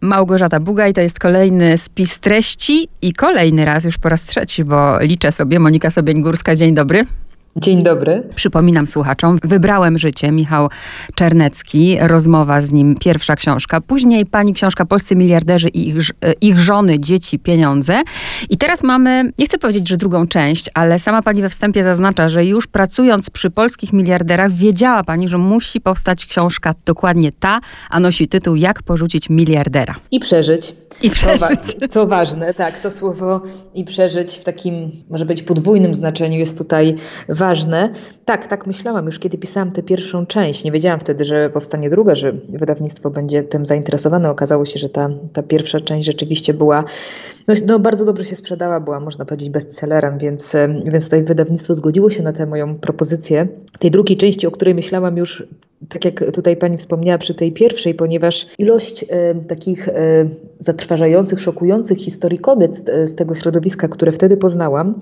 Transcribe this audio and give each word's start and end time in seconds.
Małgorzata 0.00 0.60
Bugaj, 0.60 0.94
to 0.94 1.00
jest 1.00 1.18
kolejny 1.18 1.78
spis 1.78 2.18
treści 2.18 2.88
i 3.02 3.12
kolejny 3.12 3.64
raz, 3.64 3.84
już 3.84 3.98
po 3.98 4.08
raz 4.08 4.24
trzeci, 4.24 4.64
bo 4.64 5.00
liczę 5.00 5.32
sobie, 5.32 5.58
Monika 5.58 5.90
Sobień-Górska, 5.90 6.56
dzień 6.56 6.74
dobry. 6.74 7.04
Dzień 7.60 7.82
dobry. 7.82 8.22
Przypominam 8.34 8.86
słuchaczom, 8.86 9.38
wybrałem 9.44 9.98
życie, 9.98 10.32
Michał 10.32 10.68
Czernecki, 11.14 11.96
rozmowa 12.00 12.60
z 12.60 12.72
nim, 12.72 12.94
pierwsza 13.00 13.36
książka, 13.36 13.80
później 13.80 14.26
pani 14.26 14.54
książka 14.54 14.84
Polscy 14.84 15.16
miliarderzy 15.16 15.68
i 15.68 15.88
ich, 15.88 16.10
ich 16.40 16.58
żony, 16.58 17.00
dzieci, 17.00 17.38
pieniądze. 17.38 18.02
I 18.50 18.56
teraz 18.56 18.82
mamy, 18.82 19.32
nie 19.38 19.46
chcę 19.46 19.58
powiedzieć, 19.58 19.88
że 19.88 19.96
drugą 19.96 20.26
część, 20.26 20.70
ale 20.74 20.98
sama 20.98 21.22
pani 21.22 21.42
we 21.42 21.48
wstępie 21.48 21.82
zaznacza, 21.82 22.28
że 22.28 22.44
już 22.44 22.66
pracując 22.66 23.30
przy 23.30 23.50
polskich 23.50 23.92
miliarderach, 23.92 24.52
wiedziała 24.52 25.04
pani, 25.04 25.28
że 25.28 25.38
musi 25.38 25.80
powstać 25.80 26.26
książka 26.26 26.74
dokładnie 26.86 27.32
ta, 27.32 27.60
a 27.90 28.00
nosi 28.00 28.28
tytuł 28.28 28.56
Jak 28.56 28.82
porzucić 28.82 29.30
miliardera. 29.30 29.94
I 30.10 30.20
przeżyć. 30.20 30.74
I 31.02 31.10
przeżyć. 31.10 31.60
Co, 31.80 31.88
co 31.88 32.06
ważne, 32.06 32.54
tak, 32.54 32.80
to 32.80 32.90
słowo 32.90 33.42
i 33.74 33.84
przeżyć 33.84 34.36
w 34.38 34.44
takim, 34.44 34.90
może 35.10 35.26
być 35.26 35.42
podwójnym 35.42 35.94
znaczeniu 35.94 36.38
jest 36.38 36.58
tutaj 36.58 36.96
ważne. 37.28 37.49
Tak, 38.24 38.46
tak 38.46 38.66
myślałam 38.66 39.06
już, 39.06 39.18
kiedy 39.18 39.38
pisałam 39.38 39.70
tę 39.70 39.82
pierwszą 39.82 40.26
część. 40.26 40.64
Nie 40.64 40.72
wiedziałam 40.72 41.00
wtedy, 41.00 41.24
że 41.24 41.50
powstanie 41.50 41.90
druga, 41.90 42.14
że 42.14 42.32
wydawnictwo 42.32 43.10
będzie 43.10 43.42
tym 43.42 43.66
zainteresowane. 43.66 44.30
Okazało 44.30 44.64
się, 44.64 44.78
że 44.78 44.88
ta, 44.88 45.08
ta 45.32 45.42
pierwsza 45.42 45.80
część 45.80 46.06
rzeczywiście 46.06 46.54
była, 46.54 46.84
no, 47.48 47.54
no 47.66 47.78
bardzo 47.78 48.04
dobrze 48.04 48.24
się 48.24 48.36
sprzedała, 48.36 48.80
była 48.80 49.00
można 49.00 49.24
powiedzieć 49.24 49.50
bestsellerem, 49.50 50.18
więc, 50.18 50.52
więc 50.84 51.04
tutaj 51.04 51.24
wydawnictwo 51.24 51.74
zgodziło 51.74 52.10
się 52.10 52.22
na 52.22 52.32
tę 52.32 52.46
moją 52.46 52.78
propozycję. 52.78 53.48
Tej 53.78 53.90
drugiej 53.90 54.16
części, 54.16 54.46
o 54.46 54.50
której 54.50 54.74
myślałam 54.74 55.16
już 55.16 55.44
tak 55.88 56.04
jak 56.04 56.24
tutaj 56.32 56.56
pani 56.56 56.76
wspomniała 56.76 57.18
przy 57.18 57.34
tej 57.34 57.52
pierwszej, 57.52 57.94
ponieważ 57.94 58.46
ilość 58.58 59.04
e, 59.08 59.34
takich 59.34 59.88
e, 59.88 60.28
zatrważających, 60.58 61.40
szokujących 61.40 61.98
historii 61.98 62.38
kobiet 62.38 62.88
e, 62.88 63.06
z 63.06 63.14
tego 63.14 63.34
środowiska, 63.34 63.88
które 63.88 64.12
wtedy 64.12 64.36
poznałam, 64.36 64.94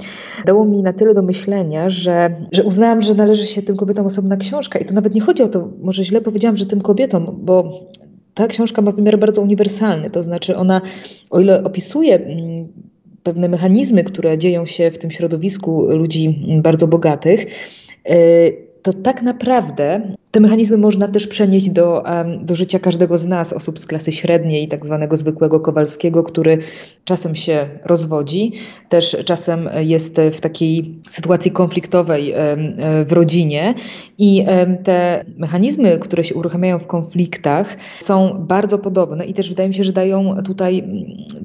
dało 0.46 0.64
mi 0.64 0.82
na 0.82 0.92
tyle 0.92 1.14
do 1.14 1.22
myślenia, 1.22 1.90
że, 1.90 2.46
że 2.52 2.64
uznałam, 2.64 3.02
że 3.02 3.14
należy 3.14 3.46
się 3.46 3.62
tym 3.62 3.76
kobietom 3.76 4.06
osobna 4.06 4.36
książka. 4.36 4.78
I 4.78 4.84
to 4.84 4.94
nawet 4.94 5.14
nie 5.14 5.20
chodzi 5.20 5.42
o 5.42 5.48
to, 5.48 5.68
może 5.80 6.04
źle 6.04 6.20
powiedziałam, 6.20 6.56
że 6.56 6.66
tym 6.66 6.80
kobietom, 6.80 7.38
bo 7.42 7.70
ta 8.34 8.46
książka 8.46 8.82
ma 8.82 8.90
wymiar 8.90 9.18
bardzo 9.18 9.42
uniwersalny. 9.42 10.10
To 10.10 10.22
znaczy 10.22 10.56
ona, 10.56 10.80
o 11.30 11.40
ile 11.40 11.64
opisuje 11.64 12.16
mm, 12.16 12.68
pewne 13.22 13.48
mechanizmy, 13.48 14.04
które 14.04 14.38
dzieją 14.38 14.66
się 14.66 14.90
w 14.90 14.98
tym 14.98 15.10
środowisku 15.10 15.86
ludzi 15.88 16.44
bardzo 16.62 16.88
bogatych, 16.88 17.46
to 18.82 18.92
tak 18.92 19.22
naprawdę 19.22 20.12
te 20.30 20.40
mechanizmy 20.40 20.78
można 20.78 21.08
też 21.08 21.26
przenieść 21.26 21.70
do, 21.70 22.02
do 22.40 22.54
życia 22.54 22.78
każdego 22.78 23.18
z 23.18 23.26
nas, 23.26 23.52
osób 23.52 23.78
z 23.78 23.86
klasy 23.86 24.12
średniej, 24.12 24.68
tak 24.68 24.86
zwanego 24.86 25.16
zwykłego 25.16 25.60
Kowalskiego, 25.60 26.22
który 26.22 26.58
czasem 27.04 27.34
się 27.34 27.68
rozwodzi, 27.84 28.52
też 28.88 29.16
czasem 29.24 29.68
jest 29.78 30.16
w 30.32 30.40
takiej 30.40 30.94
sytuacji 31.08 31.50
konfliktowej 31.50 32.32
e, 32.32 32.56
w 33.04 33.12
rodzinie 33.12 33.74
i 34.18 34.44
te 34.84 35.24
mechanizmy, 35.36 35.98
które 35.98 36.24
się 36.24 36.34
uruchamiają 36.34 36.78
w 36.78 36.86
konfliktach 36.86 37.76
są 38.00 38.36
bardzo 38.38 38.78
podobne 38.78 39.26
i 39.26 39.34
też 39.34 39.48
wydaje 39.48 39.68
mi 39.68 39.74
się, 39.74 39.84
że 39.84 39.92
dają 39.92 40.42
tutaj 40.44 40.84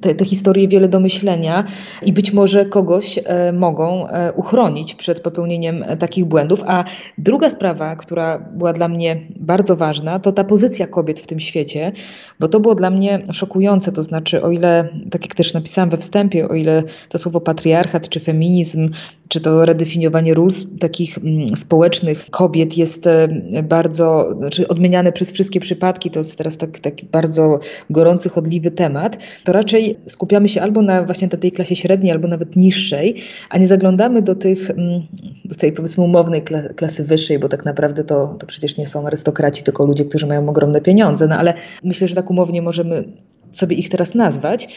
te, 0.02 0.16
te 0.16 0.26
historie 0.26 0.68
wiele 0.68 0.88
do 0.88 1.00
myślenia 1.00 1.66
i 2.06 2.14
być 2.14 2.34
może 2.34 2.66
kogoś 2.66 3.20
e, 3.26 3.52
mogą 3.52 4.08
e, 4.08 4.34
uchronić 4.34 4.96
przed 4.96 5.20
popełnieniem 5.20 5.86
takich 6.00 6.26
błędów. 6.26 6.64
A 6.68 6.84
druga 7.18 7.50
sprawa, 7.50 7.96
która 7.96 8.40
była 8.40 8.73
dla 8.74 8.88
mnie 8.88 9.22
bardzo 9.36 9.76
ważna, 9.76 10.20
to 10.20 10.32
ta 10.32 10.44
pozycja 10.44 10.88
kobiet 10.88 11.20
w 11.20 11.28
tym 11.28 11.40
świecie, 11.40 11.92
bo 12.40 12.48
to 12.48 12.60
było 12.60 12.76
dla 12.76 12.90
mnie 12.90 13.26
szokujące. 13.32 13.92
To 13.92 14.02
znaczy, 14.02 14.42
o 14.42 14.52
ile, 14.52 14.90
tak 15.12 15.22
jak 15.22 15.36
też 15.36 15.54
napisałam 15.54 15.90
we 15.90 15.98
wstępie, 15.98 16.50
o 16.50 16.54
ile 16.54 16.84
to 17.10 17.18
słowo 17.18 17.42
patriarchat 17.42 18.10
czy 18.10 18.20
feminizm, 18.20 18.90
czy 19.34 19.42
to 19.42 19.66
redefiniowanie 19.66 20.34
ról 20.34 20.50
takich 20.80 21.18
mm, 21.18 21.56
społecznych 21.56 22.30
kobiet 22.30 22.78
jest 22.78 23.08
e, 23.08 23.28
bardzo, 23.64 24.36
znaczy 24.40 24.68
odmieniane 24.68 25.12
przez 25.12 25.32
wszystkie 25.32 25.60
przypadki, 25.60 26.12
to 26.12 26.20
jest 26.20 26.38
teraz 26.38 26.58
tak, 26.58 26.80
taki 26.80 27.06
bardzo 27.06 27.60
gorący, 27.90 28.30
chodliwy 28.30 28.72
temat, 28.72 29.18
to 29.44 29.54
raczej 29.54 30.00
skupiamy 30.08 30.50
się 30.50 30.62
albo 30.62 30.82
na 30.82 31.04
właśnie 31.04 31.28
tej 31.28 31.52
klasie 31.52 31.76
średniej, 31.76 32.12
albo 32.12 32.28
nawet 32.28 32.56
niższej, 32.56 33.16
a 33.50 33.58
nie 33.58 33.68
zaglądamy 33.68 34.22
do 34.22 34.36
tych, 34.36 34.70
mm, 34.70 35.02
do 35.46 35.56
tej 35.56 35.72
powiedzmy 35.72 36.04
umownej 36.04 36.42
klasy 36.76 37.04
wyższej, 37.04 37.40
bo 37.40 37.50
tak 37.50 37.66
naprawdę 37.66 38.04
to, 38.04 38.36
to 38.40 38.48
przecież 38.48 38.64
przecież 38.64 38.78
nie 38.78 38.88
są 38.88 39.08
arystokraci, 39.08 39.64
tylko 39.64 39.86
ludzie, 39.86 40.06
którzy 40.06 40.28
mają 40.28 40.50
ogromne 40.50 40.82
pieniądze. 40.82 41.28
No 41.28 41.36
ale 41.36 41.54
myślę, 41.84 42.08
że 42.08 42.16
tak 42.16 42.30
umownie 42.30 42.62
możemy 42.62 43.04
sobie 43.52 43.76
ich 43.76 43.90
teraz 43.90 44.16
nazwać. 44.16 44.68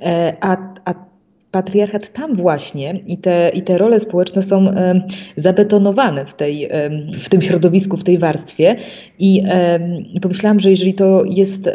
E, 0.00 0.36
a, 0.40 0.56
a 0.84 0.94
patriarchat 1.50 2.12
tam 2.12 2.34
właśnie 2.34 3.00
i 3.06 3.18
te, 3.18 3.50
i 3.54 3.62
te 3.62 3.78
role 3.78 4.00
społeczne 4.00 4.42
są 4.42 4.68
e, 4.68 5.00
zabetonowane 5.36 6.26
w, 6.26 6.34
tej, 6.34 6.64
e, 6.64 6.90
w 7.12 7.28
tym 7.28 7.42
środowisku, 7.42 7.96
w 7.96 8.04
tej 8.04 8.18
warstwie. 8.18 8.76
I, 9.18 9.42
I 10.12 10.20
pomyślałam, 10.20 10.60
że 10.60 10.70
jeżeli 10.70 10.94
to 10.94 11.22
jest 11.24 11.70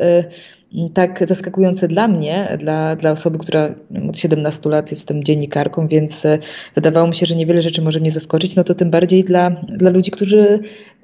tak 0.93 1.27
zaskakujące 1.27 1.87
dla 1.87 2.07
mnie, 2.07 2.57
dla, 2.59 2.95
dla 2.95 3.11
osoby, 3.11 3.37
która 3.37 3.75
od 4.09 4.17
17 4.17 4.69
lat 4.69 4.91
jestem 4.91 5.23
dziennikarką, 5.23 5.87
więc 5.87 6.27
wydawało 6.75 7.07
mi 7.07 7.15
się, 7.15 7.25
że 7.25 7.35
niewiele 7.35 7.61
rzeczy 7.61 7.81
może 7.81 7.99
mnie 7.99 8.11
zaskoczyć, 8.11 8.55
no 8.55 8.63
to 8.63 8.75
tym 8.75 8.91
bardziej 8.91 9.23
dla, 9.23 9.51
dla 9.69 9.89
ludzi, 9.89 10.11
którzy 10.11 10.59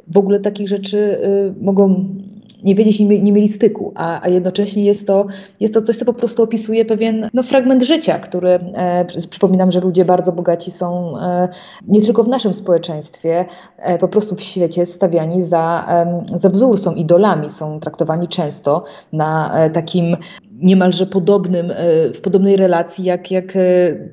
w 0.07 0.17
ogóle 0.17 0.39
takich 0.39 0.67
rzeczy 0.67 0.97
y, 0.97 1.53
mogą 1.61 2.15
nie 2.63 2.75
wiedzieć, 2.75 2.99
nie, 2.99 3.21
nie 3.21 3.31
mieli 3.31 3.47
styku, 3.47 3.91
a, 3.95 4.21
a 4.21 4.27
jednocześnie 4.27 4.85
jest 4.85 5.07
to, 5.07 5.25
jest 5.59 5.73
to 5.73 5.81
coś, 5.81 5.97
co 5.97 6.05
po 6.05 6.13
prostu 6.13 6.43
opisuje 6.43 6.85
pewien 6.85 7.29
no, 7.33 7.43
fragment 7.43 7.83
życia, 7.83 8.19
który 8.19 8.49
e, 8.49 9.05
przypominam, 9.29 9.71
że 9.71 9.79
ludzie 9.79 10.05
bardzo 10.05 10.31
bogaci 10.31 10.71
są 10.71 11.17
e, 11.17 11.49
nie 11.87 12.01
tylko 12.01 12.23
w 12.23 12.29
naszym 12.29 12.53
społeczeństwie, 12.53 13.45
e, 13.77 13.97
po 13.97 14.07
prostu 14.07 14.35
w 14.35 14.41
świecie 14.41 14.85
stawiani 14.85 15.41
za, 15.41 15.85
e, 15.89 16.39
za 16.39 16.49
wzór, 16.49 16.77
są 16.79 16.95
idolami, 16.95 17.49
są 17.49 17.79
traktowani 17.79 18.27
często 18.27 18.83
na 19.13 19.51
e, 19.53 19.69
takim 19.69 20.17
niemalże 20.51 21.05
podobnym, 21.05 21.71
e, 21.71 21.75
w 22.13 22.21
podobnej 22.21 22.57
relacji 22.57 23.05
jak, 23.05 23.31
jak 23.31 23.53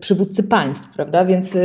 przywódcy 0.01 0.43
państw, 0.43 0.95
prawda? 0.97 1.25
Więc, 1.25 1.57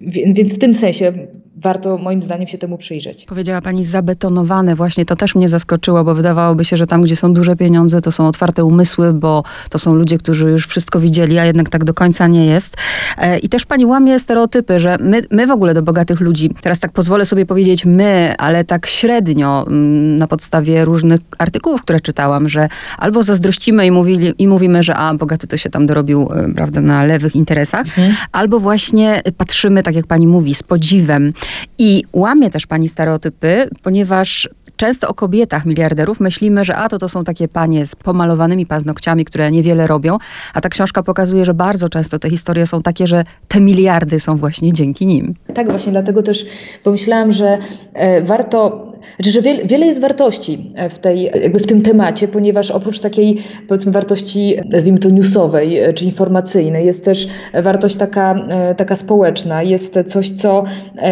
więc 0.00 0.54
w 0.54 0.58
tym 0.58 0.74
sensie 0.74 1.12
warto 1.60 1.98
moim 1.98 2.22
zdaniem 2.22 2.46
się 2.46 2.58
temu 2.58 2.78
przyjrzeć. 2.78 3.24
Powiedziała 3.24 3.60
Pani 3.60 3.84
zabetonowane, 3.84 4.74
właśnie 4.74 5.04
to 5.04 5.16
też 5.16 5.34
mnie 5.34 5.48
zaskoczyło, 5.48 6.04
bo 6.04 6.14
wydawałoby 6.14 6.64
się, 6.64 6.76
że 6.76 6.86
tam, 6.86 7.02
gdzie 7.02 7.16
są 7.16 7.34
duże 7.34 7.56
pieniądze, 7.56 8.00
to 8.00 8.12
są 8.12 8.26
otwarte 8.26 8.64
umysły, 8.64 9.12
bo 9.12 9.42
to 9.70 9.78
są 9.78 9.94
ludzie, 9.94 10.18
którzy 10.18 10.50
już 10.50 10.66
wszystko 10.66 11.00
widzieli, 11.00 11.38
a 11.38 11.44
jednak 11.44 11.68
tak 11.68 11.84
do 11.84 11.94
końca 11.94 12.26
nie 12.26 12.46
jest. 12.46 12.76
E, 13.18 13.38
I 13.38 13.48
też 13.48 13.66
Pani 13.66 13.86
łamie 13.86 14.18
stereotypy, 14.18 14.78
że 14.78 14.96
my, 15.00 15.22
my 15.30 15.46
w 15.46 15.50
ogóle 15.50 15.74
do 15.74 15.82
bogatych 15.82 16.20
ludzi, 16.20 16.50
teraz 16.60 16.78
tak 16.78 16.92
pozwolę 16.92 17.24
sobie 17.24 17.46
powiedzieć 17.46 17.84
my, 17.84 18.34
ale 18.38 18.64
tak 18.64 18.86
średnio 18.86 19.64
mm, 19.66 20.18
na 20.18 20.26
podstawie 20.26 20.84
różnych 20.84 21.20
artykułów, 21.38 21.82
które 21.82 22.00
czytałam, 22.00 22.48
że 22.48 22.68
albo 22.98 23.22
zazdrościmy 23.22 23.86
i, 23.86 23.90
mówili, 23.90 24.34
i 24.38 24.48
mówimy, 24.48 24.82
że 24.82 24.94
a, 24.94 25.14
bogaty 25.14 25.46
to 25.46 25.56
się 25.56 25.70
tam 25.70 25.86
dorobił, 25.86 26.28
e, 26.32 26.54
prawda, 26.54 26.80
na 26.80 27.04
lewych 27.04 27.36
interesach, 27.36 27.86
mhm. 27.86 28.14
albo 28.32 28.60
właśnie 28.60 29.22
patrzymy, 29.36 29.82
tak 29.82 29.94
jak 29.94 30.06
Pani 30.06 30.26
mówi, 30.26 30.54
z 30.54 30.62
podziwem 30.62 31.32
i 31.78 32.02
łamie 32.12 32.50
też 32.50 32.66
pani 32.66 32.88
stereotypy, 32.88 33.70
ponieważ 33.82 34.48
często 34.78 35.08
o 35.08 35.14
kobietach 35.14 35.66
miliarderów 35.66 36.20
myślimy, 36.20 36.64
że 36.64 36.76
a 36.76 36.88
to 36.88 36.98
to 36.98 37.08
są 37.08 37.24
takie 37.24 37.48
panie 37.48 37.86
z 37.86 37.96
pomalowanymi 37.96 38.66
paznokciami, 38.66 39.24
które 39.24 39.50
niewiele 39.50 39.86
robią, 39.86 40.18
a 40.54 40.60
ta 40.60 40.68
książka 40.68 41.02
pokazuje, 41.02 41.44
że 41.44 41.54
bardzo 41.54 41.88
często 41.88 42.18
te 42.18 42.30
historie 42.30 42.66
są 42.66 42.82
takie, 42.82 43.06
że 43.06 43.24
te 43.48 43.60
miliardy 43.60 44.20
są 44.20 44.36
właśnie 44.36 44.72
dzięki 44.72 45.06
nim. 45.06 45.34
Tak, 45.54 45.70
właśnie 45.70 45.92
dlatego 45.92 46.22
też 46.22 46.46
pomyślałam, 46.84 47.32
że 47.32 47.58
e, 47.94 48.22
warto, 48.22 48.92
znaczy, 49.16 49.32
że 49.32 49.42
wiele, 49.42 49.86
jest 49.86 50.00
wartości 50.00 50.72
e, 50.74 50.90
w, 50.90 50.98
tej, 50.98 51.30
w 51.54 51.66
tym 51.66 51.82
temacie, 51.82 52.28
ponieważ 52.28 52.70
oprócz 52.70 53.00
takiej 53.00 53.42
powiedzmy 53.68 53.92
wartości, 53.92 54.56
nazwijmy 54.70 54.98
to 54.98 55.10
newsowej 55.10 55.78
e, 55.78 55.92
czy 55.92 56.04
informacyjnej, 56.04 56.86
jest 56.86 57.04
też 57.04 57.28
wartość 57.62 57.96
taka, 57.96 58.34
taka 58.76 58.96
społeczna, 58.96 59.62
jest 59.62 59.98
coś, 60.06 60.30
co 60.30 60.64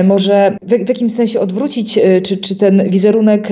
może 0.04 0.56
w, 0.62 0.70
w 0.70 0.88
jakimś 0.88 1.12
sensie 1.12 1.40
odwrócić, 1.40 1.98
czy, 2.22 2.36
czy 2.36 2.56
ten 2.56 2.90
wizerunek 2.90 3.48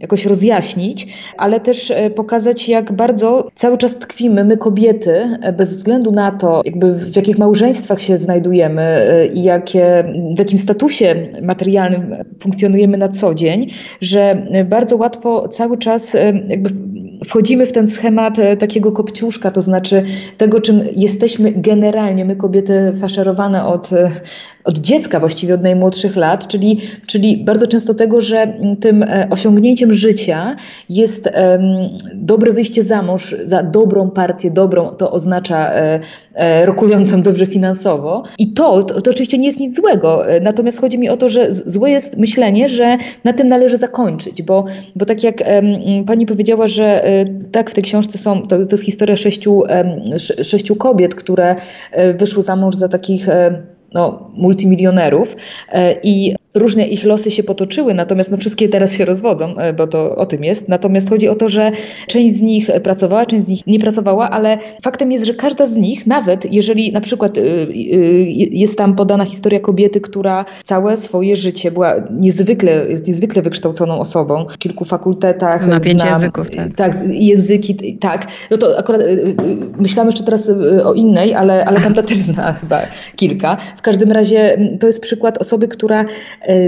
jakoś 0.00 0.26
rozjaśnić, 0.26 1.06
ale 1.36 1.60
też 1.60 1.90
e, 1.90 2.10
pokazać, 2.10 2.68
jak 2.68 2.92
bardzo 2.92 3.48
cały 3.54 3.76
czas 3.76 3.96
tkwimy 3.96 4.44
my 4.44 4.56
kobiety, 4.56 5.38
e, 5.42 5.52
bez 5.52 5.70
względu 5.70 6.12
na 6.12 6.32
to, 6.32 6.62
jakby 6.64 6.94
w 6.94 7.16
jakich 7.16 7.38
małżeństwach 7.38 8.00
się 8.00 8.16
znajdujemy 8.16 8.82
e, 8.82 9.26
i 9.26 9.42
jakie, 9.42 10.04
w 10.36 10.38
jakim 10.38 10.58
statusie 10.58 11.28
materialnym 11.42 12.14
funkcjonujemy 12.38 12.98
na 12.98 13.08
co 13.08 13.34
dzień, 13.34 13.70
że 14.00 14.46
bardzo 14.64 14.96
łatwo 14.96 15.48
cały 15.48 15.78
czas 15.78 16.16
jakby 16.48 16.70
wchodzimy 17.24 17.66
w 17.66 17.72
ten 17.72 17.86
schemat 17.86 18.36
takiego 18.58 18.92
kopciuszka, 18.92 19.50
to 19.50 19.62
znaczy 19.62 20.02
tego, 20.36 20.60
czym 20.60 20.82
jesteśmy 20.96 21.52
generalnie, 21.52 22.24
my 22.24 22.36
kobiety 22.36 22.92
faszerowane 23.00 23.64
od, 23.64 23.90
od 24.64 24.78
dziecka, 24.78 25.20
właściwie 25.20 25.54
od 25.54 25.62
najmłodszych 25.62 26.16
lat, 26.16 26.48
czyli, 26.48 26.80
czyli 27.06 27.44
bardzo 27.44 27.66
często 27.66 27.94
tego, 27.94 28.20
że 28.20 28.58
tym 28.80 29.04
osiągnięciem 29.30 29.89
życia 29.94 30.56
jest 30.88 31.30
dobre 32.14 32.52
wyjście 32.52 32.82
za 32.82 33.02
mąż, 33.02 33.34
za 33.44 33.62
dobrą 33.62 34.10
partię, 34.10 34.50
dobrą, 34.50 34.90
to 34.90 35.10
oznacza 35.10 35.72
e, 35.74 36.00
e, 36.34 36.66
rokującą 36.66 37.22
dobrze 37.22 37.46
finansowo. 37.46 38.22
I 38.38 38.52
to, 38.52 38.82
to, 38.82 39.00
to, 39.00 39.10
oczywiście 39.10 39.38
nie 39.38 39.46
jest 39.46 39.60
nic 39.60 39.76
złego. 39.76 40.28
E, 40.28 40.40
natomiast 40.40 40.80
chodzi 40.80 40.98
mi 40.98 41.08
o 41.08 41.16
to, 41.16 41.28
że 41.28 41.52
złe 41.52 41.90
jest 41.90 42.16
myślenie, 42.16 42.68
że 42.68 42.98
na 43.24 43.32
tym 43.32 43.48
należy 43.48 43.78
zakończyć, 43.78 44.42
bo, 44.42 44.64
bo 44.96 45.04
tak 45.04 45.24
jak 45.24 45.42
pani 46.06 46.26
powiedziała, 46.26 46.66
że 46.66 47.04
tak 47.52 47.70
w 47.70 47.74
tej 47.74 47.84
książce 47.84 48.18
są, 48.18 48.42
to, 48.42 48.48
to 48.48 48.70
jest 48.70 48.84
historia 48.84 49.16
sześciu, 49.16 49.62
sześciu 50.42 50.76
kobiet, 50.76 51.14
które 51.14 51.56
wyszły 52.18 52.42
za 52.42 52.56
mąż 52.56 52.74
za 52.74 52.88
takich 52.88 53.26
no, 53.94 54.30
multimilionerów 54.34 55.36
i 56.02 56.34
różne 56.54 56.88
ich 56.88 57.04
losy 57.04 57.30
się 57.30 57.42
potoczyły, 57.42 57.94
natomiast 57.94 58.30
no 58.30 58.36
wszystkie 58.36 58.68
teraz 58.68 58.92
się 58.92 59.04
rozwodzą, 59.04 59.56
e, 59.56 59.72
bo 59.72 59.86
to 59.86 60.16
o 60.16 60.26
tym 60.26 60.44
jest. 60.44 60.68
Natomiast 60.68 61.08
chodzi 61.08 61.28
o 61.28 61.34
to, 61.34 61.48
że 61.48 61.72
część 62.06 62.34
z 62.34 62.42
nich 62.42 62.70
pracowała, 62.82 63.26
część 63.26 63.46
z 63.46 63.48
nich 63.48 63.66
nie 63.66 63.78
pracowała, 63.78 64.30
ale 64.30 64.58
faktem 64.82 65.12
jest, 65.12 65.24
że 65.24 65.34
każda 65.34 65.66
z 65.66 65.76
nich, 65.76 66.06
nawet 66.06 66.52
jeżeli 66.52 66.92
na 66.92 67.00
przykład 67.00 67.38
y, 67.38 67.40
y, 67.40 68.26
jest 68.50 68.78
tam 68.78 68.96
podana 68.96 69.24
historia 69.24 69.60
kobiety, 69.60 70.00
która 70.00 70.44
całe 70.64 70.96
swoje 70.96 71.36
życie 71.36 71.70
była 71.70 71.94
niezwykle, 72.10 72.88
jest 72.88 73.08
niezwykle 73.08 73.42
wykształconą 73.42 73.98
osobą, 73.98 74.46
w 74.50 74.58
kilku 74.58 74.84
fakultetach. 74.84 75.66
Na 75.66 75.80
pięć 75.80 76.04
języków, 76.04 76.50
tak. 76.50 76.74
Tak, 76.76 76.96
języki, 77.10 77.98
tak. 77.98 78.26
No 78.50 78.56
to 78.56 78.78
akurat 78.78 79.00
y, 79.00 79.36
myślałam 79.78 80.08
jeszcze 80.08 80.24
teraz 80.24 80.50
o 80.84 80.94
innej, 80.94 81.34
ale, 81.34 81.64
ale 81.64 81.80
tamta 81.80 82.02
też 82.02 82.18
zna 82.18 82.52
chyba 82.60 82.80
kilka. 83.16 83.56
W 83.76 83.82
każdym 83.82 84.12
razie 84.12 84.58
to 84.80 84.86
jest 84.86 85.00
przykład 85.00 85.38
osoby, 85.38 85.68
która 85.68 86.04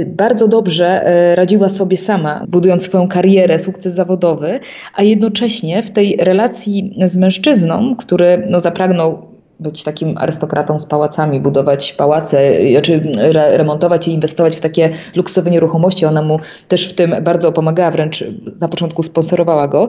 bardzo 0.07 0.49
dobrze 0.49 0.87
e, 0.87 1.37
radziła 1.37 1.69
sobie 1.69 1.97
sama, 1.97 2.45
budując 2.49 2.83
swoją 2.83 3.09
karierę, 3.09 3.59
sukces 3.59 3.95
zawodowy, 3.95 4.61
a 4.95 5.03
jednocześnie 5.03 5.83
w 5.83 5.91
tej 5.91 6.17
relacji 6.21 6.99
z 7.07 7.17
mężczyzną, 7.17 7.97
który 7.97 8.47
no, 8.51 8.61
zapragnął 8.61 9.33
być 9.61 9.83
takim 9.83 10.19
arystokratą 10.19 10.79
z 10.79 10.87
pałacami, 10.87 11.41
budować 11.41 11.93
pałace, 11.93 12.53
znaczy 12.73 13.01
remontować 13.33 14.09
i 14.09 14.13
inwestować 14.13 14.57
w 14.57 14.61
takie 14.61 14.91
luksusowe 15.17 15.51
nieruchomości. 15.51 16.07
Ona 16.07 16.23
mu 16.23 16.39
też 16.69 16.89
w 16.89 16.93
tym 16.93 17.15
bardzo 17.23 17.53
pomagała, 17.53 17.91
wręcz 17.91 18.25
na 18.61 18.69
początku 18.69 19.03
sponsorowała 19.03 19.69
go. 19.69 19.89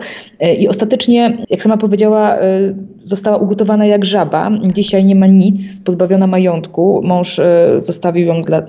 I 0.58 0.68
ostatecznie, 0.68 1.38
jak 1.50 1.64
sama 1.64 1.78
powiedziała, 1.78 2.38
została 3.04 3.38
ugotowana 3.38 3.86
jak 3.86 4.06
żaba. 4.06 4.52
Dzisiaj 4.74 5.06
nie 5.06 5.16
ma 5.16 5.28
nic, 5.28 5.82
pozbawiona 5.82 6.28
majątku. 6.28 7.02
Mąż 7.04 7.42
zostawił 7.80 8.28
ją 8.28 8.42
dla 8.42 8.62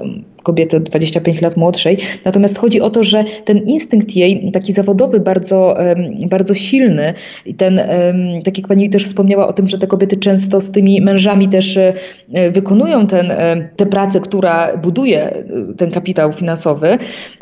kobiety 0.44 0.80
25 0.80 1.42
lat 1.42 1.56
młodszej. 1.56 1.96
Natomiast 2.24 2.58
chodzi 2.58 2.80
o 2.80 2.90
to, 2.90 3.02
że 3.02 3.24
ten 3.44 3.58
instynkt 3.58 4.16
jej, 4.16 4.52
taki 4.52 4.72
zawodowy, 4.72 5.20
bardzo, 5.20 5.76
bardzo 6.26 6.54
silny, 6.54 7.14
i 7.46 7.54
ten, 7.54 7.80
tak 8.44 8.58
jak 8.58 8.68
pani 8.68 8.90
też 8.90 9.04
wspomniała 9.04 9.48
o 9.48 9.52
tym, 9.52 9.66
że 9.66 9.78
te 9.78 9.86
kobiety 9.86 10.16
często 10.16 10.60
z 10.60 10.70
tymi 10.70 11.00
mężami 11.00 11.48
też 11.48 11.76
e, 11.76 11.94
wykonują 12.50 13.06
ten, 13.06 13.30
e, 13.30 13.68
tę 13.76 13.86
pracę, 13.86 14.20
która 14.20 14.76
buduje 14.76 15.30
e, 15.30 15.44
ten 15.76 15.90
kapitał 15.90 16.32
finansowy, 16.32 16.98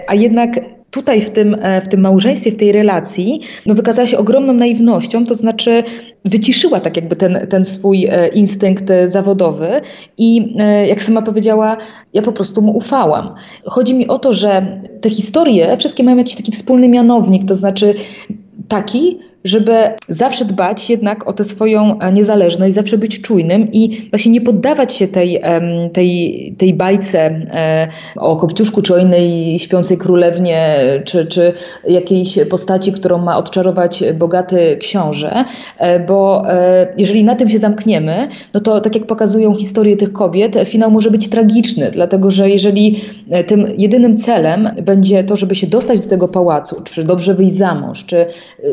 a 0.07 0.15
jednak 0.15 0.61
tutaj 0.93 1.21
w 1.21 1.31
tym, 1.31 1.57
w 1.83 1.89
tym 1.89 2.01
małżeństwie, 2.01 2.51
w 2.51 2.57
tej 2.57 2.73
relacji, 2.73 3.41
no 3.67 3.75
wykazała 3.75 4.07
się 4.07 4.19
ogromną 4.19 4.53
naiwnością, 4.53 5.27
to 5.27 5.35
znaczy 5.35 5.85
wyciszyła 6.25 6.81
tak 6.81 6.97
jakby 6.97 7.17
ten, 7.17 7.47
ten 7.51 7.65
swój 7.65 8.09
instynkt 8.35 8.85
zawodowy 9.07 9.69
i 10.19 10.57
jak 10.87 11.03
sama 11.03 11.23
powiedziała, 11.23 11.77
ja 12.13 12.23
po 12.23 12.33
prostu 12.33 12.63
mu 12.63 12.77
ufałam. 12.77 13.35
Chodzi 13.65 13.95
mi 13.95 14.09
o 14.09 14.19
to, 14.19 14.33
że 14.33 14.81
te 15.01 15.11
historie 15.11 15.77
wszystkie 15.77 16.03
mają 16.03 16.17
jakiś 16.17 16.37
taki 16.37 16.53
wspólny 16.53 16.89
mianownik, 16.89 17.45
to 17.45 17.55
znaczy 17.55 17.95
taki, 18.69 19.19
żeby 19.45 19.73
zawsze 20.09 20.45
dbać 20.45 20.91
jednak 20.91 21.29
o 21.29 21.33
tę 21.33 21.45
swoją 21.45 21.99
e, 21.99 22.13
niezależność, 22.13 22.75
zawsze 22.75 22.99
być 22.99 23.21
czujnym 23.21 23.73
i 23.73 24.09
właśnie 24.11 24.33
nie 24.33 24.41
poddawać 24.41 24.95
się 24.95 25.09
tej, 25.09 25.41
tej, 25.93 26.55
tej 26.59 26.75
bajce 26.75 27.21
e, 27.21 27.89
o 28.17 28.37
Kopciuszku, 28.37 28.83
czy 28.83 28.95
o 28.95 28.99
innej 28.99 29.59
śpiącej 29.59 29.99
królewnie, 29.99 30.79
czy, 31.05 31.27
czy 31.27 31.53
jakiejś 31.89 32.39
postaci, 32.51 32.93
którą 32.93 33.19
ma 33.19 33.37
odczarować 33.37 34.05
bogaty 34.15 34.77
książę, 34.81 35.45
e, 35.79 36.01
bo 36.01 36.43
jeżeli 36.97 37.25
na 37.25 37.37
tym 37.37 37.49
się 37.49 37.59
zamkniemy, 37.59 38.29
no 38.55 38.61
to 38.61 38.81
tak 38.81 38.95
jak 38.95 39.07
pokazują 39.07 39.55
historie 39.55 39.97
tych 39.97 40.13
kobiet, 40.13 40.57
finał 40.67 40.91
może 40.91 41.11
być 41.11 41.29
tragiczny, 41.29 41.91
dlatego 41.91 42.31
że 42.31 42.51
jeżeli 42.51 43.01
tym 43.47 43.67
jedynym 43.77 44.17
celem 44.17 44.71
będzie 44.83 45.25
to, 45.25 45.37
żeby 45.37 45.55
się 45.55 45.67
dostać 45.67 46.01
do 46.01 46.09
tego 46.09 46.29
pałacu, 46.29 46.83
czy 46.85 47.05
dobrze 47.05 47.35
wyjść 47.35 47.55
za 47.55 47.75
mąż, 47.75 48.05
czy 48.05 48.27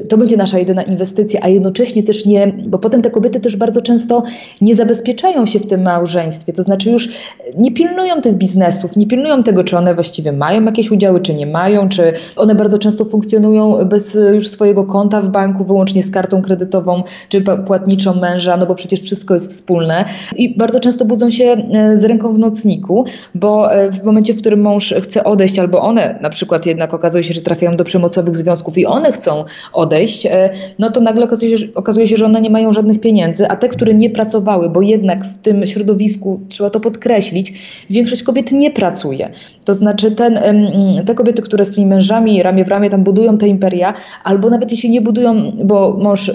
to 0.10 0.18
będzie 0.18 0.38
nasza 0.38 0.58
jedyna 0.59 0.83
inwestycja, 0.83 1.39
a 1.44 1.47
jednocześnie 1.47 2.03
też 2.03 2.25
nie, 2.25 2.53
bo 2.67 2.79
potem 2.79 3.01
te 3.01 3.11
kobiety 3.11 3.39
też 3.39 3.56
bardzo 3.56 3.81
często 3.81 4.23
nie 4.61 4.75
zabezpieczają 4.75 5.45
się 5.45 5.59
w 5.59 5.67
tym 5.67 5.81
małżeństwie, 5.81 6.53
to 6.53 6.63
znaczy 6.63 6.91
już 6.91 7.09
nie 7.57 7.71
pilnują 7.71 8.21
tych 8.21 8.33
biznesów, 8.33 8.95
nie 8.95 9.07
pilnują 9.07 9.44
tego, 9.44 9.63
czy 9.63 9.77
one 9.77 9.95
właściwie 9.95 10.31
mają 10.31 10.65
jakieś 10.65 10.91
udziały, 10.91 11.21
czy 11.21 11.33
nie 11.33 11.47
mają, 11.47 11.89
czy 11.89 12.13
one 12.35 12.56
bardzo 12.56 12.77
często 12.77 13.06
funkcjonują 13.06 13.85
bez 13.85 14.17
już 14.33 14.47
swojego 14.47 14.85
konta 14.85 15.21
w 15.21 15.29
banku, 15.29 15.63
wyłącznie 15.63 16.03
z 16.03 16.11
kartą 16.11 16.41
kredytową, 16.41 17.03
czy 17.29 17.41
płatniczą 17.41 18.15
męża, 18.15 18.57
no 18.57 18.65
bo 18.65 18.75
przecież 18.75 19.01
wszystko 19.01 19.33
jest 19.33 19.50
wspólne. 19.50 20.06
I 20.35 20.57
bardzo 20.57 20.79
często 20.79 21.06
budzą 21.06 21.29
się 21.29 21.45
e, 21.45 21.97
z 21.97 22.03
ręką 22.03 22.33
w 22.33 22.39
nocniku, 22.39 23.06
bo 23.35 23.73
e, 23.73 23.91
w 23.91 24.03
momencie, 24.03 24.33
w 24.33 24.39
którym 24.39 24.61
mąż 24.61 24.94
chce 25.01 25.23
odejść, 25.23 25.59
albo 25.59 25.81
one 25.81 26.19
na 26.21 26.29
przykład 26.29 26.65
jednak 26.65 26.94
okazuje 26.94 27.23
się, 27.23 27.33
że 27.33 27.41
trafiają 27.41 27.77
do 27.77 27.83
przemocowych 27.83 28.35
związków 28.35 28.77
i 28.77 28.85
one 28.85 29.11
chcą 29.11 29.45
odejść, 29.73 30.25
e, 30.25 30.48
no 30.79 30.89
to 30.89 31.01
nagle 31.01 31.25
okazuje 31.25 31.57
się, 31.57 31.67
okazuje 31.75 32.07
się, 32.07 32.17
że 32.17 32.25
one 32.25 32.41
nie 32.41 32.49
mają 32.49 32.71
żadnych 32.71 32.99
pieniędzy, 32.99 33.47
a 33.47 33.55
te, 33.55 33.67
które 33.67 33.93
nie 33.93 34.09
pracowały, 34.09 34.69
bo 34.69 34.81
jednak 34.81 35.25
w 35.25 35.37
tym 35.37 35.67
środowisku, 35.67 36.39
trzeba 36.49 36.69
to 36.69 36.79
podkreślić, 36.79 37.53
większość 37.89 38.23
kobiet 38.23 38.51
nie 38.51 38.71
pracuje. 38.71 39.31
To 39.65 39.73
znaczy 39.73 40.11
ten, 40.11 40.39
te 41.05 41.15
kobiety, 41.15 41.41
które 41.41 41.65
z 41.65 41.75
tymi 41.75 41.87
mężami 41.87 42.43
ramię 42.43 42.65
w 42.65 42.67
ramię 42.67 42.89
tam 42.89 43.03
budują 43.03 43.37
te 43.37 43.47
imperia, 43.47 43.93
albo 44.23 44.49
nawet 44.49 44.71
jeśli 44.71 44.89
nie 44.89 45.01
budują, 45.01 45.51
bo 45.63 45.97
mąż 45.97 46.31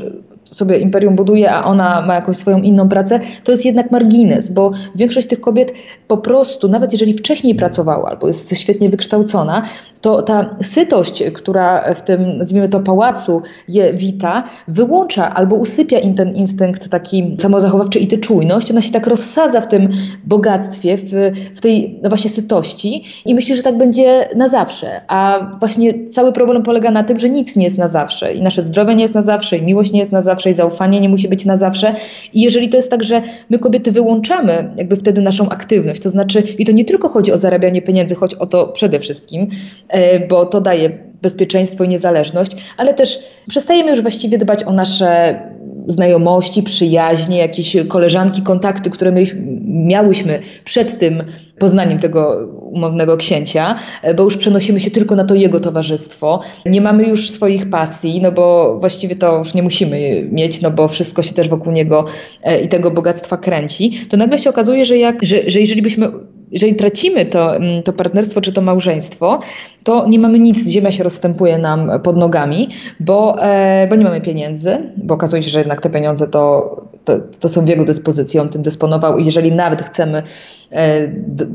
sobie 0.55 0.79
imperium 0.79 1.17
buduje, 1.17 1.53
a 1.53 1.65
ona 1.65 2.03
ma 2.03 2.15
jakąś 2.15 2.37
swoją 2.37 2.59
inną 2.59 2.89
pracę, 2.89 3.21
to 3.45 3.53
jest 3.53 3.65
jednak 3.65 3.91
margines, 3.91 4.51
bo 4.51 4.71
większość 4.95 5.27
tych 5.27 5.41
kobiet 5.41 5.73
po 6.09 6.19
prostu, 6.19 6.69
nawet 6.69 6.93
jeżeli 6.93 7.13
wcześniej 7.13 7.55
pracowała 7.55 8.11
albo 8.11 8.27
jest 8.27 8.59
świetnie 8.59 8.91
wykształcona, 8.91 9.63
to 10.01 10.23
ta 10.23 10.57
sytość, 10.63 11.23
która 11.35 11.95
w 11.95 12.03
tym, 12.03 12.39
nazwijmy 12.39 12.69
to, 12.69 12.81
pałacu 12.81 13.43
je 13.69 13.95
wita, 13.95 14.43
wyłącza 14.69 15.35
albo 15.35 15.57
usypia 15.57 15.99
im 15.99 16.15
ten 16.15 16.35
instynkt 16.35 16.89
taki 16.89 17.37
samozachowawczy 17.41 17.99
i 17.99 18.07
tę 18.07 18.19
czujność. 18.19 18.71
Ona 18.71 18.81
się 18.81 18.93
tak 18.93 19.07
rozsadza 19.07 19.61
w 19.61 19.69
tym 19.69 19.89
bogactwie, 20.25 20.97
w, 20.97 21.11
w 21.55 21.61
tej 21.61 22.01
no 22.03 22.09
właśnie 22.09 22.31
sytości 22.31 23.05
i 23.27 23.35
myślę, 23.35 23.57
że 23.57 23.63
tak 23.63 23.79
będzie 23.79 24.29
na 24.37 24.49
zawsze. 24.49 25.01
A 25.09 25.51
właśnie 25.61 26.09
cały 26.09 26.33
problem 26.33 26.63
polega 26.63 26.91
na 26.91 27.05
tym, 27.05 27.19
że 27.19 27.31
nic 27.31 27.57
nie 27.57 27.65
jest 27.65 27.79
na 27.79 27.89
zawsze 27.89 28.35
i 28.35 28.43
nasze 28.43 28.63
zdrowie 28.63 28.95
nie 28.95 29.03
jest 29.03 29.15
na 29.15 29.23
zawsze 29.23 29.57
i 29.57 29.63
miłość 29.63 29.93
nie 29.93 30.01
jest 30.01 30.13
na 30.13 30.23
zawsze 30.23 30.44
i 30.51 30.55
zaufanie 30.55 31.01
nie 31.01 31.09
musi 31.09 31.29
być 31.29 31.45
na 31.45 31.57
zawsze. 31.57 31.95
I 32.33 32.41
jeżeli 32.41 32.69
to 32.69 32.77
jest 32.77 32.91
tak, 32.91 33.05
że 33.05 33.23
my 33.51 33.59
kobiety 33.59 33.93
wyłączamy 33.93 34.71
jakby 34.77 34.97
wtedy 34.97 35.21
naszą 35.21 35.49
aktywność, 35.49 36.03
to 36.03 36.11
znaczy, 36.11 36.43
i 36.59 36.65
to 36.65 36.73
nie 36.73 36.85
tylko 36.85 37.09
chodzi 37.09 37.33
o 37.33 37.39
zarabianie 37.39 37.83
pieniędzy, 37.83 38.15
choć 38.15 38.35
o 38.35 38.47
to 38.47 38.69
przede 38.69 39.01
wszystkim, 39.01 39.49
e, 39.89 40.27
bo 40.27 40.47
to 40.47 40.61
daje 40.61 40.91
bezpieczeństwo 41.23 41.85
i 41.85 41.89
niezależność, 41.89 42.53
ale 42.77 42.95
też 42.95 43.19
przestajemy 43.49 43.91
już 43.91 44.03
właściwie 44.03 44.39
dbać 44.39 44.65
o 44.65 44.73
nasze 44.73 45.41
znajomości, 45.89 46.63
przyjaźnie, 46.63 47.39
jakieś 47.39 47.77
koleżanki, 47.89 48.43
kontakty, 48.43 48.91
które 48.91 49.13
my 49.13 49.23
miałyśmy 49.65 50.41
przed 50.65 50.99
tym 50.99 51.25
poznaniem 51.59 51.99
tego 51.99 52.49
umownego 52.75 53.17
księcia, 53.17 53.75
bo 54.17 54.23
już 54.23 54.37
przenosimy 54.37 54.81
się 54.81 54.91
tylko 54.91 55.17
na 55.17 55.25
to 55.25 55.35
jego 55.35 55.61
towarzystwo. 55.61 56.41
Nie 56.67 56.81
mamy 56.81 57.05
już 57.05 57.31
swoich 57.31 57.71
pasji, 57.71 58.21
no 58.21 58.33
bo 58.33 58.77
właściwie 58.81 59.17
to 59.17 59.39
już 59.39 59.55
nie 59.55 59.63
musimy 59.63 60.29
mieć, 60.33 60.61
no 60.61 60.71
bo 60.71 60.89
wszystko 60.89 61.23
się 61.23 61.35
też 61.35 61.49
wokół 61.49 61.73
niego 61.73 62.05
e, 62.43 62.61
i 62.61 62.69
tego 62.69 62.91
bogactwa 62.91 63.37
kręci. 63.37 64.01
To 64.09 64.17
nagle 64.17 64.39
się 64.39 64.51
okazuje, 64.51 64.85
że, 64.85 64.99
jak, 64.99 65.25
że, 65.25 65.51
że 65.51 65.61
jeżeli 65.61 65.83
byśmy 65.83 66.09
jeżeli 66.55 66.75
tracimy 66.75 67.27
to, 67.27 67.57
mm, 67.57 67.83
to 67.83 67.93
partnerstwo 67.93 68.41
czy 68.41 68.53
to 68.53 68.63
małżeństwo, 68.63 69.41
to 69.85 70.09
nie 70.09 70.19
mamy 70.19 70.39
nic, 70.39 70.69
ziemia 70.69 70.91
się 70.91 71.05
rozstępuje 71.05 71.59
nam 71.59 71.91
pod 72.03 72.17
nogami, 72.17 72.69
bo, 73.01 73.43
e, 73.43 73.87
bo 73.91 73.97
nie 73.97 74.05
mamy 74.05 74.21
pieniędzy, 74.21 74.79
bo 74.97 75.15
okazuje 75.15 75.43
się, 75.43 75.51
że 75.51 75.59
jednak 75.59 75.81
te 75.81 75.91
pieniądze 75.91 76.29
to 76.29 76.77
to, 77.05 77.13
to 77.41 77.49
są 77.49 77.65
w 77.65 77.69
jego 77.69 77.85
dyspozycji, 77.85 78.41
on 78.41 78.49
tym 78.49 78.63
dysponował 78.63 79.19
i 79.19 79.25
jeżeli 79.25 79.53
nawet 79.53 79.83
chcemy, 79.83 80.23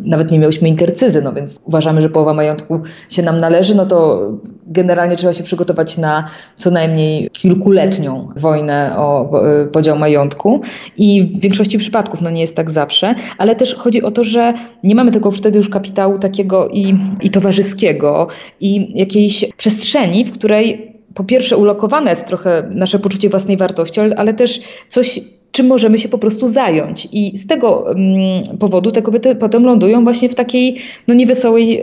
nawet 0.03 0.31
nie 0.31 0.39
miałyśmy 0.39 0.69
intercyzy, 0.69 1.21
no 1.21 1.33
więc 1.33 1.59
uważamy, 1.63 2.01
że 2.01 2.09
połowa 2.09 2.33
majątku 2.33 2.79
się 3.09 3.21
nam 3.21 3.38
należy, 3.38 3.75
no 3.75 3.85
to 3.85 4.19
generalnie 4.67 5.15
trzeba 5.15 5.33
się 5.33 5.43
przygotować 5.43 5.97
na 5.97 6.29
co 6.57 6.71
najmniej 6.71 7.29
kilkuletnią 7.33 8.27
wojnę 8.35 8.93
o 8.97 9.29
e, 9.43 9.67
podział 9.67 9.97
majątku. 9.97 10.61
I 10.97 11.23
w 11.23 11.39
większości 11.39 11.77
przypadków, 11.77 12.21
no 12.21 12.29
nie 12.29 12.41
jest 12.41 12.55
tak 12.55 12.71
zawsze, 12.71 13.15
ale 13.38 13.55
też 13.55 13.75
chodzi 13.75 14.01
o 14.01 14.11
to, 14.11 14.23
że 14.23 14.53
nie 14.83 14.95
mamy 14.95 15.11
tego 15.11 15.31
wtedy 15.31 15.57
już 15.57 15.69
kapitału 15.69 16.19
takiego 16.19 16.69
i, 16.69 16.95
i 17.21 17.29
towarzyskiego 17.29 18.27
i 18.59 18.99
jakiejś 18.99 19.45
przestrzeni, 19.57 20.25
w 20.25 20.31
której 20.31 20.95
po 21.13 21.23
pierwsze 21.23 21.57
ulokowane 21.57 22.09
jest 22.09 22.25
trochę 22.25 22.69
nasze 22.71 22.99
poczucie 22.99 23.29
własnej 23.29 23.57
wartości, 23.57 23.99
ale, 23.99 24.15
ale 24.15 24.33
też 24.33 24.61
coś 24.89 25.19
czym 25.51 25.67
możemy 25.67 25.97
się 25.97 26.09
po 26.09 26.17
prostu 26.17 26.47
zająć. 26.47 27.07
I 27.11 27.37
z 27.37 27.47
tego 27.47 27.91
mm, 27.91 28.57
powodu 28.57 28.91
te 28.91 29.01
kobiety 29.01 29.35
potem 29.35 29.63
lądują 29.63 30.03
właśnie 30.03 30.29
w 30.29 30.35
takiej 30.35 30.75
no, 31.07 31.13
niewesołej 31.13 31.81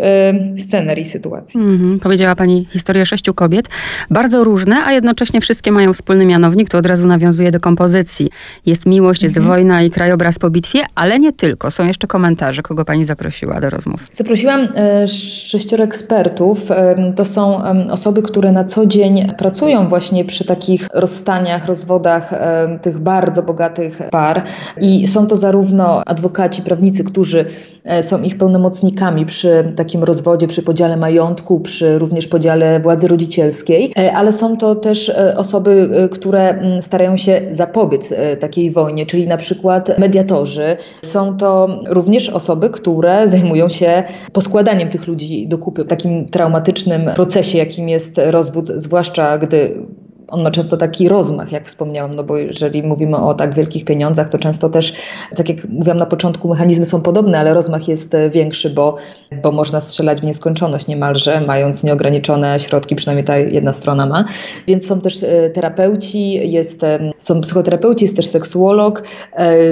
y, 0.55 0.59
scenerii 0.59 1.05
sytuacji. 1.05 1.61
Mm-hmm. 1.61 1.99
Powiedziała 1.99 2.37
Pani 2.37 2.67
historię 2.71 3.07
sześciu 3.07 3.35
kobiet, 3.35 3.69
bardzo 4.11 4.45
różne, 4.45 4.77
a 4.85 4.93
jednocześnie 4.93 5.41
wszystkie 5.41 5.73
mają 5.73 5.93
wspólny 5.93 6.27
mianownik, 6.27 6.69
to 6.69 6.79
od 6.79 6.87
razu 6.87 7.07
nawiązuje 7.07 7.51
do 7.51 7.61
kompozycji. 7.61 8.31
Jest 8.67 8.87
miłość, 8.87 9.23
jest 9.23 9.35
mm-hmm. 9.35 9.47
wojna 9.47 9.83
i 9.83 9.91
krajobraz 9.91 10.39
po 10.39 10.51
bitwie, 10.51 10.81
ale 10.95 11.19
nie 11.19 11.33
tylko. 11.33 11.71
Są 11.71 11.87
jeszcze 11.87 12.07
komentarze. 12.07 12.63
Kogo 12.63 12.85
Pani 12.85 13.05
zaprosiła 13.05 13.61
do 13.61 13.71
rozmów? 13.71 14.09
Zaprosiłam 14.13 14.61
y, 14.61 15.09
sześcioro 15.49 15.85
ekspertów. 15.85 16.71
Y, 16.71 16.75
to 17.17 17.25
są 17.25 17.63
osoby, 17.91 18.23
które 18.23 18.53
na 18.53 18.65
co 18.65 18.87
dzień 18.87 19.33
pracują 19.39 19.89
właśnie 19.89 20.25
przy 20.25 20.45
takich 20.45 20.89
rozstaniach, 20.95 21.67
rozwodach 21.67 22.35
tych 22.83 22.99
bardzo 22.99 23.43
bogatych 23.43 23.56
bogatych 23.57 24.03
par 24.11 24.43
i 24.81 25.07
są 25.07 25.27
to 25.27 25.37
zarówno 25.37 26.03
adwokaci, 26.05 26.63
prawnicy, 26.63 27.05
którzy 27.05 27.45
e, 27.85 28.03
są 28.03 28.23
ich 28.23 28.39
pełnomocnikami 28.39 29.27
przy 29.27 29.73
takim 29.77 30.05
rozwodzie, 30.05 30.47
przy 30.47 30.63
podziale 30.63 30.97
majątku, 30.97 31.61
przy 31.61 31.99
również 31.99 32.27
podziale 32.27 32.81
władzy 32.81 33.09
rodzicielskiej, 33.09 33.93
e, 33.99 34.13
ale 34.13 34.33
są 34.33 34.57
to 34.57 34.75
też 34.75 35.09
e, 35.09 35.37
osoby, 35.37 35.91
które 36.13 36.49
mm, 36.49 36.83
starają 36.83 37.17
się 37.17 37.41
zapobiec 37.53 38.15
takiej 38.41 38.71
wojnie, 38.71 39.07
czyli 39.07 39.27
na 39.27 39.37
przykład 39.37 39.99
mediatorzy. 39.99 40.77
Są 41.05 41.37
to 41.37 41.69
również 41.89 42.31
osoby, 42.31 42.71
które 42.71 43.29
zajmują 43.29 43.69
się 43.69 44.03
poskładaniem 44.33 44.89
tych 44.89 45.07
ludzi 45.07 45.49
do 45.49 45.59
kupy 45.59 45.85
takim 45.85 46.29
traumatycznym 46.29 47.11
procesie, 47.15 47.59
jakim 47.59 47.89
jest 47.89 48.21
rozwód, 48.31 48.69
zwłaszcza 48.69 49.39
gdy 49.39 49.87
on 50.29 50.43
ma 50.43 50.51
często 50.51 50.77
taki 50.77 51.09
rozmach, 51.09 51.53
jak 51.53 51.67
wspomniałam, 51.67 52.17
no 52.17 52.25
bo 52.25 52.37
jeżeli 52.37 52.83
mówimy 52.83 53.17
o 53.17 53.35
tak 53.35 53.55
wielkich 53.55 53.85
pieniądzach, 53.85 54.29
to 54.29 54.39
często 54.39 54.69
też, 54.69 54.93
tak 55.37 55.49
jak 55.49 55.69
mówiłam 55.69 55.99
na 55.99 56.07
początku, 56.07 56.49
mechanizmy 56.49 56.85
są 56.85 57.03
podobne, 57.03 57.39
ale 57.39 57.55
rozmach 57.55 57.89
jest 57.89 58.15
e, 58.15 58.31
większy, 58.31 58.71
bo, 58.71 58.97
bo 59.43 59.53
można 59.53 59.81
strzelać 59.81 60.21
w 60.21 60.25
nieskończoność 60.25 60.87
niemalże, 60.87 61.41
mając 61.41 61.85
nieograniczone 61.85 62.59
środki, 62.59 62.97
przynajmniej 62.97 63.25
ta 63.25 63.39
jedna 63.39 63.73
strona 63.73 64.07
ma. 64.07 64.25
Więc 64.67 64.87
są 64.87 65.01
też 65.01 65.23
e, 65.23 65.51
terapeuci, 65.51 66.53
jest, 66.53 66.85
e, 66.85 67.13
są 67.19 67.41
psychoterapeuci, 67.41 68.05
jest 68.05 68.17
też 68.17 68.27
seksuolog, 68.27 69.03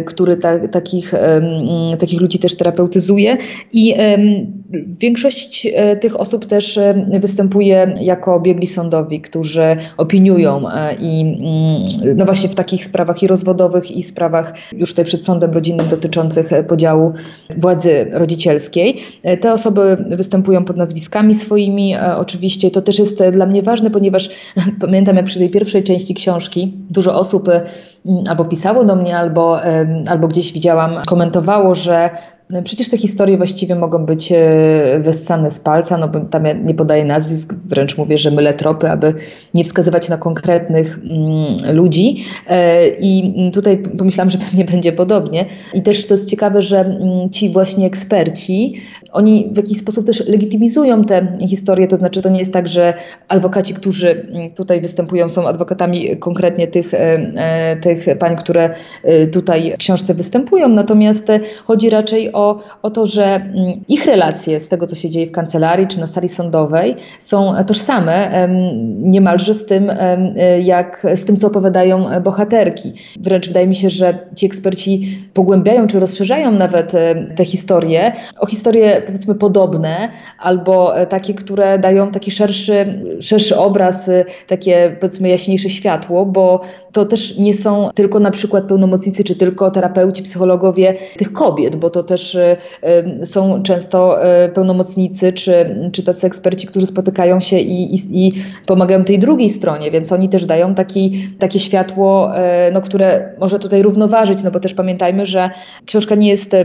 który 0.07 0.37
ta, 0.37 0.69
takich, 0.69 1.15
takich 1.99 2.21
ludzi 2.21 2.39
też 2.39 2.57
terapeutyzuje 2.57 3.37
i 3.73 3.95
większość 5.01 5.67
tych 6.01 6.21
osób 6.21 6.47
też 6.47 6.79
występuje 7.21 7.95
jako 8.01 8.41
biegli 8.41 8.67
sądowi, 8.67 9.21
którzy 9.21 9.77
opiniują 9.97 10.55
E, 10.75 10.95
i 10.95 11.21
mm, 11.21 12.17
no 12.17 12.25
właśnie 12.25 12.49
w 12.49 12.55
takich 12.55 12.85
sprawach 12.85 13.23
i 13.23 13.27
rozwodowych 13.27 13.91
i 13.91 14.03
sprawach 14.03 14.53
już 14.73 14.91
tutaj 14.91 15.05
przed 15.05 15.25
sądem 15.25 15.53
rodzinnym 15.53 15.89
dotyczących 15.89 16.53
e, 16.53 16.65
podziału 16.65 17.13
władzy 17.57 18.07
rodzicielskiej. 18.13 18.97
E, 19.23 19.37
te 19.37 19.53
osoby 19.53 19.97
występują 20.11 20.65
pod 20.65 20.77
nazwiskami 20.77 21.35
swoimi. 21.35 21.95
Oczywiście 22.17 22.71
to 22.71 22.83
też 22.83 22.99
jest 22.99 23.23
dla 23.33 23.47
mnie 23.47 23.63
ważne, 23.63 23.91
ponieważ 23.91 24.31
pamiętam 24.81 25.17
jak 25.17 25.25
przy 25.25 25.39
tej 25.39 25.51
pierwszej 25.51 25.83
części 25.83 26.15
książki 26.15 26.73
dużo 26.91 27.19
osób 27.19 27.49
albo 28.29 28.45
pisało 28.45 28.85
do 28.85 28.97
mnie, 28.97 29.17
albo, 29.17 29.61
albo 30.07 30.29
gdzieś 30.29 30.53
widziałam, 30.53 30.97
komentowało, 31.07 31.75
że 31.75 32.11
przecież 32.65 32.89
te 32.89 32.99
historie 32.99 33.37
właściwie 33.37 33.75
mogą 33.75 34.07
być 34.07 34.33
e, 34.33 35.01
wyssane 35.01 35.51
z 35.51 35.61
palca, 35.61 35.99
no 35.99 36.09
bo 36.09 36.21
tam 36.21 36.45
ja 36.45 36.53
nie 36.53 36.75
podaję 36.75 37.05
nazwisk, 37.05 37.55
wręcz 37.65 37.99
mówię, 37.99 38.19
że 38.19 38.31
mylę 38.31 38.55
tropy, 38.55 38.91
aby 38.91 39.15
nie 39.55 39.65
wskazywać 39.65 40.09
na 40.09 40.17
konkretnych 40.17 40.99
mm, 40.99 41.77
ludzi. 41.77 42.25
E, 42.49 42.89
I 42.89 43.51
tutaj 43.55 43.79
pomyślałam, 43.79 44.31
że 44.31 44.39
pewnie 44.39 44.65
będzie 44.65 44.93
podobnie. 44.93 45.45
I 45.75 45.83
też 45.83 46.07
to 46.07 46.15
jest 46.15 46.31
ciekawe, 46.31 46.63
że 46.63 46.81
mm, 46.81 47.31
ci 47.31 47.51
właśnie 47.51 47.87
eksperci, 47.87 48.75
oni 49.13 49.51
w 49.53 49.57
jakiś 49.57 49.79
sposób 49.79 50.07
też 50.07 50.29
legitymizują 50.29 51.05
te 51.05 51.39
historie, 51.49 51.87
to 51.87 51.97
znaczy 51.97 52.23
to 52.23 52.29
nie 52.29 52.39
jest 52.39 52.53
tak, 52.53 52.69
że 52.69 52.95
adwokaci, 53.29 53.75
którzy 53.75 54.11
mm, 54.11 54.51
tutaj 54.51 54.81
występują, 54.81 55.29
są 55.29 55.49
adwokatami 55.49 56.17
konkretnie 56.17 56.67
tych, 56.67 56.95
e, 56.95 57.77
tych 57.77 58.19
pań, 58.19 58.37
które 58.37 58.71
tutaj 59.33 59.73
w 59.75 59.77
książce 59.77 60.15
występują, 60.15 60.69
natomiast 60.69 61.29
chodzi 61.65 61.91
raczej 61.91 62.34
o, 62.35 62.59
o 62.83 62.91
to, 62.91 63.07
że 63.07 63.25
mm, 63.25 63.85
ich 63.89 64.07
relacje 64.07 64.61
z 64.61 64.69
tego, 64.69 64.87
co 64.87 64.97
się 64.97 65.11
dzieje 65.11 65.27
w 65.27 65.33
kancelarii 65.33 65.87
czy 65.87 66.01
na 66.01 66.07
sali 66.07 66.29
sądowej, 66.29 66.97
są 67.19 67.53
tożsame 67.67 68.49
niemalże 68.97 69.55
z 69.55 69.67
tym, 69.67 69.93
jak 70.63 71.07
z 71.15 71.25
tym, 71.25 71.37
co 71.37 71.47
opowiadają 71.47 72.07
bohaterki. 72.25 72.93
Wręcz 73.21 73.49
wydaje 73.49 73.67
mi 73.67 73.77
się, 73.77 73.91
że 73.91 74.19
ci 74.37 74.47
eksperci 74.47 75.19
pogłębiają 75.35 75.87
czy 75.87 76.01
rozszerzają 76.01 76.51
nawet 76.51 76.93
te 77.37 77.45
historie 77.45 78.13
o 78.39 78.47
historie 78.47 79.03
powiedzmy 79.07 79.35
podobne 79.35 80.09
albo 80.39 80.99
e, 80.99 81.07
takie, 81.07 81.35
które 81.35 81.79
dają 81.79 82.11
taki 82.11 82.31
szerszy, 82.31 83.03
szerszy 83.21 83.59
obraz, 83.59 84.09
e, 84.09 84.25
takie 84.47 84.97
powiedzmy 85.01 85.29
jaśniejsze 85.29 85.69
światło, 85.69 86.27
bo 86.27 86.61
to 86.93 87.05
też 87.05 87.39
nie 87.39 87.55
są 87.55 87.91
tylko 87.95 88.21
na 88.21 88.31
przykład 88.31 88.65
pełnomocnicy 88.65 89.25
czy 89.25 89.37
tylko 89.37 89.71
terapeuci, 89.71 90.23
psychologowie 90.23 90.95
tych 91.17 91.33
kobiet, 91.33 91.77
bo 91.77 91.91
to 91.91 92.03
też 92.03 92.24
też 92.25 92.35
y, 92.35 92.57
y, 93.23 93.27
są 93.27 93.63
często 93.63 94.27
y, 94.45 94.49
pełnomocnicy 94.49 95.33
czy, 95.33 95.77
czy 95.93 96.03
tacy 96.03 96.27
eksperci, 96.27 96.67
którzy 96.67 96.87
spotykają 96.87 97.41
się 97.41 97.59
i, 97.59 97.95
i, 97.95 98.27
i 98.27 98.33
pomagają 98.67 99.05
tej 99.05 99.19
drugiej 99.19 99.51
stronie, 99.51 99.91
więc 99.91 100.13
oni 100.13 100.29
też 100.29 100.47
dają 100.47 100.75
taki, 100.75 101.29
takie 101.39 101.59
światło, 101.59 102.33
no, 102.73 102.81
które 102.81 103.35
może 103.41 103.59
tutaj 103.59 103.83
równoważyć, 103.83 104.43
no 104.43 104.51
bo 104.51 104.61
też 104.61 104.75
pamiętajmy, 104.75 105.27
że 105.27 105.51
książka 105.87 106.15
nie 106.15 106.29
jest, 106.29 106.57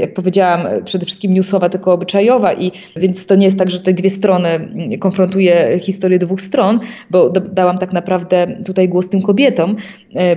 jak 0.00 0.14
powiedziałam, 0.14 0.60
przede 0.84 1.06
wszystkim 1.06 1.34
newsowa, 1.34 1.68
tylko 1.68 1.92
obyczajowa 1.92 2.54
i 2.54 2.72
więc 2.96 3.26
to 3.26 3.34
nie 3.34 3.44
jest 3.44 3.58
tak, 3.58 3.70
że 3.70 3.78
tutaj 3.78 3.94
dwie 3.94 4.10
strony 4.10 4.68
konfrontuje 5.00 5.78
historię 5.80 6.18
dwóch 6.18 6.40
stron, 6.40 6.80
bo 7.10 7.30
dałam 7.30 7.78
tak 7.78 7.92
naprawdę 7.92 8.46
tutaj 8.64 8.88
głos 8.88 9.08
tym 9.08 9.22
kobietom, 9.22 9.76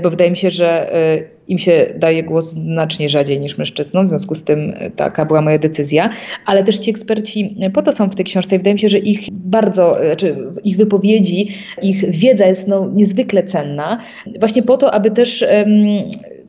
bo 0.03 0.09
wydaje 0.09 0.31
mi 0.31 0.37
się, 0.37 0.49
że 0.49 0.91
im 1.47 1.57
się 1.57 1.93
daje 1.95 2.23
głos 2.23 2.51
znacznie 2.51 3.09
rzadziej 3.09 3.39
niż 3.39 3.57
mężczyznom, 3.57 4.05
w 4.05 4.09
związku 4.09 4.35
z 4.35 4.43
tym 4.43 4.73
e, 4.77 4.91
taka 4.91 5.25
była 5.25 5.41
moja 5.41 5.59
decyzja, 5.59 6.09
ale 6.45 6.63
też 6.63 6.79
ci 6.79 6.89
eksperci 6.89 7.57
po 7.73 7.81
to 7.81 7.91
są 7.91 8.09
w 8.09 8.15
tej 8.15 8.25
książce 8.25 8.55
i 8.55 8.59
wydaje 8.59 8.73
mi 8.73 8.79
się, 8.79 8.89
że 8.89 8.97
ich 8.97 9.27
bardzo, 9.31 10.03
e, 10.03 10.15
czy 10.15 10.37
ich 10.63 10.77
wypowiedzi, 10.77 11.47
ich 11.81 12.09
wiedza 12.09 12.45
jest 12.45 12.67
no, 12.67 12.91
niezwykle 12.95 13.43
cenna, 13.43 13.99
właśnie 14.39 14.63
po 14.63 14.77
to, 14.77 14.93
aby 14.93 15.11
też 15.11 15.45
um, 15.53 15.71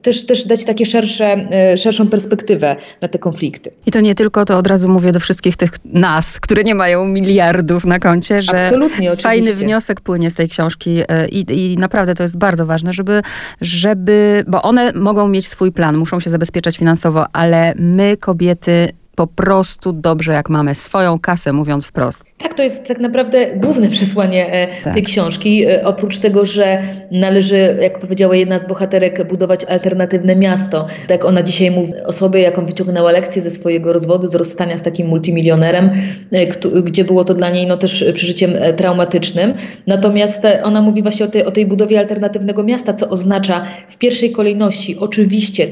też, 0.03 0.27
też 0.27 0.47
dać 0.47 0.65
takie 0.65 0.87
szersze, 0.87 1.27
e, 1.51 1.77
szerszą 1.77 2.09
perspektywę 2.09 2.77
na 3.01 3.09
te 3.09 3.19
konflikty. 3.19 3.71
I 3.87 3.91
to 3.91 4.01
nie 4.01 4.15
tylko, 4.15 4.45
to 4.45 4.59
od 4.59 4.67
razu 4.67 4.89
mówię 4.89 5.13
do 5.13 5.21
wszystkich 5.21 5.57
tych 5.57 5.71
nas, 5.85 6.41
które 6.41 6.65
nie 6.65 6.75
mają 6.75 7.05
miliardów 7.05 7.85
na 7.85 7.99
koncie, 7.99 8.43
że 8.43 8.65
Absolutnie, 8.65 9.17
fajny 9.17 9.55
wniosek 9.55 10.01
płynie 10.01 10.31
z 10.31 10.35
tej 10.35 10.49
książki 10.49 11.01
e, 11.09 11.29
i, 11.29 11.73
i 11.73 11.79
naprawdę 11.79 12.15
to 12.15 12.23
jest 12.23 12.37
bardzo 12.37 12.67
ważne, 12.67 12.93
żeby, 12.93 13.23
żeby, 13.61 14.45
bo 14.49 14.63
one 14.63 14.93
mogą 14.93 15.29
mieć 15.29 15.49
swój 15.49 15.73
plan, 15.73 15.97
muszą 15.97 16.21
się 16.21 16.31
zabezpieczać 16.31 16.79
finansowo, 16.79 17.27
ale 17.33 17.75
my 17.77 18.17
kobiety 18.17 18.89
po 19.19 19.27
prostu 19.27 19.93
dobrze, 19.93 20.33
jak 20.33 20.51
mamy 20.51 20.75
swoją 20.75 21.19
kasę, 21.19 21.53
mówiąc 21.53 21.87
wprost. 21.87 22.25
Tak, 22.39 22.55
to 22.55 22.63
jest 22.63 22.85
tak 22.85 23.01
naprawdę 23.01 23.47
główne 23.57 23.89
przesłanie 23.99 24.53
e, 24.53 24.67
tak. 24.85 24.95
tej 24.95 25.03
książki. 25.03 25.65
E, 25.67 25.85
oprócz 25.85 26.19
tego, 26.19 26.45
że 26.45 26.83
należy, 27.13 27.79
jak 27.81 27.99
powiedziała 27.99 28.37
jedna 28.37 28.59
z 28.59 28.67
bohaterek, 28.67 29.29
budować 29.29 29.65
alternatywne 29.65 30.37
miasto. 30.37 30.87
Tak 31.09 31.25
ona 31.25 31.43
dzisiaj 31.43 31.71
mówi 31.71 31.93
o 32.07 32.13
sobie, 32.13 32.41
jaką 32.41 32.67
wyciągnęła 32.67 33.13
lekcję 33.13 33.43
ze 33.43 33.51
swojego 33.51 33.93
rozwodu, 33.93 34.29
z 34.29 34.35
rozstania 34.35 34.79
z 34.79 34.83
takim 34.83 35.09
multimilionerem, 35.09 35.91
e, 36.33 36.47
gdzie 36.83 37.05
było 37.05 37.25
to 37.25 37.35
dla 37.35 37.51
niej 37.51 37.67
no, 37.67 37.77
też 37.77 38.05
przeżyciem 38.15 38.53
traumatycznym. 38.77 39.55
Natomiast 39.87 40.43
ona 40.63 40.83
mówi 40.83 41.03
właśnie 41.03 41.27
o 41.27 41.29
tej, 41.29 41.45
o 41.45 41.51
tej 41.51 41.67
budowie 41.67 41.99
alternatywnego 41.99 42.63
miasta, 42.63 42.93
co 42.93 43.09
oznacza 43.09 43.67
w 43.89 43.97
pierwszej 43.97 44.33
kolejności 44.33 44.99
oczywiście 44.99 45.67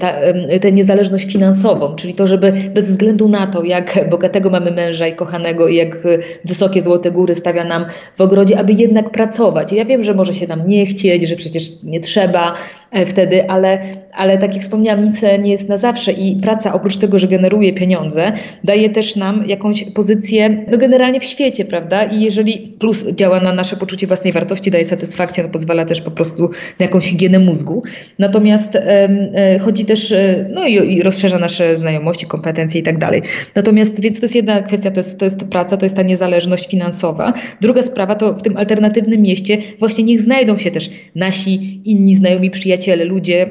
tę 0.60 0.72
niezależność 0.72 1.32
finansową, 1.32 1.94
czyli 1.94 2.14
to, 2.14 2.26
żeby 2.26 2.52
bez 2.52 2.90
względu 2.90 3.28
na 3.28 3.35
na 3.40 3.46
to, 3.46 3.64
jak 3.64 4.10
bogatego 4.10 4.50
mamy 4.50 4.70
męża 4.70 5.06
i 5.06 5.12
kochanego 5.12 5.68
i 5.68 5.76
jak 5.76 5.96
wysokie 6.44 6.82
złote 6.82 7.10
góry 7.10 7.34
stawia 7.34 7.64
nam 7.64 7.86
w 8.16 8.20
ogrodzie, 8.20 8.58
aby 8.58 8.72
jednak 8.72 9.10
pracować. 9.10 9.72
Ja 9.72 9.84
wiem, 9.84 10.02
że 10.02 10.14
może 10.14 10.34
się 10.34 10.46
nam 10.46 10.66
nie 10.66 10.86
chcieć, 10.86 11.28
że 11.28 11.36
przecież 11.36 11.82
nie 11.82 12.00
trzeba 12.00 12.54
e, 12.90 13.06
wtedy, 13.06 13.50
ale, 13.50 13.78
ale 14.16 14.38
tak 14.38 14.54
jak 14.54 14.62
wspomniałam, 14.62 15.04
nic 15.04 15.22
nie 15.42 15.50
jest 15.50 15.68
na 15.68 15.76
zawsze 15.76 16.12
i 16.12 16.36
praca 16.36 16.72
oprócz 16.72 16.96
tego, 16.96 17.18
że 17.18 17.28
generuje 17.28 17.72
pieniądze, 17.72 18.32
daje 18.64 18.90
też 18.90 19.16
nam 19.16 19.44
jakąś 19.48 19.84
pozycję, 19.84 20.64
no 20.70 20.78
generalnie 20.78 21.20
w 21.20 21.24
świecie, 21.24 21.64
prawda? 21.64 22.04
I 22.04 22.20
jeżeli 22.20 22.76
plus 22.78 23.06
działa 23.10 23.40
na 23.40 23.52
nasze 23.52 23.76
poczucie 23.76 24.06
własnej 24.06 24.32
wartości, 24.32 24.70
daje 24.70 24.84
satysfakcję, 24.84 25.42
no 25.42 25.48
pozwala 25.48 25.84
też 25.84 26.00
po 26.00 26.10
prostu 26.10 26.42
na 26.78 26.86
jakąś 26.86 27.04
higienę 27.04 27.38
mózgu. 27.38 27.82
Natomiast 28.18 28.76
e, 28.76 29.58
chodzi 29.58 29.84
też, 29.84 30.12
e, 30.12 30.48
no 30.54 30.66
i, 30.66 30.74
i 30.94 31.02
rozszerza 31.02 31.38
nasze 31.38 31.76
znajomości, 31.76 32.26
kompetencje 32.26 32.80
i 32.80 32.82
tak 32.82 32.98
dalej. 32.98 33.22
Natomiast, 33.54 34.00
więc 34.00 34.20
to 34.20 34.24
jest 34.24 34.34
jedna 34.34 34.62
kwestia, 34.62 34.90
to 34.90 35.00
jest, 35.00 35.18
to 35.18 35.24
jest 35.24 35.44
praca, 35.44 35.76
to 35.76 35.86
jest 35.86 35.96
ta 35.96 36.02
niezależność 36.02 36.68
finansowa. 36.68 37.32
Druga 37.60 37.82
sprawa 37.82 38.14
to 38.14 38.34
w 38.34 38.42
tym 38.42 38.56
alternatywnym 38.56 39.22
mieście 39.22 39.58
właśnie 39.78 40.04
niech 40.04 40.20
znajdą 40.20 40.58
się 40.58 40.70
też 40.70 40.90
nasi 41.14 41.80
inni 41.84 42.14
znajomi 42.14 42.50
przyjaciele, 42.50 43.04
ludzie, 43.04 43.46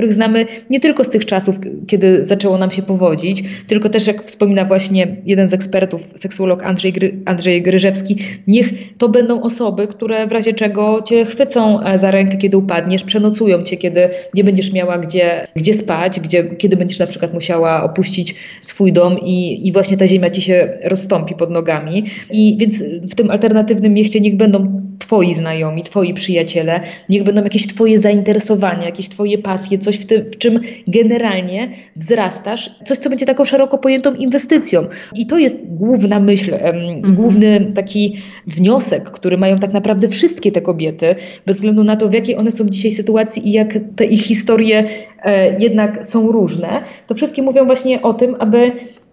których 0.00 0.14
znamy 0.14 0.46
nie 0.70 0.80
tylko 0.80 1.04
z 1.04 1.10
tych 1.10 1.24
czasów, 1.24 1.56
kiedy 1.86 2.24
zaczęło 2.24 2.58
nam 2.58 2.70
się 2.70 2.82
powodzić, 2.82 3.42
tylko 3.66 3.88
też 3.88 4.06
jak 4.06 4.24
wspomina 4.24 4.64
właśnie 4.64 5.16
jeden 5.26 5.48
z 5.48 5.54
ekspertów, 5.54 6.02
seksuolog 6.16 6.62
Andrzej, 6.62 6.92
Gry, 6.92 7.20
Andrzej 7.24 7.62
Gryżewski, 7.62 8.16
niech 8.46 8.96
to 8.98 9.08
będą 9.08 9.42
osoby, 9.42 9.86
które 9.86 10.26
w 10.26 10.32
razie 10.32 10.52
czego 10.52 11.02
cię 11.02 11.24
chwycą 11.24 11.82
e, 11.82 11.98
za 11.98 12.10
rękę, 12.10 12.36
kiedy 12.36 12.56
upadniesz, 12.56 13.04
przenocują 13.04 13.62
cię, 13.62 13.76
kiedy 13.76 14.08
nie 14.34 14.44
będziesz 14.44 14.72
miała 14.72 14.98
gdzie, 14.98 15.46
gdzie 15.56 15.74
spać, 15.74 16.20
gdzie, 16.20 16.44
kiedy 16.44 16.76
będziesz 16.76 16.98
na 16.98 17.06
przykład 17.06 17.34
musiała 17.34 17.82
opuścić 17.82 18.34
swój 18.60 18.92
dom 18.92 19.18
i, 19.22 19.68
i 19.68 19.72
właśnie 19.72 19.96
ta 19.96 20.06
ziemia 20.06 20.30
ci 20.30 20.42
się 20.42 20.78
rozstąpi 20.84 21.34
pod 21.34 21.50
nogami. 21.50 22.04
I 22.30 22.56
więc 22.58 22.82
w 22.82 23.14
tym 23.14 23.30
alternatywnym 23.30 23.94
mieście 23.94 24.20
niech 24.20 24.36
będą 24.36 24.79
twoi 25.00 25.34
znajomi, 25.34 25.82
twoi 25.82 26.14
przyjaciele, 26.14 26.80
niech 27.08 27.22
będą 27.22 27.42
jakieś 27.42 27.66
twoje 27.66 27.98
zainteresowania, 27.98 28.84
jakieś 28.84 29.08
twoje 29.08 29.38
pasje, 29.38 29.78
coś 29.78 29.96
w, 29.96 30.06
tym, 30.06 30.24
w 30.24 30.38
czym 30.38 30.60
generalnie 30.88 31.68
wzrastasz, 31.96 32.70
coś, 32.84 32.98
co 32.98 33.10
będzie 33.10 33.26
taką 33.26 33.44
szeroko 33.44 33.78
pojętą 33.78 34.14
inwestycją. 34.14 34.86
I 35.16 35.26
to 35.26 35.38
jest 35.38 35.56
główna 35.62 36.20
myśl, 36.20 36.54
mhm. 36.54 37.14
główny 37.14 37.72
taki 37.74 38.16
wniosek, 38.46 39.10
który 39.10 39.38
mają 39.38 39.58
tak 39.58 39.72
naprawdę 39.72 40.08
wszystkie 40.08 40.52
te 40.52 40.60
kobiety, 40.60 41.14
bez 41.46 41.56
względu 41.56 41.84
na 41.84 41.96
to, 41.96 42.08
w 42.08 42.12
jakiej 42.14 42.36
one 42.36 42.50
są 42.50 42.68
dzisiaj 42.68 42.92
sytuacji 42.92 43.48
i 43.48 43.52
jak 43.52 43.78
te 43.96 44.04
ich 44.04 44.22
historie 44.22 44.84
e, 45.22 45.60
jednak 45.60 46.06
są 46.06 46.32
różne, 46.32 46.82
to 47.06 47.14
wszystkie 47.14 47.42
mówią 47.42 47.66
właśnie 47.66 48.02
o 48.02 48.12
tym, 48.12 48.36
aby 48.38 48.72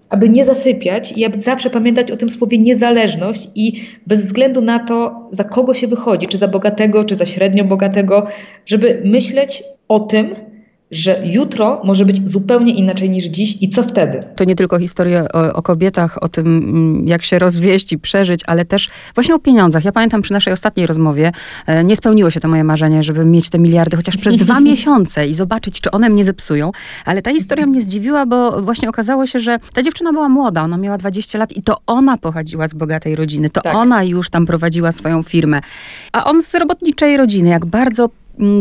aby 0.09 0.29
nie 0.29 0.45
zasypiać 0.45 1.11
i 1.11 1.25
aby 1.25 1.41
zawsze 1.41 1.69
pamiętać 1.69 2.11
o 2.11 2.17
tym 2.17 2.29
słowie 2.29 2.57
niezależność 2.57 3.49
i 3.55 3.81
bez 4.07 4.25
względu 4.25 4.61
na 4.61 4.79
to, 4.79 5.27
za 5.31 5.43
kogo 5.43 5.73
się 5.73 5.87
wychodzi, 5.87 6.27
czy 6.27 6.37
za 6.37 6.47
bogatego, 6.47 7.03
czy 7.03 7.15
za 7.15 7.25
średnio 7.25 7.63
bogatego, 7.63 8.27
żeby 8.65 9.01
myśleć 9.05 9.63
o 9.87 9.99
tym, 9.99 10.35
że 10.91 11.21
jutro 11.25 11.81
może 11.83 12.05
być 12.05 12.29
zupełnie 12.29 12.73
inaczej 12.73 13.09
niż 13.09 13.25
dziś 13.25 13.57
i 13.61 13.69
co 13.69 13.83
wtedy? 13.83 14.23
To 14.35 14.43
nie 14.43 14.55
tylko 14.55 14.79
historia 14.79 15.27
o, 15.33 15.53
o, 15.53 15.61
kobietach, 15.61 16.23
o 16.23 16.27
tym, 16.27 16.47
mm, 16.47 17.07
jak 17.07 17.23
się 17.23 17.39
rozwieść 17.39 17.93
i 17.93 17.99
przeżyć, 17.99 18.41
ale 18.45 18.65
też 18.65 18.89
właśnie 19.15 19.35
o 19.35 19.39
pieniądzach. 19.39 19.85
Ja 19.85 19.91
pamiętam 19.91 20.21
przy 20.21 20.33
naszej 20.33 20.53
ostatniej 20.53 20.87
rozmowie, 20.87 21.31
e, 21.65 21.83
nie 21.83 21.95
spełniło 21.95 22.31
się 22.31 22.39
to 22.39 22.47
moje 22.47 22.63
marzenie, 22.63 23.03
żeby 23.03 23.25
mieć 23.25 23.49
te 23.49 23.59
miliardy 23.59 23.97
chociaż 23.97 24.17
przez 24.17 24.35
dwa 24.35 24.59
miesiące 24.69 25.27
i 25.27 25.33
zobaczyć, 25.33 25.81
czy 25.81 25.91
one 25.91 26.09
mnie 26.09 26.25
zepsują. 26.25 26.71
Ale 27.05 27.21
ta 27.21 27.31
historia 27.31 27.65
mnie 27.65 27.81
zdziwiła, 27.81 28.25
bo 28.25 28.61
właśnie 28.61 28.89
okazało 28.89 29.25
się, 29.25 29.39
że 29.39 29.57
ta 29.73 29.83
dziewczyna 29.83 30.13
była 30.13 30.29
młoda, 30.29 30.63
ona 30.63 30.77
miała 30.77 30.97
20 30.97 31.37
lat 31.37 31.57
i 31.57 31.63
to 31.63 31.77
ona 31.87 32.17
pochodziła 32.17 32.67
z 32.67 32.73
bogatej 32.73 33.15
rodziny, 33.15 33.49
to 33.49 33.61
tak. 33.61 33.75
ona 33.75 34.03
już 34.03 34.29
tam 34.29 34.45
prowadziła 34.45 34.91
swoją 34.91 35.23
firmę. 35.23 35.61
A 36.11 36.25
on 36.25 36.43
z 36.43 36.55
robotniczej 36.55 37.17
rodziny, 37.17 37.49
jak 37.49 37.65
bardzo 37.65 38.09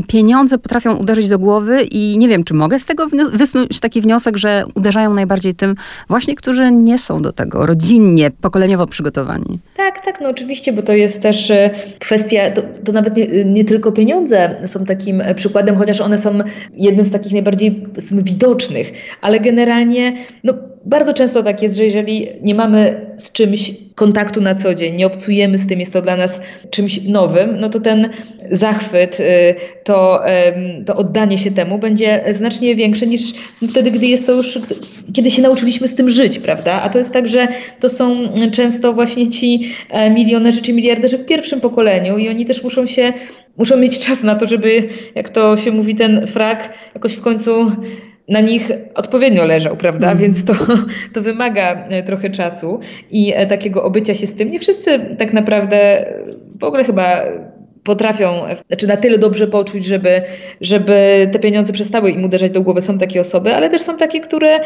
pieniądze 0.09 0.59
potrafią 0.59 0.97
uderzyć 0.97 1.29
do 1.29 1.39
głowy 1.39 1.83
i 1.83 2.19
nie 2.19 2.29
wiem, 2.29 2.45
czy 2.45 2.55
mogę 2.55 2.79
z 2.79 2.85
tego 2.85 3.09
wysnuć 3.33 3.81
taki 3.81 4.01
wniosek, 4.01 4.37
że 4.37 4.65
uderzają 4.75 5.15
najbardziej 5.15 5.55
tym 5.55 5.75
właśnie, 6.09 6.37
którzy 6.37 6.73
nie 6.73 6.99
są 6.99 7.23
do 7.23 7.33
tego 7.33 7.67
rodzinnie, 7.67 8.31
pokoleniowo 8.31 8.87
przygotowani. 8.87 9.59
Tak, 9.77 10.05
tak, 10.05 10.21
no 10.21 10.29
oczywiście, 10.29 10.73
bo 10.73 10.83
to 10.83 10.93
jest 10.93 11.23
też 11.23 11.51
e, 11.51 11.71
kwestia, 11.99 12.51
to, 12.51 12.63
to 12.85 12.93
nawet 12.93 13.17
nie, 13.17 13.45
nie, 13.45 13.65
tylko 13.65 13.93
pieniądze 13.93 14.57
są 14.67 14.85
takim 14.85 15.21
e, 15.21 15.35
przykładem, 15.35 15.77
chociaż 15.77 16.01
one 16.01 16.19
są 16.19 16.39
jednym 16.75 17.07
z 17.07 17.11
takich 17.11 17.33
najbardziej 17.33 17.87
widocznych, 18.13 18.93
ale 19.21 19.41
generalnie, 19.41 20.17
no 20.45 20.55
bardzo 20.87 21.15
często 21.15 21.43
tak 21.43 21.63
jest, 21.63 21.77
że 21.77 21.85
jeżeli 21.85 22.29
nie 22.43 22.55
mamy 22.55 23.07
z 23.17 23.33
czymś 23.33 23.73
kontaktu 23.95 24.41
na 24.41 24.55
co 24.55 24.75
dzień, 24.75 24.97
nie 24.97 25.07
obcujemy 25.07 25.59
z 25.59 25.67
tym, 25.67 25.81
jest 25.81 25.93
to 25.93 26.03
dla 26.03 26.17
nas 26.17 26.41
czymś 26.71 27.03
nowym, 27.03 27.61
no 27.61 27.71
to 27.71 27.81
ten 27.81 28.09
zachwyt, 28.51 29.21
y, 29.21 29.55
to, 29.85 30.23
to 30.87 30.97
oddanie 30.97 31.39
się 31.39 31.51
temu 31.51 31.79
będzie 31.79 32.25
znacznie 32.31 32.75
większe 32.75 33.07
niż 33.07 33.35
wtedy, 33.71 33.91
gdy 33.91 34.07
jest 34.07 34.27
to 34.27 34.33
już, 34.33 34.59
kiedy 35.13 35.31
się 35.31 35.43
nauczyliśmy 35.43 35.89
z 35.89 35.95
tym 35.95 36.11
żyć, 36.11 36.39
prawda? 36.39 36.83
A 36.83 36.89
to 36.89 36.99
jest 36.99 37.13
tak, 37.13 37.29
że 37.29 37.49
to 37.81 37.89
są 37.89 38.17
często 38.53 38.93
właśnie 38.93 39.29
ci 39.29 39.73
e, 39.91 40.11
milionerzy 40.11 40.63
czy 40.63 40.73
miliarderzy 40.73 41.19
w 41.19 41.25
pierwszym 41.25 41.61
pokoleniu 41.61 42.19
i 42.19 42.29
oni 42.29 42.45
też 42.45 42.63
muszą 42.63 42.87
się, 42.87 43.13
muszą 43.57 43.77
mieć 43.77 43.99
czas 44.07 44.23
na 44.23 44.35
to, 44.35 44.47
żeby, 44.47 44.89
jak 45.15 45.29
to 45.29 45.57
się 45.57 45.73
mówi, 45.73 45.95
ten 45.95 46.27
frak 46.27 46.73
jakoś 46.95 47.13
w 47.13 47.21
końcu 47.21 47.73
na 48.29 48.41
nich 48.41 48.71
odpowiednio 48.95 49.45
leżał, 49.45 49.77
prawda? 49.77 50.07
Mm. 50.07 50.19
Więc 50.19 50.45
to, 50.45 50.53
to 51.15 51.23
wymaga 51.23 51.87
e, 51.89 52.03
trochę 52.03 52.31
czasu 52.31 52.81
i 53.11 53.33
e, 53.35 53.47
takiego 53.47 53.85
obycia 53.85 54.15
się 54.15 54.27
z 54.27 54.35
tym. 54.35 54.51
Nie 54.51 54.59
wszyscy 54.59 55.17
tak 55.19 55.33
naprawdę 55.33 56.07
w 56.61 56.65
ogóle 56.65 56.85
chyba 56.85 57.23
potrafią, 57.87 58.43
znaczy 58.69 58.87
na 58.87 58.97
tyle 58.97 59.19
dobrze 59.19 59.47
poczuć, 59.47 59.85
żeby, 59.85 60.23
żeby 60.61 61.29
te 61.33 61.39
pieniądze 61.39 61.73
przestały 61.73 62.11
im 62.11 62.25
uderzać 62.25 62.51
do 62.51 62.63
głowy. 62.63 62.83
Są 62.83 62.99
takie 62.99 63.21
osoby, 63.21 63.55
ale 63.55 63.71
też 63.71 63.83
są 63.83 63.97
takie, 63.97 64.21
które, 64.21 64.61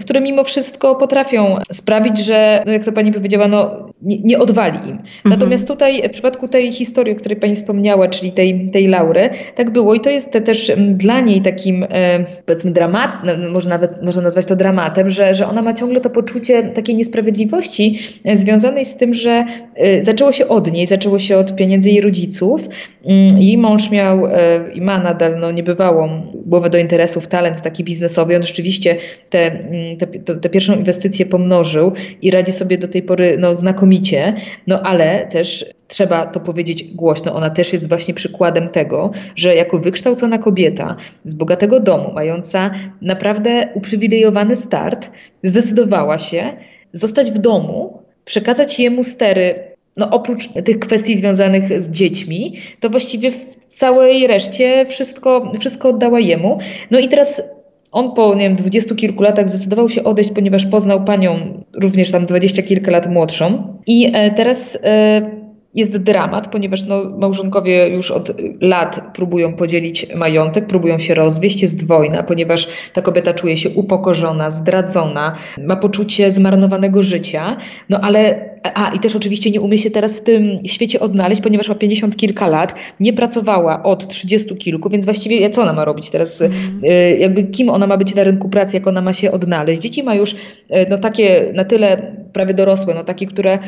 które 0.00 0.20
mimo 0.20 0.44
wszystko 0.44 0.96
potrafią 0.96 1.56
sprawić, 1.72 2.18
że, 2.18 2.62
no 2.66 2.72
jak 2.72 2.84
to 2.84 2.92
pani 2.92 3.12
powiedziała, 3.12 3.48
no, 3.48 3.88
nie, 4.02 4.18
nie 4.18 4.38
odwali 4.38 4.78
im. 4.78 4.92
Mhm. 4.92 5.02
Natomiast 5.24 5.68
tutaj 5.68 6.02
w 6.08 6.12
przypadku 6.12 6.48
tej 6.48 6.72
historii, 6.72 7.14
o 7.14 7.16
której 7.16 7.36
pani 7.36 7.54
wspomniała, 7.56 8.08
czyli 8.08 8.32
tej, 8.32 8.70
tej 8.70 8.86
Laury, 8.86 9.30
tak 9.54 9.70
było 9.70 9.94
i 9.94 10.00
to 10.00 10.10
jest 10.10 10.30
też 10.30 10.72
dla 10.78 11.20
niej 11.20 11.42
takim 11.42 11.86
e, 11.90 12.24
powiedzmy 12.46 12.70
dramat, 12.70 13.10
no, 13.24 13.50
może 13.50 13.68
nawet 13.68 14.02
można 14.02 14.22
nazwać 14.22 14.46
to 14.46 14.56
dramatem, 14.56 15.10
że, 15.10 15.34
że 15.34 15.46
ona 15.46 15.62
ma 15.62 15.72
ciągle 15.72 16.00
to 16.00 16.10
poczucie 16.10 16.62
takiej 16.62 16.96
niesprawiedliwości 16.96 17.98
e, 18.24 18.36
związanej 18.36 18.84
z 18.84 18.94
tym, 18.94 19.12
że 19.12 19.44
e, 19.74 20.04
zaczęło 20.04 20.32
się 20.32 20.48
od 20.48 20.72
niej, 20.72 20.86
zaczęło 20.86 21.18
się 21.18 21.36
od 21.36 21.56
pieniędzy 21.56 21.88
jej 21.88 22.00
rodziców, 22.00 22.41
rodziców. 22.42 22.68
Mm, 23.04 23.38
jej 23.38 23.58
mąż 23.58 23.90
miał 23.90 24.26
e, 24.26 24.72
i 24.74 24.80
ma 24.80 24.98
nadal 24.98 25.40
no, 25.40 25.50
niebywałą 25.50 26.22
głowę 26.46 26.70
do 26.70 26.78
interesów, 26.78 27.28
talent 27.28 27.62
taki 27.62 27.84
biznesowy. 27.84 28.36
On 28.36 28.42
rzeczywiście 28.42 28.96
te, 29.30 29.52
mm, 29.52 29.96
te, 29.96 30.34
te 30.34 30.48
pierwszą 30.48 30.74
inwestycję 30.74 31.26
pomnożył 31.26 31.92
i 32.22 32.30
radzi 32.30 32.52
sobie 32.52 32.78
do 32.78 32.88
tej 32.88 33.02
pory 33.02 33.36
no, 33.38 33.54
znakomicie, 33.54 34.34
no 34.66 34.82
ale 34.82 35.26
też 35.26 35.66
trzeba 35.88 36.26
to 36.26 36.40
powiedzieć 36.40 36.84
głośno. 36.84 37.34
Ona 37.34 37.50
też 37.50 37.72
jest 37.72 37.88
właśnie 37.88 38.14
przykładem 38.14 38.68
tego, 38.68 39.10
że 39.36 39.54
jako 39.54 39.78
wykształcona 39.78 40.38
kobieta 40.38 40.96
z 41.24 41.34
bogatego 41.34 41.80
domu, 41.80 42.12
mająca 42.14 42.70
naprawdę 43.02 43.68
uprzywilejowany 43.74 44.56
start, 44.56 45.10
zdecydowała 45.42 46.18
się 46.18 46.52
zostać 46.92 47.30
w 47.30 47.38
domu, 47.38 48.02
przekazać 48.24 48.80
jemu 48.80 49.02
stery 49.02 49.71
no 49.96 50.10
oprócz 50.10 50.48
tych 50.64 50.78
kwestii 50.78 51.16
związanych 51.16 51.82
z 51.82 51.90
dziećmi, 51.90 52.56
to 52.80 52.90
właściwie 52.90 53.30
w 53.30 53.56
całej 53.68 54.26
reszcie 54.26 54.86
wszystko, 54.88 55.52
wszystko 55.60 55.88
oddała 55.88 56.20
jemu. 56.20 56.58
No 56.90 56.98
i 56.98 57.08
teraz 57.08 57.42
on 57.92 58.14
po 58.14 58.34
nie 58.34 58.40
wiem, 58.40 58.54
dwudziestu 58.54 58.94
kilku 58.94 59.22
latach 59.22 59.48
zdecydował 59.48 59.88
się 59.88 60.04
odejść, 60.04 60.30
ponieważ 60.30 60.66
poznał 60.66 61.04
panią 61.04 61.62
również 61.82 62.10
tam 62.10 62.26
dwadzieścia 62.26 62.62
kilka 62.62 62.90
lat 62.90 63.10
młodszą. 63.10 63.78
I 63.86 64.10
e, 64.14 64.30
teraz 64.30 64.78
e, 64.82 65.42
jest 65.74 65.96
dramat, 65.96 66.48
ponieważ 66.48 66.84
no, 66.84 67.04
małżonkowie 67.18 67.88
już 67.88 68.10
od 68.10 68.32
lat 68.60 69.00
próbują 69.14 69.56
podzielić 69.56 70.14
majątek, 70.14 70.66
próbują 70.66 70.98
się 70.98 71.14
rozwieść, 71.14 71.62
jest 71.62 71.86
wojna, 71.86 72.22
ponieważ 72.22 72.68
ta 72.92 73.02
kobieta 73.02 73.34
czuje 73.34 73.56
się 73.56 73.70
upokorzona, 73.70 74.50
zdradzona, 74.50 75.36
ma 75.58 75.76
poczucie 75.76 76.30
zmarnowanego 76.30 77.02
życia, 77.02 77.56
no 77.88 78.00
ale 78.00 78.51
a 78.74 78.90
i 78.94 78.98
też 78.98 79.16
oczywiście 79.16 79.50
nie 79.50 79.60
umie 79.60 79.78
się 79.78 79.90
teraz 79.90 80.16
w 80.16 80.20
tym 80.20 80.58
świecie 80.66 81.00
odnaleźć, 81.00 81.42
ponieważ 81.42 81.68
ma 81.68 81.74
50 81.74 82.16
kilka 82.16 82.48
lat, 82.48 82.74
nie 83.00 83.12
pracowała 83.12 83.82
od 83.82 84.08
30 84.08 84.56
kilku, 84.56 84.90
więc 84.90 85.04
właściwie 85.04 85.50
co 85.50 85.62
ona 85.62 85.72
ma 85.72 85.84
robić 85.84 86.10
teraz? 86.10 86.42
Mm. 86.42 86.52
Jakby 87.18 87.44
kim 87.44 87.70
ona 87.70 87.86
ma 87.86 87.96
być 87.96 88.14
na 88.14 88.24
rynku 88.24 88.48
pracy, 88.48 88.76
jak 88.76 88.86
ona 88.86 89.00
ma 89.00 89.12
się 89.12 89.32
odnaleźć? 89.32 89.82
Dzieci 89.82 90.02
ma 90.02 90.14
już 90.14 90.34
no 90.90 90.98
takie 90.98 91.52
na 91.54 91.64
tyle 91.64 92.16
prawie 92.32 92.54
dorosłe, 92.54 92.94
no 92.94 93.04
takie, 93.04 93.26
które 93.26 93.58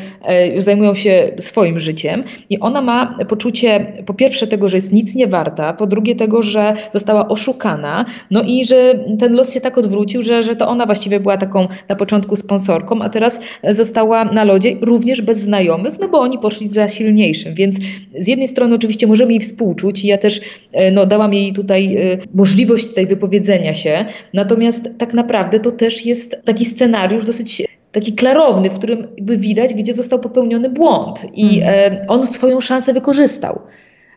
już 0.55 0.65
zajmują 0.65 0.95
się 0.95 1.31
swoim 1.39 1.79
życiem 1.79 2.25
i 2.51 2.61
ona 2.61 2.83
ma 2.83 3.19
poczucie 3.29 3.93
po 4.07 4.15
pierwsze 4.15 4.47
tego, 4.47 4.69
że 4.69 4.77
jest 4.77 4.93
nic 4.93 5.15
nie 5.15 5.27
warta, 5.27 5.73
po 5.73 5.87
drugie 5.87 6.17
tego, 6.17 6.43
że 6.43 6.75
została 6.93 7.29
oszukana, 7.29 8.05
no 8.31 8.43
i 8.43 8.65
że 8.65 9.05
ten 9.19 9.37
los 9.37 9.55
się 9.55 9.61
tak 9.61 9.79
odwrócił, 9.79 10.23
że, 10.23 10.43
że 10.43 10.57
to 10.57 10.69
ona 10.69 10.87
właściwie 10.87 11.21
była 11.21 11.37
taką 11.37 11.69
na 11.89 11.97
początku 11.97 12.37
sponsorką, 12.37 13.03
a 13.03 13.09
teraz 13.09 13.41
została 13.71 14.25
na 14.25 14.45
lodzie 14.45 14.77
również 14.85 15.23
bez 15.23 15.39
znajomych, 15.39 15.95
no 16.01 16.09
bo 16.09 16.21
oni 16.21 16.39
poszli 16.39 16.69
za 16.69 16.89
silniejszym, 16.89 17.55
więc 17.55 17.77
z 18.19 18.27
jednej 18.27 18.49
strony 18.49 18.75
oczywiście 18.75 19.07
możemy 19.07 19.33
jej 19.33 19.41
współczuć 19.41 20.05
i 20.05 20.07
ja 20.07 20.19
też 20.19 20.41
e, 20.73 20.91
no, 20.91 21.07
dałam 21.07 21.35
jej 21.35 21.53
tutaj 21.53 21.97
e, 21.97 22.19
możliwość 22.35 22.89
tutaj 22.89 23.07
wypowiedzenia 23.07 23.75
się, 23.75 24.05
natomiast 24.35 24.91
tak 24.99 25.15
naprawdę 25.15 25.61
to 25.61 25.71
też 25.71 26.07
jest 26.07 26.37
taki 26.45 26.65
scenariusz 26.65 27.25
dosyć 27.25 27.63
taki 27.93 28.13
klarowny, 28.13 28.71
w 28.71 28.79
którym 28.79 29.07
jakby 29.17 29.37
widać, 29.37 29.75
gdzie 29.75 29.95
został 29.95 30.19
popełniony 30.19 30.71
błąd 30.71 31.27
i 31.35 31.61
mm. 31.63 31.99
on 32.09 32.27
swoją 32.27 32.61
szansę 32.61 32.93
wykorzystał 32.93 33.61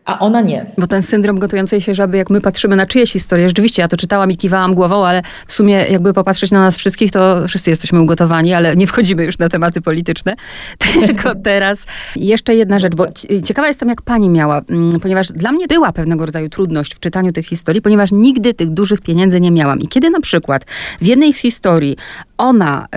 a 0.08 0.18
ona 0.18 0.40
nie. 0.40 0.66
Bo 0.78 0.86
ten 0.86 1.02
syndrom 1.02 1.38
gotującej 1.38 1.80
się 1.80 1.94
żaby, 1.94 2.18
jak 2.18 2.30
my 2.30 2.40
patrzymy 2.40 2.76
na 2.76 2.86
czyjeś 2.86 3.12
historie, 3.12 3.48
rzeczywiście 3.48 3.82
ja 3.82 3.88
to 3.88 3.96
czytałam 3.96 4.30
i 4.30 4.36
kiwałam 4.36 4.74
głową, 4.74 5.06
ale 5.06 5.22
w 5.46 5.52
sumie 5.52 5.74
jakby 5.74 6.14
popatrzeć 6.14 6.50
na 6.50 6.60
nas 6.60 6.76
wszystkich, 6.76 7.10
to 7.10 7.48
wszyscy 7.48 7.70
jesteśmy 7.70 8.00
ugotowani, 8.00 8.54
ale 8.54 8.76
nie 8.76 8.86
wchodzimy 8.86 9.24
już 9.24 9.38
na 9.38 9.48
tematy 9.48 9.80
polityczne. 9.80 10.36
Tylko 11.06 11.34
teraz 11.34 11.86
jeszcze 12.16 12.54
jedna 12.54 12.78
rzecz, 12.78 12.94
bo 12.94 13.06
ciekawa 13.44 13.68
jestem, 13.68 13.88
jak 13.88 14.02
pani 14.02 14.28
miała, 14.28 14.60
mm, 14.70 15.00
ponieważ 15.00 15.28
dla 15.32 15.52
mnie 15.52 15.66
była 15.66 15.92
pewnego 15.92 16.26
rodzaju 16.26 16.48
trudność 16.48 16.94
w 16.94 17.00
czytaniu 17.00 17.32
tych 17.32 17.46
historii, 17.46 17.82
ponieważ 17.82 18.12
nigdy 18.12 18.54
tych 18.54 18.70
dużych 18.70 19.00
pieniędzy 19.00 19.40
nie 19.40 19.50
miałam. 19.50 19.80
I 19.80 19.88
kiedy 19.88 20.10
na 20.10 20.20
przykład 20.20 20.64
w 21.00 21.06
jednej 21.06 21.32
z 21.32 21.38
historii 21.38 21.96
ona 22.38 22.84
y, 22.84 22.88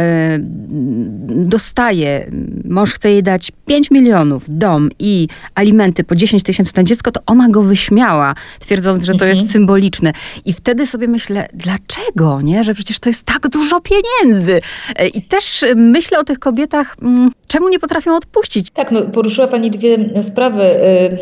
dostaje, 1.46 2.32
mąż 2.66 2.94
chce 2.94 3.12
jej 3.12 3.24
dać 3.24 3.52
5 3.66 3.92
milionów, 3.92 4.46
dom 4.48 4.90
i 5.00 5.28
alimenty 5.56 6.04
po 6.04 6.16
10 6.16 6.44
tysięcy 6.44 6.74
na 6.78 6.84
dziecko, 6.84 7.12
to 7.12 7.22
ona 7.26 7.50
go 7.50 7.62
wyśmiała, 7.62 8.36
twierdząc, 8.60 9.04
że 9.04 9.14
to 9.14 9.26
mhm. 9.26 9.38
jest 9.38 9.52
symboliczne. 9.52 10.14
I 10.46 10.54
wtedy 10.54 10.88
sobie 10.88 11.08
myślę, 11.08 11.48
dlaczego, 11.54 12.42
nie? 12.42 12.64
Że 12.64 12.74
przecież 12.74 13.00
to 13.00 13.10
jest 13.10 13.24
tak 13.24 13.50
dużo 13.50 13.82
pieniędzy. 13.82 14.62
E, 14.96 15.08
I 15.08 15.22
też 15.22 15.66
myślę 15.76 16.20
o 16.20 16.24
tych 16.24 16.40
kobietach, 16.40 16.96
mm, 17.02 17.32
czemu 17.48 17.70
nie 17.70 17.80
potrafią 17.80 18.16
odpuścić. 18.16 18.72
Tak, 18.72 18.92
no, 18.92 19.02
poruszyła 19.02 19.48
Pani 19.48 19.72
dwie 19.72 19.98
sprawy. 20.22 20.62
E, 20.62 21.18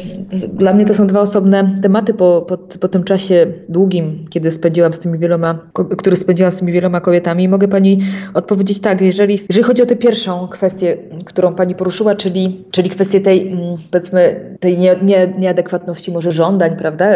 dla 0.53 0.73
mnie 0.73 0.85
to 0.85 0.93
są 0.93 1.07
dwa 1.07 1.21
osobne 1.21 1.79
tematy 1.81 2.13
po, 2.13 2.45
po, 2.47 2.57
po 2.57 2.87
tym 2.87 3.03
czasie 3.03 3.47
długim, 3.69 4.25
kiedy 4.29 4.51
spędziłam 4.51 4.93
z 4.93 4.99
tymi 4.99 5.19
wieloma, 5.19 5.59
który 5.97 6.17
spędziłam 6.17 6.51
z 6.51 6.57
tymi 6.57 6.71
wieloma 6.71 7.01
kobietami. 7.01 7.43
I 7.43 7.49
mogę 7.49 7.67
Pani 7.67 7.99
odpowiedzieć 8.33 8.79
tak, 8.79 9.01
jeżeli, 9.01 9.39
jeżeli 9.49 9.63
chodzi 9.63 9.83
o 9.83 9.85
tę 9.85 9.95
pierwszą 9.95 10.47
kwestię, 10.47 10.97
którą 11.25 11.55
Pani 11.55 11.75
poruszyła, 11.75 12.15
czyli, 12.15 12.65
czyli 12.71 12.89
kwestię 12.89 13.21
tej, 13.21 13.47
mm, 13.47 13.77
powiedzmy, 13.91 14.55
tej 14.59 14.77
nie, 14.77 14.95
nie, 15.01 15.33
nieadekwatności 15.37 16.11
może 16.11 16.31
żądań, 16.31 16.75
prawda, 16.77 17.09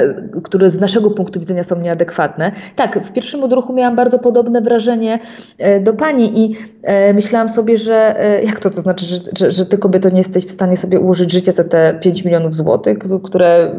które 0.43 0.69
z 0.69 0.79
naszego 0.79 1.11
punktu 1.11 1.39
widzenia 1.39 1.63
są 1.63 1.79
nieadekwatne. 1.79 2.51
Tak, 2.75 3.05
w 3.05 3.11
pierwszym 3.11 3.43
odruchu 3.43 3.73
miałam 3.73 3.95
bardzo 3.95 4.19
podobne 4.19 4.61
wrażenie 4.61 5.19
e, 5.57 5.79
do 5.79 5.93
Pani 5.93 6.39
i 6.39 6.55
e, 6.83 7.13
myślałam 7.13 7.49
sobie, 7.49 7.77
że 7.77 8.19
e, 8.19 8.43
jak 8.43 8.59
to 8.59 8.69
to 8.69 8.81
znaczy, 8.81 9.05
że, 9.05 9.17
że, 9.37 9.51
że 9.51 9.65
Ty 9.65 9.77
kobieto 9.77 10.09
nie 10.09 10.17
jesteś 10.17 10.45
w 10.45 10.51
stanie 10.51 10.77
sobie 10.77 10.99
ułożyć 10.99 11.31
życia 11.31 11.51
za 11.51 11.63
te 11.63 11.99
5 12.01 12.25
milionów 12.25 12.55
złotych, 12.55 12.97
które 13.23 13.75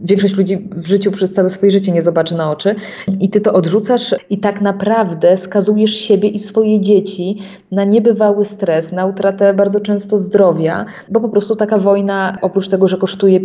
większość 0.00 0.36
ludzi 0.36 0.68
w 0.76 0.86
życiu 0.86 1.10
przez 1.10 1.32
całe 1.32 1.50
swoje 1.50 1.70
życie 1.70 1.92
nie 1.92 2.02
zobaczy 2.02 2.36
na 2.36 2.50
oczy. 2.50 2.74
I 3.20 3.30
ty 3.30 3.40
to 3.40 3.52
odrzucasz 3.52 4.14
i 4.30 4.38
tak 4.38 4.60
naprawdę 4.60 5.36
skazujesz 5.36 5.94
siebie 5.94 6.28
i 6.28 6.38
swoje 6.38 6.80
dzieci 6.80 7.38
na 7.70 7.84
niebywały 7.84 8.44
stres, 8.44 8.92
na 8.92 9.06
utratę 9.06 9.54
bardzo 9.54 9.80
często 9.80 10.18
zdrowia, 10.18 10.84
bo 11.10 11.20
po 11.20 11.28
prostu 11.28 11.56
taka 11.56 11.78
wojna 11.78 12.36
oprócz 12.42 12.68
tego, 12.68 12.88
że 12.88 12.96
kosztuje 12.96 13.40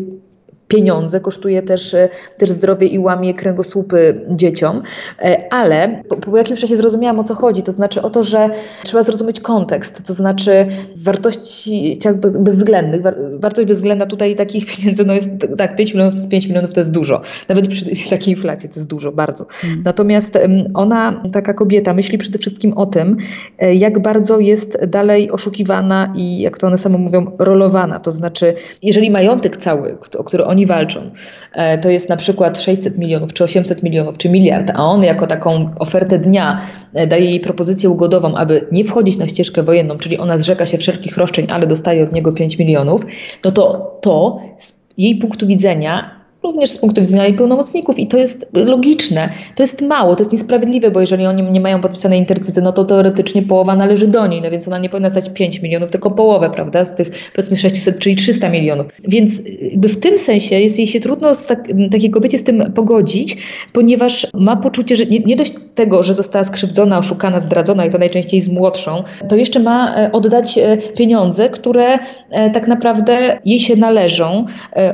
pieniądze, 0.72 1.20
kosztuje 1.20 1.64
też, 1.64 1.94
e, 1.94 2.10
też 2.38 2.50
zdrowie 2.50 2.88
i 2.88 3.00
łamie 3.00 3.34
kręgosłupy 3.34 4.22
dzieciom, 4.30 4.82
e, 5.20 5.54
ale 5.54 6.04
po, 6.10 6.18
po 6.18 6.38
jakimś 6.38 6.60
czasie 6.60 6.78
zrozumiałam 6.78 7.20
o 7.20 7.24
co 7.24 7.36
chodzi, 7.36 7.64
to 7.64 7.72
znaczy 7.72 8.02
o 8.02 8.10
to, 8.10 8.24
że 8.24 8.50
trzeba 8.84 9.04
zrozumieć 9.04 9.40
kontekst, 9.40 10.04
to 10.08 10.14
znaczy 10.14 10.66
wartości 10.96 12.00
bezwzględnych, 12.40 13.02
wartość 13.40 13.68
bezwzględna 13.68 14.06
tutaj 14.06 14.36
takich 14.36 14.66
pieniędzy, 14.66 15.06
no 15.06 15.14
jest 15.14 15.30
tak, 15.58 15.76
5 15.76 15.94
milionów 15.94 16.14
to 16.14 16.18
jest 16.18 16.30
5 16.30 16.48
milionów 16.48 16.74
to 16.74 16.80
jest 16.80 16.92
dużo, 16.92 17.22
nawet 17.50 17.68
przy 17.68 17.86
takiej 18.10 18.34
inflacji 18.34 18.70
to 18.70 18.80
jest 18.80 18.90
dużo, 18.90 19.12
bardzo. 19.12 19.46
Hmm. 19.50 19.82
Natomiast 19.86 20.38
ona, 20.74 21.24
taka 21.34 21.54
kobieta, 21.54 21.94
myśli 21.94 22.18
przede 22.18 22.40
wszystkim 22.40 22.74
o 22.74 22.86
tym, 22.86 23.18
e, 23.60 23.76
jak 23.76 24.02
bardzo 24.02 24.40
jest 24.40 24.86
dalej 24.86 25.32
oszukiwana 25.32 26.14
i 26.16 26.42
jak 26.42 26.58
to 26.58 26.68
one 26.68 26.78
same 26.78 26.98
mówią, 26.98 27.32
rolowana, 27.40 28.00
to 28.00 28.12
znaczy 28.12 28.54
jeżeli 28.84 29.12
majątek 29.12 29.58
cały, 29.58 29.98
o 30.18 30.24
który 30.24 30.46
oni 30.46 30.61
oni 30.62 30.66
walczą. 30.66 31.12
E, 31.54 31.78
to 31.78 31.90
jest 31.90 32.10
na 32.10 32.18
przykład 32.18 32.60
600 32.60 32.98
milionów, 32.98 33.34
czy 33.34 33.44
800 33.44 33.84
milionów, 33.84 34.18
czy 34.18 34.30
miliard, 34.30 34.72
a 34.76 34.86
on 34.86 35.04
jako 35.04 35.28
taką 35.28 35.76
ofertę 35.80 36.20
dnia 36.20 36.62
e, 36.94 37.08
daje 37.08 37.26
jej 37.26 37.40
propozycję 37.40 37.90
ugodową, 37.90 38.36
aby 38.36 38.68
nie 38.72 38.84
wchodzić 38.84 39.18
na 39.18 39.28
ścieżkę 39.28 39.64
wojenną, 39.64 39.98
czyli 39.98 40.18
ona 40.18 40.38
zrzeka 40.38 40.66
się 40.66 40.78
wszelkich 40.78 41.18
roszczeń, 41.18 41.48
ale 41.50 41.68
dostaje 41.68 42.04
od 42.04 42.14
niego 42.14 42.34
5 42.34 42.58
milionów, 42.58 43.06
no 43.46 43.52
to 43.52 43.98
to 44.02 44.40
z 44.58 44.74
jej 44.98 45.16
punktu 45.16 45.48
widzenia 45.48 46.21
również 46.44 46.70
z 46.70 46.78
punktu 46.78 47.02
widzenia 47.02 47.26
jej 47.26 47.34
pełnomocników 47.34 48.00
i 48.00 48.08
to 48.08 48.18
jest 48.18 48.46
logiczne, 48.54 49.30
to 49.56 49.64
jest 49.64 49.82
mało, 49.82 50.16
to 50.16 50.22
jest 50.22 50.32
niesprawiedliwe, 50.32 50.92
bo 50.92 51.00
jeżeli 51.00 51.26
oni 51.26 51.44
nie 51.44 51.60
mają 51.60 51.82
podpisanej 51.82 52.20
intercyzy, 52.20 52.62
no 52.62 52.74
to 52.74 52.86
teoretycznie 52.86 53.42
połowa 53.42 53.76
należy 53.76 54.08
do 54.08 54.28
niej, 54.28 54.42
no 54.42 54.52
więc 54.52 54.68
ona 54.68 54.78
nie 54.78 54.90
powinna 54.90 55.10
stać 55.10 55.30
5 55.34 55.62
milionów, 55.62 55.92
tylko 55.92 56.12
połowę, 56.12 56.50
prawda, 56.50 56.86
z 56.86 56.96
tych 56.96 57.32
powiedzmy 57.36 57.58
600, 57.58 58.00
czyli 58.00 58.16
300 58.16 58.50
milionów. 58.50 58.88
Więc 59.08 59.42
jakby 59.62 59.88
w 59.88 60.00
tym 60.00 60.18
sensie 60.18 60.60
jest 60.60 60.78
jej 60.78 60.88
się 60.88 61.00
trudno 61.00 61.36
z 61.36 61.46
tak, 61.46 61.68
takiej 61.92 62.12
kobiecie 62.12 62.38
z 62.38 62.44
tym 62.44 62.74
pogodzić, 62.74 63.38
ponieważ 63.74 64.28
ma 64.34 64.56
poczucie, 64.56 64.96
że 64.96 65.06
nie, 65.06 65.20
nie 65.20 65.36
dość 65.36 65.54
tego, 65.76 66.04
że 66.04 66.14
została 66.14 66.44
skrzywdzona, 66.44 66.98
oszukana, 66.98 67.40
zdradzona 67.40 67.86
i 67.86 67.90
to 67.90 67.98
najczęściej 67.98 68.42
z 68.42 68.50
młodszą, 68.50 69.04
to 69.30 69.36
jeszcze 69.36 69.60
ma 69.60 69.96
e, 69.96 70.12
oddać 70.12 70.58
e, 70.58 70.78
pieniądze, 70.78 71.50
które 71.50 72.00
e, 72.30 72.50
tak 72.50 72.68
naprawdę 72.68 73.40
jej 73.46 73.60
się 73.60 73.76
należą. 73.76 74.46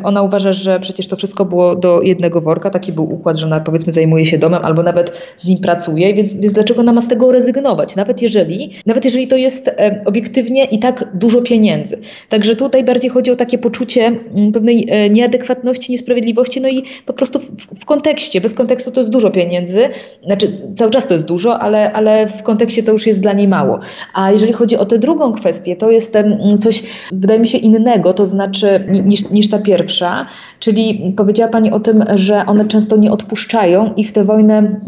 Ona 0.04 0.22
uważa, 0.22 0.54
że 0.54 0.80
przecież 0.80 1.08
to 1.08 1.16
wszystko 1.16 1.37
wszystko 1.38 1.46
było 1.56 1.76
do 1.76 2.02
jednego 2.02 2.42
worka, 2.42 2.70
taki 2.70 2.92
był 2.92 3.14
układ, 3.14 3.38
że 3.38 3.46
ona 3.46 3.60
powiedzmy 3.60 3.94
zajmuje 3.94 4.26
się 4.26 4.38
domem 4.38 4.66
albo 4.66 4.84
nawet 4.84 5.10
w 5.18 5.46
nim 5.46 5.60
pracuje, 5.60 6.14
więc, 6.14 6.34
więc 6.34 6.54
dlaczego 6.54 6.80
ona 6.82 6.94
ma 6.94 7.02
z 7.02 7.08
tego 7.08 7.32
rezygnować? 7.32 7.96
Nawet 7.96 8.22
jeżeli, 8.22 8.70
nawet 8.86 9.06
jeżeli 9.06 9.28
to 9.28 9.36
jest 9.36 9.68
e, 9.68 10.02
obiektywnie 10.06 10.66
i 10.66 10.80
tak 10.80 11.12
dużo 11.14 11.42
pieniędzy. 11.42 11.98
Także 12.30 12.56
tutaj 12.56 12.84
bardziej 12.84 13.10
chodzi 13.10 13.32
o 13.32 13.36
takie 13.36 13.58
poczucie 13.58 14.06
mm, 14.06 14.52
pewnej 14.52 14.88
e, 14.90 15.10
nieadekwatności, 15.10 15.92
niesprawiedliwości, 15.92 16.62
no 16.62 16.70
i 16.70 16.84
po 17.06 17.14
prostu 17.14 17.40
w, 17.40 17.80
w 17.82 17.86
kontekście, 17.86 18.42
bez 18.42 18.54
kontekstu 18.54 18.92
to 18.92 19.00
jest 19.00 19.10
dużo 19.10 19.32
pieniędzy, 19.32 19.90
znaczy 20.26 20.54
cały 20.76 20.92
czas 20.92 21.08
to 21.08 21.14
jest 21.14 21.26
dużo, 21.26 21.60
ale, 21.60 21.94
ale 21.94 22.28
w 22.28 22.44
kontekście 22.44 22.84
to 22.84 22.92
już 22.92 23.08
jest 23.08 23.20
dla 23.22 23.34
niej 23.34 23.48
mało. 23.48 23.80
A 24.14 24.32
jeżeli 24.32 24.54
chodzi 24.54 24.78
o 24.78 24.86
tę 24.86 24.98
drugą 24.98 25.34
kwestię, 25.34 25.76
to 25.76 25.92
jest 25.92 26.18
coś, 26.60 26.84
wydaje 27.12 27.40
mi 27.40 27.48
się, 27.48 27.58
innego, 27.58 28.14
to 28.14 28.26
znaczy 28.26 28.86
niż, 29.06 29.30
niż 29.30 29.50
ta 29.50 29.60
pierwsza, 29.60 30.26
czyli 30.60 31.14
powiedziała 31.28 31.52
Pani 31.52 31.72
o 31.72 31.80
tym, 31.80 32.04
że 32.14 32.46
one 32.46 32.66
często 32.66 32.98
nie 32.98 33.12
odpuszczają 33.12 33.94
i 33.94 34.04
w 34.04 34.12
tę 34.12 34.24
wojnę, 34.24 34.58
mm, 34.58 34.82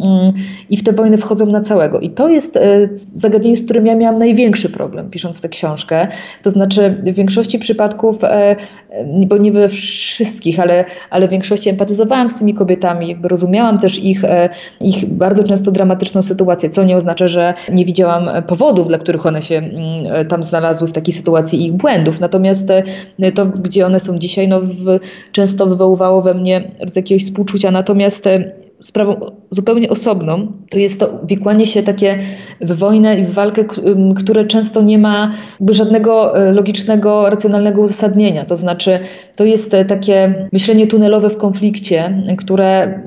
i 0.69 0.78
w 0.78 0.84
tę 0.84 0.91
wojnę 0.91 1.17
wchodzą 1.17 1.45
na 1.45 1.62
całego. 1.62 1.99
I 1.99 2.10
to 2.10 2.30
jest 2.30 2.58
e, 2.58 2.88
zagadnienie, 2.93 3.56
z 3.56 3.65
którym 3.65 3.86
ja 3.86 3.95
miałam 3.95 4.17
największy 4.17 4.69
problem 4.69 5.10
pisząc 5.10 5.41
tę 5.41 5.49
książkę. 5.49 6.08
To 6.43 6.49
znaczy 6.49 7.04
w 7.04 7.15
większości 7.15 7.60
przypadków, 7.60 8.23
e, 8.23 8.56
e, 8.89 9.25
bo 9.28 9.38
nie 9.38 9.52
we 9.52 9.69
wszystkich, 9.69 10.60
ale, 10.60 10.86
ale 11.10 11.28
w 11.28 11.32
większości 11.32 11.69
empatyzowałam 11.69 12.30
z 12.30 12.39
tymi 12.39 12.54
kobietami, 12.54 13.08
jakby 13.08 13.28
rozumiałam 13.28 13.80
też 13.80 14.04
ich, 14.04 14.21
ich 14.82 15.06
bardzo 15.06 15.43
często 15.43 15.71
dramatyczną 15.71 16.21
sytuację, 16.21 16.69
co 16.69 16.84
nie 16.84 16.95
oznacza, 16.95 17.28
że 17.28 17.54
nie 17.71 17.86
widziałam 17.86 18.30
powodów, 18.47 18.88
dla 18.88 18.97
których 18.97 19.25
one 19.25 19.41
się 19.41 19.56
mm, 19.56 20.28
tam 20.28 20.43
znalazły 20.43 20.88
w 20.88 20.91
takiej 20.91 21.13
sytuacji 21.13 21.62
i 21.62 21.65
ich 21.65 21.73
błędów. 21.73 22.19
Natomiast 22.19 22.67
to, 23.36 23.45
gdzie 23.45 23.86
one 23.86 23.99
są 23.99 24.19
dzisiaj, 24.19 24.47
no, 24.47 24.62
w, 24.62 24.99
często 25.32 25.65
wywoływało 25.65 26.21
we 26.21 26.29
we 26.34 26.39
mnie 26.39 26.72
z 26.88 26.96
jakiegoś 26.96 27.24
współczucia. 27.24 27.72
Natomiast 27.72 28.28
e, 28.28 28.52
sprawą 28.80 29.20
zupełnie 29.50 29.89
osobną 29.89 30.52
to 30.70 30.80
jest 30.80 31.00
to 31.00 31.20
wikłanie 31.24 31.68
się 31.68 31.84
takie 31.84 32.20
w 32.62 32.76
wojnę 32.76 33.20
i 33.20 33.24
w 33.24 33.34
walkę, 33.34 33.63
które 34.15 34.46
często 34.46 34.82
nie 34.82 34.98
ma 34.98 35.34
żadnego 35.70 36.38
e, 36.38 36.52
logicznego, 36.52 37.30
racjonalnego 37.30 37.82
uzasadnienia. 37.82 38.46
To 38.46 38.56
znaczy, 38.56 39.00
to 39.36 39.46
jest 39.46 39.74
e, 39.74 39.86
takie 39.86 40.48
myślenie 40.54 40.88
tunelowe 40.88 41.30
w 41.30 41.38
konflikcie, 41.38 42.24
które 42.38 43.02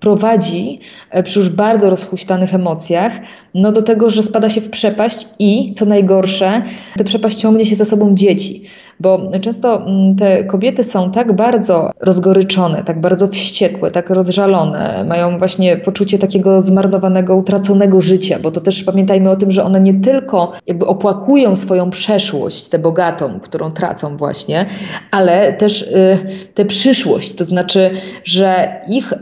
prowadzi 0.00 0.80
przy 1.24 1.38
już 1.38 1.48
bardzo 1.48 1.90
rozhuśtanych 1.90 2.54
emocjach 2.54 3.12
no 3.54 3.72
do 3.72 3.82
tego, 3.82 4.10
że 4.10 4.22
spada 4.22 4.48
się 4.48 4.60
w 4.60 4.70
przepaść 4.70 5.28
i 5.38 5.72
co 5.72 5.84
najgorsze, 5.84 6.62
tę 6.96 7.04
przepaść 7.04 7.38
ciągnie 7.38 7.66
się 7.66 7.76
za 7.76 7.84
sobą 7.84 8.14
dzieci. 8.14 8.64
Bo 9.00 9.30
często 9.40 9.86
mm, 9.86 10.16
te 10.16 10.44
kobiety 10.44 10.84
są 10.84 11.10
tak 11.10 11.32
bardzo 11.32 11.90
rozgoryczone, 12.00 12.84
tak 12.84 13.00
bardzo 13.00 13.28
wściekłe, 13.28 13.90
tak 13.90 14.10
rozżalone, 14.10 15.04
mają 15.08 15.38
właśnie 15.38 15.76
poczucie 15.76 16.18
takiego 16.18 16.62
zmarnowanego, 16.62 17.36
utraconego 17.36 18.00
życia, 18.00 18.38
bo 18.42 18.50
to 18.50 18.60
też 18.60 18.84
pamiętajmy 18.84 19.30
o 19.30 19.36
tym, 19.36 19.50
że 19.50 19.64
one 19.64 19.80
nie 19.80 19.94
tylko 19.94 20.52
jakby 20.66 20.86
opłakują 20.86 21.56
swoją 21.56 21.90
przeszłość, 21.90 22.68
tę 22.68 22.78
bogatą, 22.78 23.40
którą 23.40 23.70
tracą 23.70 24.16
właśnie, 24.16 24.66
ale 25.10 25.52
też 25.52 25.82
y, 25.82 26.18
tę 26.54 26.64
przyszłość, 26.64 27.34
to 27.34 27.44
znaczy, 27.44 27.90
że 28.24 28.80
ich, 28.88 29.12
y, 29.12 29.16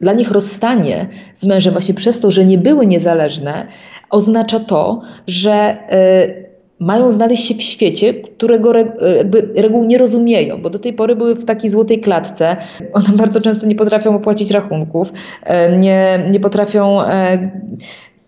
dla 0.00 0.12
nich 0.12 0.30
rozstanie 0.30 1.06
z 1.34 1.46
mężem 1.46 1.72
właśnie 1.72 1.94
przez 1.94 2.20
to, 2.20 2.30
że 2.30 2.44
nie 2.44 2.58
były 2.58 2.86
niezależne, 2.86 3.66
oznacza 4.10 4.60
to, 4.60 5.02
że 5.26 5.76
y, 5.92 6.49
mają 6.80 7.10
znaleźć 7.10 7.48
się 7.48 7.54
w 7.54 7.62
świecie, 7.62 8.14
którego 8.14 8.72
jakby 9.16 9.48
reguł 9.56 9.84
nie 9.84 9.98
rozumieją, 9.98 10.62
bo 10.62 10.70
do 10.70 10.78
tej 10.78 10.92
pory 10.92 11.16
były 11.16 11.34
w 11.34 11.44
takiej 11.44 11.70
złotej 11.70 12.00
klatce. 12.00 12.56
One 12.92 13.08
bardzo 13.16 13.40
często 13.40 13.66
nie 13.66 13.74
potrafią 13.74 14.14
opłacić 14.14 14.50
rachunków, 14.50 15.12
e, 15.42 15.78
nie, 15.78 16.28
nie 16.30 16.40
potrafią 16.40 17.02
e, 17.02 17.50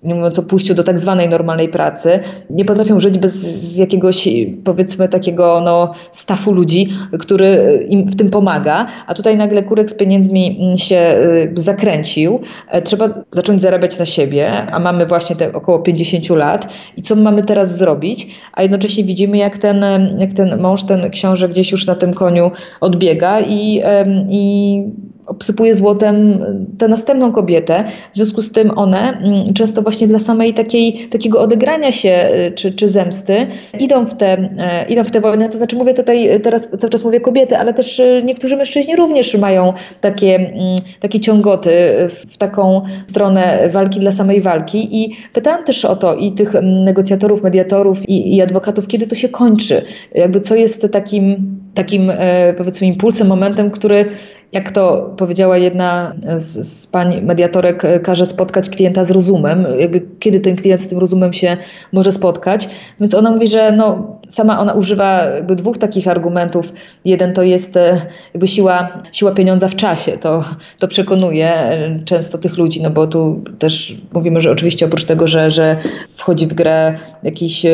nie 0.02 0.14
mówiąc 0.14 0.38
o 0.38 0.42
pójściu 0.42 0.74
do 0.74 0.82
tak 0.82 0.98
zwanej 0.98 1.28
normalnej 1.28 1.68
pracy, 1.68 2.20
nie 2.50 2.64
potrafią 2.64 3.00
żyć 3.00 3.18
bez 3.18 3.46
jakiegoś, 3.78 4.28
powiedzmy, 4.64 5.08
takiego 5.08 5.60
no, 5.64 5.92
stafu 6.12 6.52
ludzi, 6.52 6.88
który 7.18 7.80
im 7.88 8.08
w 8.08 8.16
tym 8.16 8.30
pomaga, 8.30 8.86
a 9.06 9.14
tutaj 9.14 9.36
nagle 9.36 9.62
kurek 9.62 9.90
z 9.90 9.94
pieniędzmi 9.94 10.74
się 10.76 11.14
y, 11.56 11.60
zakręcił. 11.60 12.40
E, 12.68 12.82
trzeba 12.82 13.08
zacząć 13.30 13.62
zarabiać 13.62 13.98
na 13.98 14.06
siebie, 14.06 14.66
a 14.72 14.80
mamy 14.80 15.06
właśnie 15.06 15.36
te 15.36 15.52
około 15.52 15.78
50 15.78 16.30
lat 16.30 16.72
i 16.96 17.02
co 17.02 17.16
mamy 17.16 17.42
teraz 17.42 17.78
zrobić? 17.78 18.40
A 18.52 18.62
jednocześnie 18.62 19.04
widzimy, 19.04 19.38
jak 19.38 19.58
ten, 19.58 19.84
jak 20.18 20.32
ten 20.32 20.60
mąż, 20.60 20.84
ten 20.84 21.10
książę 21.10 21.48
gdzieś 21.48 21.72
już 21.72 21.86
na 21.86 21.94
tym 21.94 22.14
koniu 22.14 22.50
odbiega 22.80 23.40
i, 23.40 23.82
i 24.30 24.84
obsypuje 25.26 25.74
złotem 25.74 26.44
tę 26.78 26.88
następną 26.88 27.32
kobietę. 27.32 27.84
W 28.14 28.16
związku 28.16 28.42
z 28.42 28.52
tym 28.52 28.78
one 28.78 29.18
mm, 29.18 29.54
często 29.54 29.82
właśnie 29.82 30.08
dla 30.08 30.18
samej 30.18 30.54
takiej, 30.54 31.08
takiego 31.10 31.40
odegrania 31.40 31.92
się 31.92 32.24
y, 32.48 32.52
czy, 32.52 32.72
czy 32.72 32.88
zemsty 32.88 33.46
idą 33.80 34.06
w, 34.06 34.14
te, 34.14 34.32
e, 34.58 34.86
idą 34.88 35.04
w 35.04 35.10
tę 35.10 35.20
wojnę. 35.20 35.48
To 35.48 35.58
znaczy 35.58 35.76
mówię 35.76 35.94
tutaj, 35.94 36.40
teraz 36.40 36.68
cały 36.78 36.90
czas 36.90 37.04
mówię 37.04 37.20
kobiety, 37.20 37.56
ale 37.56 37.74
też 37.74 37.98
y, 37.98 38.22
niektórzy 38.24 38.56
mężczyźni 38.56 38.96
również 38.96 39.34
mają 39.34 39.72
takie, 40.00 40.34
mm, 40.36 40.76
takie 41.00 41.20
ciągoty 41.20 41.70
w 42.10 42.38
taką 42.38 42.82
stronę 43.08 43.68
walki 43.70 44.00
dla 44.00 44.12
samej 44.12 44.40
walki 44.40 45.02
i 45.02 45.16
pytałam 45.32 45.64
też 45.64 45.84
o 45.84 45.96
to 45.96 46.14
i 46.14 46.32
tych 46.32 46.54
mm, 46.54 46.84
negocjatorów, 46.84 47.42
mediatorów 47.42 48.08
i, 48.08 48.36
i 48.36 48.42
adwokatów, 48.42 48.88
kiedy 48.88 49.06
to 49.06 49.14
się 49.14 49.28
kończy, 49.28 49.82
jakby 50.14 50.40
co 50.40 50.54
jest 50.54 50.88
takim, 50.92 51.56
takim 51.74 52.12
powiedzmy 52.56 52.86
impulsem, 52.86 53.28
momentem, 53.28 53.70
który 53.70 54.04
jak 54.52 54.70
to 54.70 55.14
powiedziała 55.16 55.58
jedna 55.58 56.14
z, 56.36 56.66
z 56.80 56.86
pań 56.86 57.22
mediatorek, 57.22 57.84
e, 57.84 58.00
każe 58.00 58.26
spotkać 58.26 58.70
klienta 58.70 59.04
z 59.04 59.10
rozumem, 59.10 59.66
jakby 59.78 60.02
kiedy 60.18 60.40
ten 60.40 60.56
klient 60.56 60.80
z 60.80 60.88
tym 60.88 60.98
rozumem 60.98 61.32
się 61.32 61.56
może 61.92 62.12
spotkać. 62.12 62.68
Więc 63.00 63.14
ona 63.14 63.30
mówi, 63.30 63.46
że 63.46 63.72
no, 63.72 64.18
sama 64.28 64.60
ona 64.60 64.72
używa 64.72 65.22
jakby 65.24 65.56
dwóch 65.56 65.78
takich 65.78 66.08
argumentów. 66.08 66.72
Jeden 67.04 67.32
to 67.32 67.42
jest 67.42 67.76
e, 67.76 68.06
jakby 68.34 68.48
siła, 68.48 68.88
siła 69.12 69.32
pieniądza 69.32 69.68
w 69.68 69.76
czasie. 69.76 70.18
To, 70.18 70.44
to 70.78 70.88
przekonuje 70.88 71.54
e, 71.54 72.00
często 72.04 72.38
tych 72.38 72.56
ludzi, 72.58 72.82
no 72.82 72.90
bo 72.90 73.06
tu 73.06 73.44
też 73.58 73.96
mówimy, 74.12 74.40
że 74.40 74.50
oczywiście 74.50 74.86
oprócz 74.86 75.04
tego, 75.04 75.26
że, 75.26 75.50
że 75.50 75.76
wchodzi 76.08 76.46
w 76.46 76.54
grę 76.54 76.94
jakiś, 77.22 77.66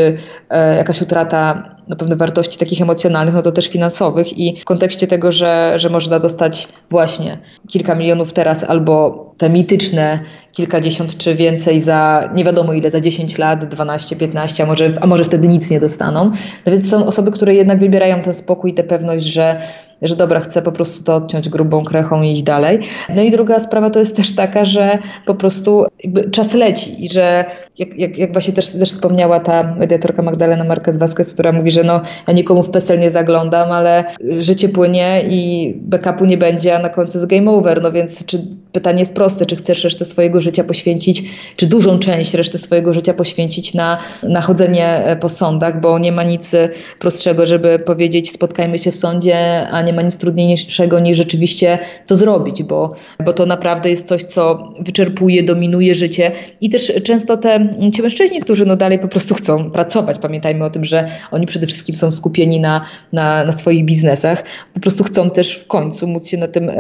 jakaś 0.77 1.03
utrata 1.03 1.77
na 1.89 1.97
pewno 1.97 2.17
wartości 2.17 2.59
takich 2.59 2.83
emocjonalnych, 2.83 3.35
no 3.35 3.43
to 3.43 3.53
też 3.53 3.69
finansowych 3.69 4.39
i 4.39 4.61
w 4.61 4.65
kontekście 4.65 5.07
tego, 5.07 5.33
że, 5.33 5.75
że 5.77 5.89
można 5.91 6.19
dostać 6.19 6.68
właśnie 6.91 7.39
kilka 7.69 7.95
milionów 7.95 8.33
teraz 8.33 8.65
albo 8.65 9.29
te 9.39 9.51
mityczne 9.51 10.21
kilkadziesiąt 10.53 11.17
czy 11.17 11.35
więcej 11.35 11.81
za 11.81 12.31
nie 12.35 12.45
wiadomo 12.45 12.73
ile, 12.73 12.91
za 12.91 13.01
10 13.01 13.39
lat, 13.39 13.65
12, 13.65 14.17
15, 14.17 14.63
a 14.63 14.67
może, 14.67 14.95
a 15.01 15.07
może 15.07 15.25
wtedy 15.25 15.49
nic 15.49 15.71
nie 15.71 15.81
dostaną. 15.81 16.25
No 16.67 16.73
więc 16.73 16.91
są 16.91 17.07
osoby, 17.07 17.31
które 17.31 17.55
jednak 17.55 17.79
wybierają 17.79 18.23
ten 18.23 18.35
spokój 18.35 18.71
i 18.71 18.75
tę 18.75 18.85
pewność, 18.85 19.25
że, 19.25 19.63
że 20.03 20.17
dobra, 20.17 20.41
chcę 20.41 20.63
po 20.63 20.73
prostu 20.73 21.05
to 21.05 21.15
odciąć 21.15 21.49
grubą 21.49 21.85
krechą 21.85 22.23
i 22.23 22.33
iść 22.33 22.43
dalej. 22.43 22.79
No 23.17 23.23
i 23.23 23.31
druga 23.31 23.61
sprawa 23.61 23.91
to 23.91 23.99
jest 23.99 24.17
też 24.17 24.35
taka, 24.35 24.65
że 24.65 24.99
po 25.27 25.35
prostu 25.35 25.85
czas 26.31 26.55
leci 26.55 27.05
i 27.05 27.09
że 27.09 27.45
jak, 27.79 27.99
jak, 27.99 28.19
jak 28.19 28.33
właśnie 28.33 28.55
też, 28.55 28.73
też 28.73 28.91
wspomniała 28.91 29.41
ta 29.41 29.75
mediatorka 29.75 30.23
Magdalena 30.23 30.65
Marquez 30.65 30.97
Vasquez, 30.97 31.35
która 31.35 31.53
mówi, 31.53 31.71
że 31.71 31.85
no 31.85 32.01
ja 32.29 32.35
nikomu 32.35 32.63
w 32.63 32.71
PESEL 32.71 32.99
nie 32.99 33.11
zaglądam, 33.11 33.73
ale 33.73 34.05
życie 34.39 34.69
płynie 34.69 35.23
i 35.29 35.75
backupu 35.81 36.25
nie 36.25 36.39
będzie, 36.39 36.77
a 36.77 36.83
na 36.83 36.89
końcu 36.89 37.19
jest 37.19 37.31
game 37.31 37.51
over. 37.51 37.83
No 37.83 37.93
więc 37.93 38.25
czy 38.25 38.47
pytanie 38.73 38.99
jest 38.99 39.15
proste, 39.15 39.47
czy 39.47 39.57
chcesz 39.57 39.85
resztę 39.85 40.05
swojego 40.05 40.41
życia 40.41 40.65
poświęcić, 40.65 41.23
czy 41.57 41.67
dużą 41.67 41.99
część 41.99 42.35
reszty 42.35 42.59
swojego 42.59 42.95
życia 42.95 43.15
poświęcić 43.15 43.75
na, 43.75 43.99
na 44.23 44.41
chodzenie 44.41 45.17
po 45.21 45.29
sądach, 45.29 45.81
bo 45.81 45.99
nie 45.99 46.13
ma 46.13 46.23
nic 46.23 46.53
prostszego, 46.99 47.47
żeby 47.47 47.79
powiedzieć 47.79 48.31
spotkajmy 48.31 48.79
się 48.79 48.91
w 48.91 48.97
sądzie, 48.97 49.67
a 49.71 49.83
nie 49.83 49.88
ma 49.93 50.03
nic 50.03 50.19
trudniejszego 50.19 51.01
niż 51.01 51.17
rzeczywiście 51.17 51.79
to 52.07 52.17
zrobić, 52.17 52.63
bo, 52.63 52.95
bo 53.25 53.33
to 53.33 53.47
naprawdę 53.47 53.91
jest 53.91 54.07
coś, 54.07 54.25
co 54.25 54.73
wyczerpuje, 54.81 55.43
dominuje 55.43 55.95
życie. 55.95 56.33
I 56.61 56.71
też 56.71 56.93
często 57.05 57.37
te 57.37 57.77
ci 57.95 58.03
mężczyźni, 58.03 58.41
którzy 58.41 58.67
no 58.67 58.77
dalej 58.77 58.99
po 58.99 59.09
prostu 59.09 59.35
chcą 59.35 59.71
pracować, 59.71 60.19
pamiętajmy 60.19 60.65
o 60.65 60.71
tym, 60.71 60.85
że 60.85 61.09
oni 61.31 61.47
przede 61.47 61.67
wszystkim 61.67 61.97
są 61.97 62.11
skupieni 62.11 62.61
na, 62.61 62.85
na, 63.13 63.45
na 63.45 63.53
swoich 63.53 63.85
biznesach, 63.85 64.45
po 64.75 64.81
prostu 64.81 65.05
chcą 65.05 65.31
też 65.31 65.55
w 65.55 65.67
końcu 65.67 66.07
móc 66.07 66.29
się 66.29 66.37
na 66.37 66.49
tym 66.49 66.71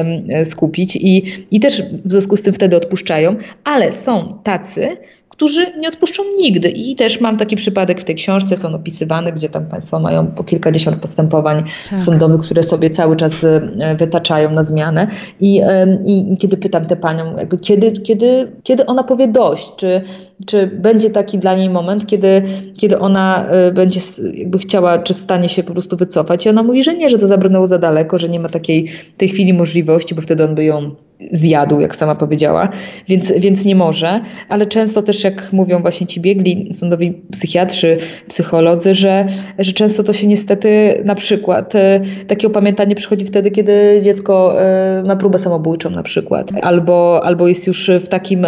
skupić 0.45 0.97
i, 0.97 1.25
i 1.51 1.61
też 1.61 1.83
w 1.83 2.11
związku 2.11 2.37
z 2.37 2.43
tym 2.43 2.55
wtedy 2.55 2.77
odpuszczają, 2.77 3.37
ale 3.65 3.93
są 3.93 4.39
tacy, 4.45 4.97
którzy 5.39 5.73
nie 5.79 5.89
odpuszczą 5.89 6.23
nigdy. 6.39 6.69
I 6.69 6.97
też 6.97 7.21
mam 7.21 7.37
taki 7.37 7.57
przypadek 7.57 8.01
w 8.01 8.05
tej 8.05 8.15
książce, 8.15 8.57
są 8.57 8.75
opisywane, 8.75 9.33
gdzie 9.33 9.49
tam 9.49 9.67
Państwo 9.67 10.01
mają 10.01 10.27
po 10.27 10.45
kilkadziesiąt 10.45 10.97
postępowań 10.97 11.63
tak. 11.91 12.01
sądowych, 12.01 12.41
które 12.41 12.63
sobie 12.63 12.91
cały 12.91 13.17
czas 13.17 13.45
e, 13.45 13.97
wytaczają 13.99 14.51
na 14.51 14.63
zmianę. 14.63 15.07
I, 15.41 15.63
i, 16.07 16.33
i 16.33 16.37
kiedy 16.37 16.57
pytam 16.57 16.87
tę 16.87 16.97
panią, 16.97 17.37
jakby 17.37 17.59
kiedy, 17.59 17.93
kiedy, 17.93 18.53
kiedy 18.63 18.87
ona 18.87 19.05
powie 19.05 19.29
dość, 19.29 19.73
czy, 19.77 20.03
czy 20.47 20.67
będzie 20.67 21.11
taki 21.11 21.39
dla 21.39 21.57
niej 21.57 21.71
moment, 21.71 22.07
kiedy, 22.07 22.43
kiedy 22.77 22.99
ona 22.99 23.47
e, 23.47 23.73
będzie 23.73 24.01
jakby 24.35 24.59
chciała, 24.59 24.99
czy 24.99 25.15
w 25.15 25.19
stanie 25.19 25.49
się 25.49 25.63
po 25.63 25.73
prostu 25.73 25.97
wycofać. 25.97 26.47
I 26.47 26.49
ona 26.49 26.63
mówi, 26.63 26.83
że 26.83 26.95
nie, 26.95 27.09
że 27.09 27.19
to 27.19 27.27
zabrnęło 27.27 27.67
za 27.67 27.79
daleko, 27.79 28.19
że 28.19 28.29
nie 28.29 28.41
ma 28.41 28.49
takiej 28.49 28.91
tej 29.17 29.29
chwili 29.29 29.53
możliwości, 29.53 30.15
bo 30.15 30.23
wtedy 30.23 30.45
on 30.45 30.55
by 30.55 30.65
ją 30.65 30.95
zjadł, 31.33 31.81
jak 31.81 31.97
sama 31.97 32.15
powiedziała, 32.15 32.69
więc, 33.09 33.33
więc 33.33 33.65
nie 33.65 33.75
może, 33.75 34.21
ale 34.49 34.67
często 34.67 35.03
też 35.03 35.25
jak 35.25 35.53
mówią 35.53 35.83
właśnie 35.83 36.07
ci 36.07 36.21
biegli 36.21 36.75
sądowi 36.75 37.23
psychiatrzy, 37.33 37.99
psycholodzy, 38.29 38.95
że, 38.95 39.27
że 39.59 39.73
często 39.73 40.03
to 40.03 40.13
się 40.13 40.27
niestety 40.27 41.03
na 41.05 41.15
przykład 41.15 41.75
e, 41.75 42.01
takie 42.27 42.47
opamiętanie 42.47 42.95
przychodzi 42.95 43.25
wtedy, 43.25 43.51
kiedy 43.51 44.01
dziecko 44.03 44.63
e, 44.63 45.03
ma 45.07 45.17
próbę 45.17 45.39
samobójczą 45.39 45.91
na 45.91 46.03
przykład, 46.03 46.49
albo, 46.63 47.21
albo 47.25 47.49
jest 47.49 47.67
już 47.67 47.91
w 48.01 48.09
takim, 48.09 48.47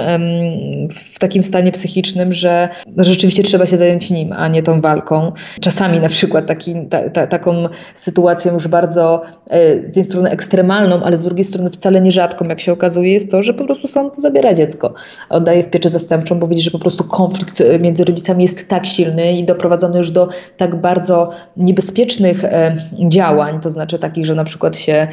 w 0.90 1.18
takim 1.18 1.42
stanie 1.42 1.72
psychicznym, 1.72 2.32
że 2.32 2.68
rzeczywiście 2.96 3.42
trzeba 3.42 3.66
się 3.66 3.76
zająć 3.76 4.10
nim, 4.10 4.32
a 4.32 4.48
nie 4.48 4.62
tą 4.62 4.80
walką. 4.80 5.32
Czasami 5.60 6.00
na 6.00 6.08
przykład 6.08 6.46
taki, 6.46 6.74
ta, 6.90 7.10
ta, 7.10 7.26
taką 7.26 7.68
sytuacją 7.94 8.52
już 8.52 8.68
bardzo 8.68 9.22
e, 9.46 9.76
z 9.76 9.96
jednej 9.96 10.04
strony 10.04 10.30
ekstremalną, 10.30 11.02
ale 11.02 11.18
z 11.18 11.22
drugiej 11.22 11.44
strony 11.44 11.70
wcale 11.70 12.00
nierzadką, 12.00 12.48
jak 12.48 12.59
się 12.60 12.72
okazuje, 12.72 13.12
jest 13.12 13.30
to, 13.30 13.42
że 13.42 13.54
po 13.54 13.64
prostu 13.64 13.88
sąd 13.88 14.18
zabiera 14.18 14.54
dziecko, 14.54 14.94
oddaje 15.28 15.64
w 15.64 15.70
pieczę 15.70 15.90
zastępczą, 15.90 16.38
bo 16.38 16.46
widzi, 16.46 16.62
że 16.62 16.70
po 16.70 16.78
prostu 16.78 17.04
konflikt 17.04 17.60
e, 17.60 17.78
między 17.78 18.04
rodzicami 18.04 18.42
jest 18.42 18.68
tak 18.68 18.86
silny 18.86 19.32
i 19.32 19.44
doprowadzony 19.44 19.98
już 19.98 20.10
do 20.10 20.28
tak 20.56 20.80
bardzo 20.80 21.30
niebezpiecznych 21.56 22.44
e, 22.44 22.76
działań, 23.08 23.60
to 23.60 23.70
znaczy 23.70 23.98
takich, 23.98 24.26
że 24.26 24.34
na 24.34 24.44
przykład 24.44 24.76
się 24.76 24.92
e, 24.92 25.08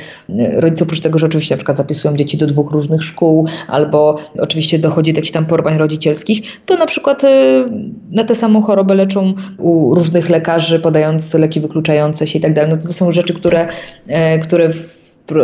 rodzice 0.62 0.84
oprócz 0.84 1.02
tego, 1.02 1.20
że 1.20 1.26
oczywiście 1.26 1.56
na 1.56 1.58
przykład 1.58 1.78
zapisują 1.78 2.16
dzieci 2.16 2.38
do 2.38 2.46
dwóch 2.46 2.72
różnych 2.72 3.04
szkół, 3.04 3.48
albo 3.68 4.16
oczywiście 4.40 4.80
dochodzi 4.80 5.14
do 5.14 5.18
jakichś 5.18 5.32
tam 5.32 5.46
porwań 5.46 5.78
rodzicielskich, 5.78 6.62
to 6.66 6.76
na 6.76 6.86
przykład 6.86 7.22
na 8.12 8.24
tę 8.24 8.36
samą 8.36 8.62
chorobę 8.62 8.96
leczą 8.96 9.34
u 9.58 9.96
różnych 9.96 10.30
lekarzy, 10.30 10.80
podając 10.80 11.34
leki 11.34 11.60
wykluczające 11.62 12.28
się 12.28 12.40
i 12.40 12.42
tak 12.42 12.54
dalej. 12.54 12.72
No 12.72 12.78
to, 12.78 12.88
to 12.88 12.94
są 12.94 13.12
rzeczy, 13.12 13.34
które, 13.34 13.68
które 14.42 14.70
w 14.72 14.97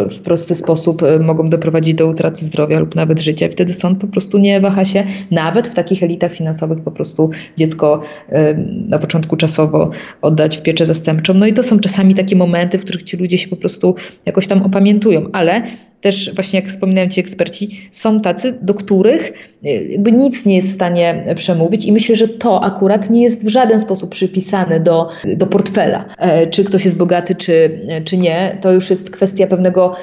w 0.10 0.22
prosty 0.22 0.56
sposób 0.56 1.04
e, 1.04 1.20
mogą 1.20 1.50
doprowadzić 1.50 1.94
do 1.94 2.08
utraty 2.08 2.46
zdrowia 2.46 2.80
lub 2.80 2.96
nawet 2.96 3.22
życia. 3.22 3.50
Wtedy 3.50 3.74
sąd 3.74 4.02
po 4.02 4.08
prostu 4.08 4.38
nie 4.38 4.62
waha 4.62 4.86
się, 4.86 5.04
nawet 5.32 5.68
w 5.68 5.74
takich 5.74 6.04
elitach 6.04 6.34
finansowych 6.34 6.82
po 6.82 6.92
prostu 6.92 7.30
dziecko 7.58 8.02
e, 8.30 8.54
na 8.90 9.00
początku 9.00 9.36
czasowo 9.36 9.92
oddać 10.22 10.58
w 10.58 10.62
pieczę 10.62 10.86
zastępczą. 10.86 11.34
No 11.34 11.48
i 11.48 11.54
to 11.54 11.64
są 11.64 11.80
czasami 11.80 12.14
takie 12.14 12.36
momenty, 12.36 12.78
w 12.78 12.84
których 12.84 13.04
ci 13.04 13.18
ludzie 13.18 13.38
się 13.38 13.48
po 13.48 13.58
prostu 13.58 13.96
jakoś 14.26 14.48
tam 14.48 14.64
opamiętują, 14.64 15.30
ale 15.32 15.64
też 16.04 16.32
właśnie 16.36 16.60
jak 16.60 16.70
wspominałem 16.70 17.10
ci 17.10 17.20
eksperci, 17.20 17.90
są 17.92 18.22
tacy, 18.22 18.58
do 18.62 18.74
których 18.74 19.32
y, 19.66 19.70
jakby 19.90 20.12
nic 20.12 20.46
nie 20.46 20.56
jest 20.56 20.68
w 20.68 20.74
stanie 20.74 21.24
przemówić 21.36 21.86
i 21.86 21.92
myślę, 21.92 22.16
że 22.16 22.28
to 22.28 22.64
akurat 22.64 23.10
nie 23.10 23.24
jest 23.24 23.46
w 23.46 23.50
żaden 23.50 23.80
sposób 23.80 24.10
przypisane 24.10 24.80
do, 24.80 25.10
do 25.36 25.48
portfela. 25.48 26.06
E, 26.18 26.48
czy 26.48 26.64
ktoś 26.64 26.86
jest 26.86 26.98
bogaty, 26.98 27.36
czy, 27.36 27.80
czy 28.06 28.18
nie, 28.18 28.58
to 28.62 28.72
już 28.72 28.90
jest 28.90 29.10
kwestia 29.10 29.48
pewnego 29.48 29.96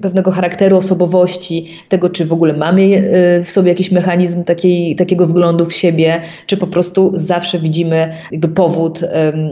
pewnego 0.00 0.30
charakteru, 0.30 0.76
osobowości, 0.76 1.78
tego, 1.88 2.08
czy 2.08 2.24
w 2.26 2.32
ogóle 2.32 2.52
mamy 2.52 3.10
w 3.44 3.50
sobie 3.50 3.68
jakiś 3.68 3.90
mechanizm 3.90 4.44
takiej, 4.44 4.96
takiego 4.96 5.26
wglądu 5.26 5.66
w 5.66 5.72
siebie, 5.72 6.20
czy 6.46 6.56
po 6.56 6.66
prostu 6.66 7.12
zawsze 7.14 7.58
widzimy 7.58 8.12
jakby 8.30 8.48
powód 8.48 9.00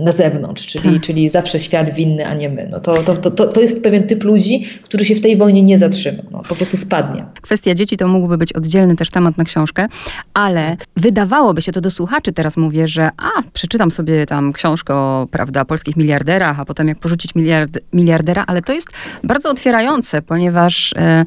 na 0.04 0.12
zewnątrz, 0.12 0.66
czyli, 0.66 0.94
tak. 0.94 1.02
czyli 1.02 1.28
zawsze 1.28 1.60
świat 1.60 1.90
winny, 1.90 2.26
a 2.26 2.34
nie 2.34 2.50
my. 2.50 2.68
No 2.70 2.80
to, 2.80 3.02
to, 3.02 3.30
to, 3.30 3.46
to 3.46 3.60
jest 3.60 3.82
pewien 3.82 4.06
typ 4.06 4.24
ludzi, 4.24 4.66
który 4.82 5.04
się 5.04 5.14
w 5.14 5.20
tej 5.20 5.36
wojnie 5.36 5.62
nie 5.62 5.78
zatrzyma, 5.78 6.22
no, 6.30 6.42
po 6.48 6.54
prostu 6.54 6.76
spadnie. 6.76 7.24
Kwestia 7.42 7.74
dzieci 7.74 7.96
to 7.96 8.08
mógłby 8.08 8.38
być 8.38 8.52
oddzielny 8.52 8.96
też 8.96 9.10
temat 9.10 9.36
na 9.36 9.44
książkę, 9.44 9.86
ale 10.34 10.76
wydawałoby 10.96 11.62
się 11.62 11.72
to 11.72 11.80
do 11.80 11.90
słuchaczy, 11.90 12.32
teraz 12.32 12.56
mówię, 12.56 12.86
że 12.86 13.08
a, 13.16 13.42
przeczytam 13.52 13.90
sobie 13.90 14.26
tam 14.26 14.52
książkę 14.52 14.94
o 14.94 15.28
prawda, 15.30 15.64
polskich 15.64 15.96
miliarderach, 15.96 16.60
a 16.60 16.64
potem 16.64 16.88
jak 16.88 16.98
porzucić 16.98 17.34
miliard, 17.34 17.78
miliardera, 17.92 18.44
ale 18.46 18.62
to 18.62 18.72
jest 18.72 18.88
bardzo 19.24 19.50
otwierające 19.50 20.15
ponieważ 20.22 20.94
e, 20.96 21.24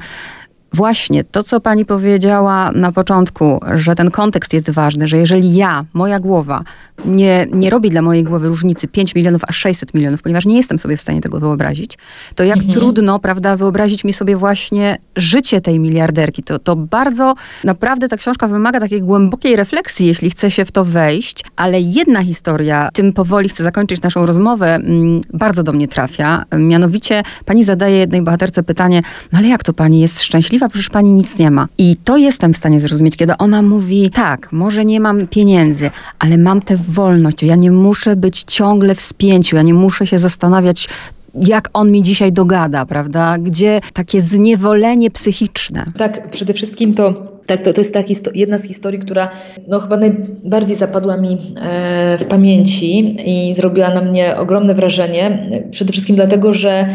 Właśnie 0.72 1.24
to, 1.24 1.42
co 1.42 1.60
pani 1.60 1.84
powiedziała 1.84 2.72
na 2.72 2.92
początku, 2.92 3.60
że 3.74 3.94
ten 3.94 4.10
kontekst 4.10 4.52
jest 4.52 4.70
ważny, 4.70 5.08
że 5.08 5.18
jeżeli 5.18 5.54
ja, 5.54 5.84
moja 5.92 6.20
głowa, 6.20 6.64
nie, 7.04 7.46
nie 7.52 7.70
robi 7.70 7.90
dla 7.90 8.02
mojej 8.02 8.24
głowy 8.24 8.48
różnicy 8.48 8.88
5 8.88 9.14
milionów 9.14 9.42
a 9.48 9.52
600 9.52 9.94
milionów, 9.94 10.22
ponieważ 10.22 10.46
nie 10.46 10.56
jestem 10.56 10.78
sobie 10.78 10.96
w 10.96 11.00
stanie 11.00 11.20
tego 11.20 11.40
wyobrazić, 11.40 11.98
to 12.34 12.44
jak 12.44 12.56
mhm. 12.56 12.72
trudno, 12.72 13.18
prawda, 13.18 13.56
wyobrazić 13.56 14.04
mi 14.04 14.12
sobie 14.12 14.36
właśnie 14.36 14.98
życie 15.16 15.60
tej 15.60 15.78
miliarderki. 15.78 16.42
To, 16.42 16.58
to 16.58 16.76
bardzo, 16.76 17.34
naprawdę 17.64 18.08
ta 18.08 18.16
książka 18.16 18.48
wymaga 18.48 18.80
takiej 18.80 19.00
głębokiej 19.00 19.56
refleksji, 19.56 20.06
jeśli 20.06 20.30
chce 20.30 20.50
się 20.50 20.64
w 20.64 20.72
to 20.72 20.84
wejść, 20.84 21.44
ale 21.56 21.80
jedna 21.80 22.22
historia, 22.22 22.88
tym 22.92 23.12
powoli 23.12 23.48
chcę 23.48 23.62
zakończyć 23.62 24.02
naszą 24.02 24.26
rozmowę, 24.26 24.74
mm, 24.74 25.20
bardzo 25.32 25.62
do 25.62 25.72
mnie 25.72 25.88
trafia. 25.88 26.44
Mianowicie 26.58 27.22
pani 27.44 27.64
zadaje 27.64 27.96
jednej 27.98 28.22
bohaterce 28.22 28.62
pytanie, 28.62 29.02
no 29.32 29.38
ale 29.38 29.48
jak 29.48 29.62
to 29.62 29.72
pani 29.72 30.00
jest 30.00 30.22
szczęśliwa? 30.22 30.59
Szczęśliwa, 30.60 30.68
przecież 30.68 30.90
pani 30.90 31.12
nic 31.12 31.38
nie 31.38 31.50
ma. 31.50 31.68
I 31.78 31.96
to 32.04 32.16
jestem 32.16 32.52
w 32.52 32.56
stanie 32.56 32.80
zrozumieć, 32.80 33.16
kiedy 33.16 33.36
ona 33.38 33.62
mówi, 33.62 34.10
tak, 34.10 34.52
może 34.52 34.84
nie 34.84 35.00
mam 35.00 35.26
pieniędzy, 35.26 35.90
ale 36.18 36.38
mam 36.38 36.62
tę 36.62 36.76
wolność. 36.76 37.42
Ja 37.42 37.56
nie 37.56 37.70
muszę 37.70 38.16
być 38.16 38.42
ciągle 38.42 38.94
w 38.94 39.00
spięciu, 39.00 39.56
ja 39.56 39.62
nie 39.62 39.74
muszę 39.74 40.06
się 40.06 40.18
zastanawiać, 40.18 40.88
jak 41.34 41.68
on 41.72 41.90
mi 41.90 42.02
dzisiaj 42.02 42.32
dogada, 42.32 42.86
prawda? 42.86 43.38
Gdzie 43.38 43.80
takie 43.92 44.20
zniewolenie 44.20 45.10
psychiczne. 45.10 45.92
Tak, 45.98 46.30
przede 46.30 46.54
wszystkim 46.54 46.94
to, 46.94 47.12
tak, 47.46 47.62
to, 47.62 47.72
to 47.72 47.80
jest 47.80 47.94
ta 47.94 48.02
jedna 48.34 48.58
z 48.58 48.64
historii, 48.64 49.00
która 49.00 49.28
no, 49.68 49.80
chyba 49.80 49.96
najbardziej 49.96 50.76
zapadła 50.76 51.16
mi 51.16 51.38
e, 51.60 52.18
w 52.18 52.24
pamięci 52.24 53.16
i 53.24 53.54
zrobiła 53.54 53.94
na 53.94 54.02
mnie 54.02 54.36
ogromne 54.36 54.74
wrażenie. 54.74 55.50
Przede 55.70 55.92
wszystkim 55.92 56.16
dlatego, 56.16 56.52
że 56.52 56.88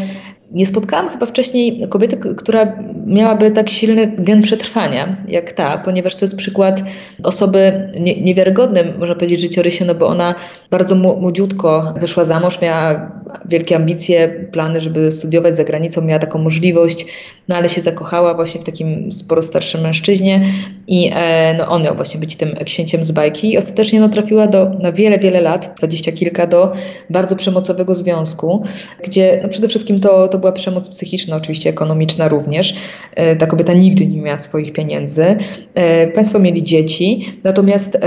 nie 0.50 0.66
spotkałam 0.66 1.08
chyba 1.08 1.26
wcześniej 1.26 1.88
kobiety, 1.88 2.16
która 2.36 2.76
miałaby 3.06 3.50
tak 3.50 3.68
silny 3.68 4.12
gen 4.18 4.42
przetrwania 4.42 5.16
jak 5.28 5.52
ta, 5.52 5.78
ponieważ 5.78 6.16
to 6.16 6.24
jest 6.24 6.36
przykład 6.36 6.82
osoby 7.22 7.90
nie, 8.00 8.22
niewiarygodnym, 8.22 8.98
można 8.98 9.14
powiedzieć, 9.14 9.40
życiorysie, 9.40 9.84
no 9.84 9.94
bo 9.94 10.06
ona 10.06 10.34
bardzo 10.70 10.94
młodziutko 10.94 11.94
wyszła 12.00 12.24
za 12.24 12.40
mąż, 12.40 12.60
miała 12.60 13.12
wielkie 13.44 13.76
ambicje, 13.76 14.28
plany, 14.52 14.80
żeby 14.80 15.12
studiować 15.12 15.56
za 15.56 15.64
granicą, 15.64 16.02
miała 16.02 16.20
taką 16.20 16.38
możliwość, 16.38 17.06
no 17.48 17.56
ale 17.56 17.68
się 17.68 17.80
zakochała 17.80 18.34
właśnie 18.34 18.60
w 18.60 18.64
takim 18.64 19.12
sporo 19.12 19.42
starszym 19.42 19.80
mężczyźnie 19.80 20.44
i 20.86 21.10
e, 21.14 21.54
no, 21.58 21.68
on 21.68 21.82
miał 21.82 21.96
właśnie 21.96 22.20
być 22.20 22.36
tym 22.36 22.54
księciem 22.64 23.04
z 23.04 23.12
bajki 23.12 23.52
i 23.52 23.58
ostatecznie 23.58 24.00
no, 24.00 24.08
trafiła 24.08 24.46
do, 24.46 24.70
na 24.70 24.92
wiele, 24.92 25.18
wiele 25.18 25.40
lat, 25.40 25.74
dwadzieścia 25.76 26.12
kilka, 26.12 26.46
do 26.46 26.72
bardzo 27.10 27.36
przemocowego 27.36 27.94
związku, 27.94 28.62
gdzie 29.04 29.40
no, 29.42 29.48
przede 29.48 29.68
wszystkim 29.68 30.00
to, 30.00 30.28
to 30.28 30.35
była 30.38 30.52
przemoc 30.52 30.88
psychiczna, 30.88 31.36
oczywiście 31.36 31.70
ekonomiczna 31.70 32.28
również. 32.28 32.74
E, 33.14 33.36
ta 33.36 33.46
kobieta 33.46 33.72
nigdy 33.72 34.06
nie 34.06 34.22
miała 34.22 34.38
swoich 34.38 34.72
pieniędzy. 34.72 35.36
E, 35.74 36.06
państwo 36.06 36.38
mieli 36.38 36.62
dzieci, 36.62 37.32
natomiast 37.44 37.98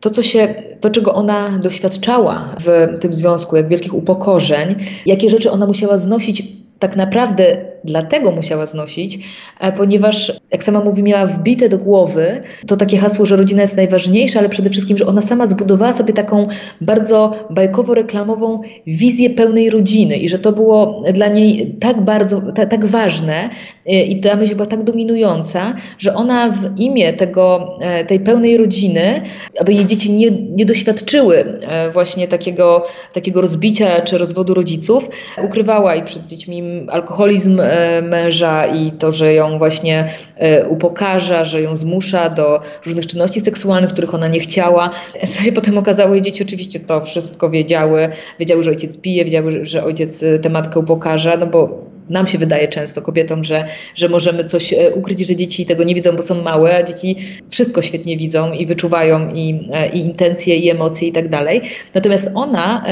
to, 0.00 0.10
co 0.10 0.22
się, 0.22 0.54
to 0.80 0.90
czego 0.90 1.14
ona 1.14 1.58
doświadczała 1.58 2.56
w 2.60 2.98
tym 3.00 3.14
związku, 3.14 3.56
jak 3.56 3.68
wielkich 3.68 3.94
upokorzeń, 3.94 4.74
jakie 5.06 5.30
rzeczy 5.30 5.50
ona 5.50 5.66
musiała 5.66 5.98
znosić 5.98 6.42
tak 6.78 6.96
naprawdę 6.96 7.56
dlatego 7.84 8.32
musiała 8.32 8.66
znosić, 8.66 9.18
e, 9.60 9.72
ponieważ, 9.72 10.32
jak 10.52 10.64
sama 10.64 10.80
mówi, 10.80 11.02
miała 11.02 11.26
wbite 11.26 11.68
do 11.68 11.78
głowy. 11.78 12.42
To 12.66 12.76
takie 12.76 12.98
hasło, 12.98 13.26
że 13.26 13.36
rodzina 13.36 13.62
jest 13.62 13.76
najważniejsza, 13.76 14.38
ale 14.38 14.48
przede 14.48 14.70
wszystkim, 14.70 14.96
że 14.98 15.06
ona 15.06 15.22
sama 15.22 15.46
zbudowała 15.46 15.92
sobie 15.92 16.14
taką 16.14 16.46
bardzo 16.80 17.46
bajkowo-reklamową 17.50 18.60
wizję 18.86 19.30
pełnej 19.30 19.70
rodziny 19.70 20.16
i 20.16 20.28
że 20.28 20.38
to 20.38 20.52
było 20.52 21.02
dla 21.12 21.28
niej 21.28 21.76
tak 21.80 22.00
bardzo, 22.00 22.52
tak 22.52 22.86
ważne 22.86 23.50
e, 23.86 24.02
i 24.02 24.20
ta 24.20 24.36
myśl 24.36 24.54
była 24.56 24.68
tak 24.68 24.84
dominująca, 24.84 25.74
że 25.98 26.14
ona 26.14 26.50
w 26.50 26.80
imię 26.80 27.12
tego, 27.12 27.78
e, 27.80 28.04
tej 28.04 28.20
pełnej 28.20 28.56
rodziny, 28.56 29.22
aby 29.60 29.72
jej 29.72 29.86
dzieci 29.86 30.12
nie, 30.12 30.30
nie 30.30 30.66
doświadczyły 30.66 31.58
właśnie 31.92 32.28
takiego, 32.28 32.86
takiego 33.12 33.40
rozbicia 33.40 34.00
czy 34.00 34.18
rozwodu 34.18 34.54
rodziców, 34.54 35.10
ukrywała 35.44 35.94
i 35.94 36.04
przed 36.04 36.26
dziećmi 36.26 36.86
alkoholizm 36.90 37.60
męża 38.02 38.66
i 38.66 38.92
to, 38.92 39.12
że 39.12 39.34
ją 39.34 39.58
właśnie 39.58 40.08
e, 40.36 40.68
upokarza, 40.68 41.44
że 41.44 41.62
ją 41.62 41.74
zmusza 41.74 42.30
do 42.30 42.60
różnych 42.86 43.06
czynności 43.06 43.40
seksualnych, 43.40 43.92
których 43.92 44.14
ona 44.14 44.28
nie 44.28 44.40
chciała. 44.40 44.90
Co 45.30 45.42
się 45.42 45.52
potem 45.52 45.78
okazało, 45.78 46.14
jej 46.14 46.22
dzieci 46.22 46.42
oczywiście 46.42 46.80
to 46.80 47.00
wszystko 47.00 47.50
wiedziały. 47.50 48.08
Wiedziały, 48.38 48.62
że 48.62 48.70
ojciec 48.70 48.98
pije, 48.98 49.24
wiedziały, 49.24 49.64
że 49.64 49.84
ojciec 49.84 50.24
tę 50.42 50.50
matkę 50.50 50.80
upokarza, 50.80 51.36
no 51.36 51.46
bo 51.46 51.88
nam 52.10 52.26
się 52.26 52.38
wydaje 52.38 52.68
często 52.68 53.02
kobietom, 53.02 53.44
że, 53.44 53.64
że 53.94 54.08
możemy 54.08 54.44
coś 54.44 54.72
e, 54.72 54.90
ukryć, 54.94 55.26
że 55.26 55.36
dzieci 55.36 55.66
tego 55.66 55.84
nie 55.84 55.94
widzą, 55.94 56.16
bo 56.16 56.22
są 56.22 56.42
małe, 56.42 56.76
a 56.76 56.82
dzieci 56.82 57.16
wszystko 57.50 57.82
świetnie 57.82 58.16
widzą 58.16 58.52
i 58.52 58.66
wyczuwają 58.66 59.34
i, 59.34 59.68
e, 59.72 59.88
i 59.88 59.98
intencje, 59.98 60.56
i 60.56 60.70
emocje 60.70 61.08
i 61.08 61.12
tak 61.12 61.28
dalej. 61.28 61.62
Natomiast 61.94 62.30
ona, 62.34 62.84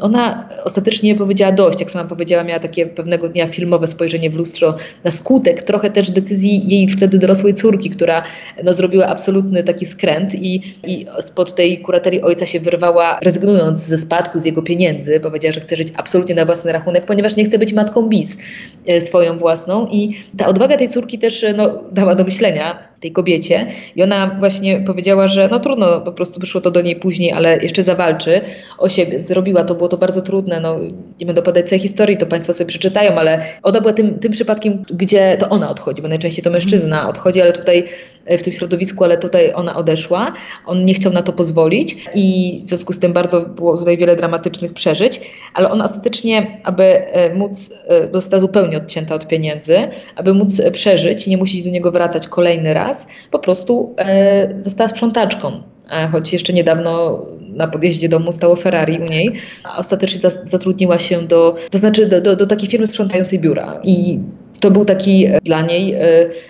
ona 0.00 0.48
ostatecznie 0.64 1.14
powiedziała 1.14 1.52
dość, 1.52 1.80
jak 1.80 1.90
sama 1.90 2.08
powiedziała, 2.08 2.44
miała 2.44 2.60
takie 2.60 2.86
pewnego 2.86 3.28
dnia 3.28 3.46
filmowe 3.46 3.86
spojrzenie 3.86 4.30
w 4.30 4.36
lustro 4.36 4.74
na 5.04 5.10
skutek 5.10 5.62
trochę 5.62 5.90
też 5.90 6.10
decyzji 6.10 6.68
jej 6.68 6.88
wtedy 6.88 7.18
dorosłej 7.18 7.54
córki, 7.54 7.90
która 7.90 8.22
no, 8.64 8.72
zrobiła 8.72 9.06
absolutny 9.06 9.62
taki 9.64 9.86
skręt 9.86 10.34
i, 10.34 10.62
i 10.86 11.06
spod 11.20 11.54
tej 11.54 11.78
kuraterii 11.78 12.22
ojca 12.22 12.46
się 12.46 12.60
wyrwała, 12.60 13.18
rezygnując 13.22 13.78
ze 13.78 13.98
spadku, 13.98 14.38
z 14.38 14.44
jego 14.44 14.62
pieniędzy, 14.62 15.20
powiedziała, 15.20 15.52
że 15.52 15.60
chce 15.60 15.76
żyć 15.76 15.88
absolutnie 15.96 16.34
na 16.34 16.44
własny 16.44 16.72
rachunek, 16.72 17.04
ponieważ 17.04 17.36
nie 17.36 17.44
chce 17.44 17.58
być 17.58 17.72
matką 17.72 18.08
bis. 18.08 18.38
E, 18.86 19.00
swoją 19.00 19.38
własną 19.38 19.86
i 19.86 20.16
ta 20.36 20.46
odwaga 20.46 20.76
tej 20.76 20.88
córki 20.88 21.18
też 21.18 21.44
e, 21.44 21.52
no, 21.52 21.84
dała 21.92 22.14
do 22.14 22.24
myślenia 22.24 22.91
tej 23.02 23.12
kobiecie. 23.12 23.66
I 23.96 24.02
ona 24.02 24.36
właśnie 24.38 24.80
powiedziała, 24.80 25.26
że 25.26 25.48
no 25.48 25.60
trudno, 25.60 26.00
po 26.00 26.12
prostu 26.12 26.40
wyszło 26.40 26.60
to 26.60 26.70
do 26.70 26.80
niej 26.80 26.96
później, 26.96 27.32
ale 27.32 27.62
jeszcze 27.62 27.82
zawalczy 27.82 28.40
o 28.78 28.88
siebie, 28.88 29.18
zrobiła 29.18 29.64
to, 29.64 29.74
było 29.74 29.88
to 29.88 29.98
bardzo 29.98 30.20
trudne, 30.20 30.60
no 30.60 30.76
nie 31.20 31.26
będę 31.26 31.42
podać 31.42 31.68
całej 31.68 31.80
historii, 31.80 32.16
to 32.16 32.26
Państwo 32.26 32.52
sobie 32.52 32.68
przeczytają, 32.68 33.14
ale 33.14 33.44
ona 33.62 33.80
była 33.80 33.92
tym, 33.92 34.18
tym 34.18 34.32
przypadkiem, 34.32 34.82
gdzie 34.90 35.36
to 35.36 35.48
ona 35.48 35.70
odchodzi, 35.70 36.02
bo 36.02 36.08
najczęściej 36.08 36.44
to 36.44 36.50
mężczyzna 36.50 37.08
odchodzi, 37.08 37.40
ale 37.40 37.52
tutaj 37.52 37.84
e, 38.26 38.38
w 38.38 38.42
tym 38.42 38.52
środowisku, 38.52 39.04
ale 39.04 39.18
tutaj 39.18 39.52
ona 39.54 39.76
odeszła, 39.76 40.32
on 40.66 40.84
nie 40.84 40.94
chciał 40.94 41.12
na 41.12 41.22
to 41.22 41.32
pozwolić 41.32 41.96
i 42.14 42.62
w 42.66 42.68
związku 42.68 42.92
z 42.92 42.98
tym 42.98 43.12
bardzo 43.12 43.40
było 43.40 43.78
tutaj 43.78 43.98
wiele 43.98 44.16
dramatycznych 44.16 44.72
przeżyć, 44.72 45.20
ale 45.54 45.70
ona 45.70 45.84
ostatecznie, 45.84 46.60
aby 46.64 47.02
móc, 47.34 47.70
została 48.12 48.40
zupełnie 48.40 48.76
odcięta 48.76 49.14
od 49.14 49.28
pieniędzy, 49.28 49.78
aby 50.16 50.34
móc 50.34 50.62
przeżyć 50.72 51.26
i 51.26 51.30
nie 51.30 51.36
musieć 51.36 51.62
do 51.62 51.70
niego 51.70 51.92
wracać 51.92 52.28
kolejny 52.28 52.74
raz, 52.74 52.91
po 53.30 53.38
prostu 53.38 53.94
e, 53.98 54.54
została 54.58 54.88
sprzątaczką. 54.88 55.62
E, 55.90 56.08
choć 56.08 56.32
jeszcze 56.32 56.52
niedawno 56.52 57.22
na 57.40 57.68
podjeździe 57.68 58.08
domu 58.08 58.32
stało 58.32 58.56
Ferrari 58.56 58.98
u 58.98 59.04
niej, 59.04 59.32
a 59.64 59.78
ostatecznie 59.78 60.30
zatrudniła 60.44 60.98
się 60.98 61.22
do, 61.22 61.56
to 61.70 61.78
znaczy 61.78 62.06
do, 62.06 62.20
do, 62.20 62.36
do 62.36 62.46
takiej 62.46 62.68
firmy 62.68 62.86
sprzątającej 62.86 63.38
biura. 63.38 63.80
I 63.84 64.18
to 64.60 64.70
był 64.70 64.84
taki 64.84 65.26
e, 65.26 65.38
dla 65.44 65.62
niej 65.62 65.94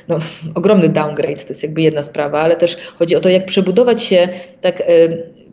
no, 0.09 0.19
ogromny 0.55 0.89
downgrade, 0.89 1.45
to 1.45 1.49
jest 1.49 1.63
jakby 1.63 1.83
jedna 1.83 2.03
sprawa, 2.03 2.41
ale 2.41 2.57
też 2.57 2.77
chodzi 2.99 3.17
o 3.17 3.21
to, 3.21 3.29
jak 3.29 3.47
przebudować 3.47 4.03
się 4.03 4.29
tak 4.61 4.83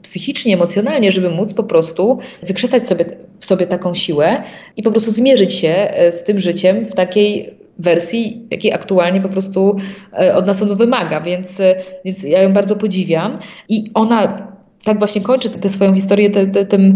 psychicznie, 0.01 0.53
emocjonalnie, 0.53 1.11
żeby 1.11 1.29
móc 1.29 1.53
po 1.53 1.63
prostu 1.63 2.19
wykrzesać 2.43 2.87
sobie, 2.87 3.05
w 3.39 3.45
sobie 3.45 3.67
taką 3.67 3.93
siłę 3.93 4.43
i 4.77 4.83
po 4.83 4.91
prostu 4.91 5.11
zmierzyć 5.11 5.53
się 5.53 5.93
z 6.11 6.23
tym 6.23 6.39
życiem 6.39 6.85
w 6.85 6.93
takiej 6.93 7.59
wersji, 7.79 8.47
jakiej 8.51 8.73
aktualnie 8.73 9.21
po 9.21 9.29
prostu 9.29 9.75
e, 10.19 10.35
od 10.35 10.47
nas 10.47 10.61
on 10.61 10.75
wymaga, 10.75 11.21
więc, 11.21 11.59
e, 11.59 11.75
więc 12.05 12.23
ja 12.23 12.41
ją 12.41 12.53
bardzo 12.53 12.75
podziwiam 12.75 13.39
i 13.69 13.91
ona 13.93 14.49
tak 14.83 14.99
właśnie 14.99 15.21
kończy 15.21 15.49
tę 15.49 15.69
swoją 15.69 15.95
historię 15.95 16.29
tym 16.69 16.95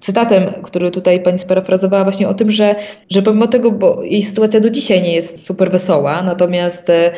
cytatem, 0.00 0.52
który 0.62 0.90
tutaj 0.90 1.22
pani 1.22 1.38
sparafrazowała 1.38 2.04
właśnie 2.04 2.28
o 2.28 2.34
tym, 2.34 2.50
że, 2.50 2.74
że 3.10 3.22
pomimo 3.22 3.46
tego, 3.46 3.70
bo 3.70 4.02
jej 4.02 4.22
sytuacja 4.22 4.60
do 4.60 4.70
dzisiaj 4.70 5.02
nie 5.02 5.12
jest 5.12 5.46
super 5.46 5.70
wesoła, 5.70 6.22
natomiast 6.22 6.90
e, 6.90 7.12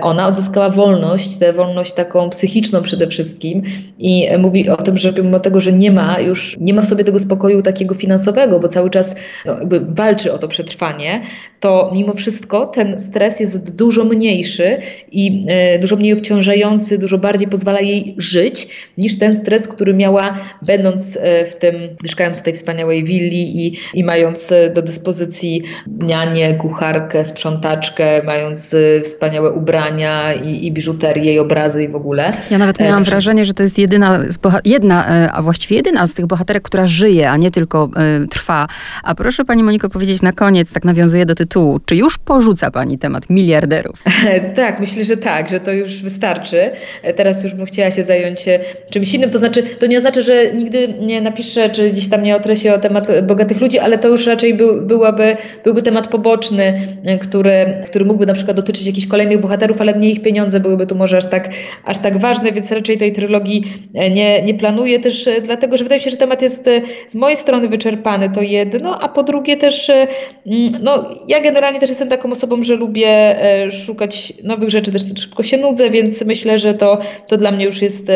ona 0.00 0.26
odzyskała 0.26 0.70
wolność, 0.70 1.36
tę 1.36 1.52
wolność 1.52 1.92
taką 1.92 2.30
psychiczną 2.30 2.82
przede 2.82 3.06
wszystkim 3.06 3.62
i 3.98 4.28
mówi 4.38 4.68
o 4.68 4.76
tym, 4.76 4.96
że 4.96 5.12
pomimo 5.12 5.40
tego, 5.40 5.60
że 5.60 5.72
nie 5.72 5.90
ma 5.90 6.20
już, 6.20 6.56
nie 6.60 6.74
ma 6.74 6.82
w 6.82 6.86
sobie 6.86 7.04
tego 7.04 7.18
spokoju 7.18 7.62
takiego 7.62 7.94
finansowego, 7.94 8.60
bo 8.60 8.68
cały 8.68 8.90
czas 8.90 9.14
no, 9.46 9.58
jakby 9.58 9.80
walczy 9.80 10.32
o 10.32 10.38
to 10.38 10.48
przetrwanie, 10.48 11.22
to 11.60 11.90
mimo 11.94 12.14
wszystko 12.14 12.66
ten 12.66 12.98
stres 12.98 13.40
jest 13.40 13.70
dużo 13.70 14.04
mniejszy 14.04 14.78
i 15.12 15.46
e, 15.48 15.78
dużo 15.78 15.96
mniej 15.96 16.12
obciążający, 16.12 16.98
dużo 16.98 17.18
bardziej 17.18 17.48
pozwala 17.48 17.80
jej 17.80 18.14
żyć 18.18 18.68
niż 18.98 19.18
ten 19.18 19.34
stres, 19.34 19.68
który 19.68 19.94
miała 19.94 20.38
będąc 20.62 21.18
e, 21.20 21.44
w 21.46 21.54
tym, 21.54 21.74
mieszkając 22.14 22.40
w 22.40 22.42
tej 22.42 22.54
wspaniałej 22.54 23.04
willi 23.04 23.66
i, 23.66 23.78
i 23.94 24.04
mając 24.04 24.52
e, 24.52 24.70
do 24.70 24.82
dyspozycji 24.82 25.62
nianię, 25.86 26.54
kucharkę, 26.54 27.24
sprzątaczkę, 27.24 28.22
mając 28.24 28.76
wspaniałe 29.02 29.52
ubrania 29.52 30.34
i, 30.34 30.66
i 30.66 30.72
biżuterię 30.72 31.34
i 31.34 31.38
obrazy 31.38 31.84
i 31.84 31.88
w 31.88 31.94
ogóle. 31.94 32.32
Ja 32.50 32.58
nawet 32.58 32.80
miałam 32.80 33.04
wrażenie, 33.04 33.44
że 33.44 33.54
to 33.54 33.62
jest 33.62 33.78
jedyna, 33.78 34.20
jedna, 34.64 35.06
a 35.32 35.42
właściwie 35.42 35.76
jedyna 35.76 36.06
z 36.06 36.14
tych 36.14 36.26
bohaterek, 36.26 36.62
która 36.62 36.86
żyje, 36.86 37.30
a 37.30 37.36
nie 37.36 37.50
tylko 37.50 37.90
y, 38.24 38.28
trwa. 38.28 38.68
A 39.02 39.14
proszę 39.14 39.44
Pani 39.44 39.62
Moniko 39.62 39.88
powiedzieć 39.88 40.22
na 40.22 40.32
koniec, 40.32 40.72
tak 40.72 40.84
nawiązuje 40.84 41.26
do 41.26 41.34
tytułu, 41.34 41.80
czy 41.84 41.96
już 41.96 42.18
porzuca 42.18 42.70
Pani 42.70 42.98
temat 42.98 43.30
miliarderów? 43.30 44.02
tak, 44.56 44.80
myślę, 44.80 45.04
że 45.04 45.16
tak, 45.16 45.50
że 45.50 45.60
to 45.60 45.72
już 45.72 46.02
wystarczy. 46.02 46.70
Teraz 47.16 47.44
już 47.44 47.54
bym 47.54 47.66
chciała 47.66 47.90
się 47.90 48.04
zająć 48.04 48.48
e, 48.48 48.60
czymś 48.90 49.14
innym, 49.14 49.30
to 49.30 49.38
znaczy, 49.38 49.62
to 49.62 49.86
nie 49.86 49.98
oznacza, 49.98 50.20
że 50.20 50.54
nigdy 50.54 50.94
nie 51.00 51.20
napiszę, 51.20 51.70
czy 51.70 51.92
tam 52.08 52.22
nie 52.22 52.36
otresie 52.36 52.74
o 52.74 52.78
temat 52.78 53.08
bogatych 53.26 53.60
ludzi, 53.60 53.78
ale 53.78 53.98
to 53.98 54.08
już 54.08 54.26
raczej 54.26 54.54
był, 54.54 54.82
byłaby, 54.82 55.36
byłby 55.64 55.82
temat 55.82 56.08
poboczny, 56.08 56.80
e, 57.04 57.18
który, 57.18 57.82
który 57.86 58.04
mógłby 58.04 58.26
na 58.26 58.34
przykład 58.34 58.56
dotyczyć 58.56 58.86
jakichś 58.86 59.06
kolejnych 59.06 59.40
bohaterów, 59.40 59.80
ale 59.80 59.92
nie 59.92 60.10
ich 60.10 60.22
pieniądze 60.22 60.60
byłyby 60.60 60.86
tu 60.86 60.94
może 60.94 61.16
aż 61.16 61.26
tak, 61.26 61.50
aż 61.84 61.98
tak 61.98 62.18
ważne, 62.18 62.52
więc 62.52 62.72
raczej 62.72 62.98
tej 62.98 63.12
trylogii 63.12 63.64
e, 63.94 64.10
nie, 64.10 64.42
nie 64.42 64.54
planuję. 64.54 65.00
Też 65.00 65.28
dlatego, 65.42 65.76
że 65.76 65.84
wydaje 65.84 65.98
mi 65.98 66.04
się, 66.04 66.10
że 66.10 66.16
temat 66.16 66.42
jest 66.42 66.64
z 67.08 67.14
mojej 67.14 67.36
strony 67.36 67.68
wyczerpany, 67.68 68.30
to 68.30 68.42
jedno, 68.42 69.00
a 69.00 69.08
po 69.08 69.22
drugie 69.22 69.56
też, 69.56 69.90
mm, 69.90 70.66
no 70.82 71.10
ja 71.28 71.40
generalnie 71.40 71.80
też 71.80 71.88
jestem 71.88 72.08
taką 72.08 72.32
osobą, 72.32 72.62
że 72.62 72.76
lubię 72.76 73.36
szukać 73.70 74.32
nowych 74.42 74.70
rzeczy, 74.70 74.92
też 74.92 75.02
szybko 75.16 75.42
się 75.42 75.56
nudzę, 75.56 75.90
więc 75.90 76.24
myślę, 76.24 76.58
że 76.58 76.74
to, 76.74 76.98
to 77.28 77.36
dla 77.36 77.52
mnie 77.52 77.64
już 77.64 77.82
jest, 77.82 78.06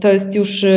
to 0.00 0.08
jest 0.12 0.34
już 0.34 0.64
e, 0.64 0.70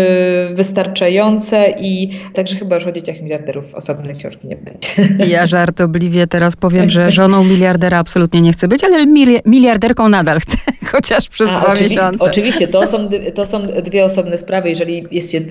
wystarczające 0.53 1.73
i 1.79 2.02
także 2.33 2.55
chyba 2.55 2.75
już 2.75 2.87
o 2.87 2.91
dzieciach 2.91 3.21
miliarderów 3.21 3.75
osobnej 3.75 4.15
książki 4.15 4.47
nie 4.47 4.55
będzie. 4.55 4.87
Ja 5.27 5.45
żartobliwie 5.45 6.27
teraz 6.27 6.55
powiem, 6.55 6.89
że 6.89 7.11
żoną 7.11 7.43
miliardera 7.43 7.97
absolutnie 7.97 8.41
nie 8.41 8.53
chcę 8.53 8.67
być, 8.67 8.83
ale 8.83 9.05
miliarderką 9.45 10.09
nadal 10.09 10.39
chcę, 10.39 10.57
chociaż 10.91 11.29
przez 11.29 11.49
A, 11.49 11.59
dwa 11.59 11.73
oczywi 11.73 11.89
miesiące. 11.89 12.19
Oczywiście, 12.19 12.67
to 12.67 12.87
są, 12.87 13.07
to 13.33 13.45
są 13.45 13.61
dwie 13.83 14.05
osobne 14.05 14.37
sprawy, 14.37 14.69
jeżeli 14.69 15.07
jest 15.11 15.31
się, 15.31 15.41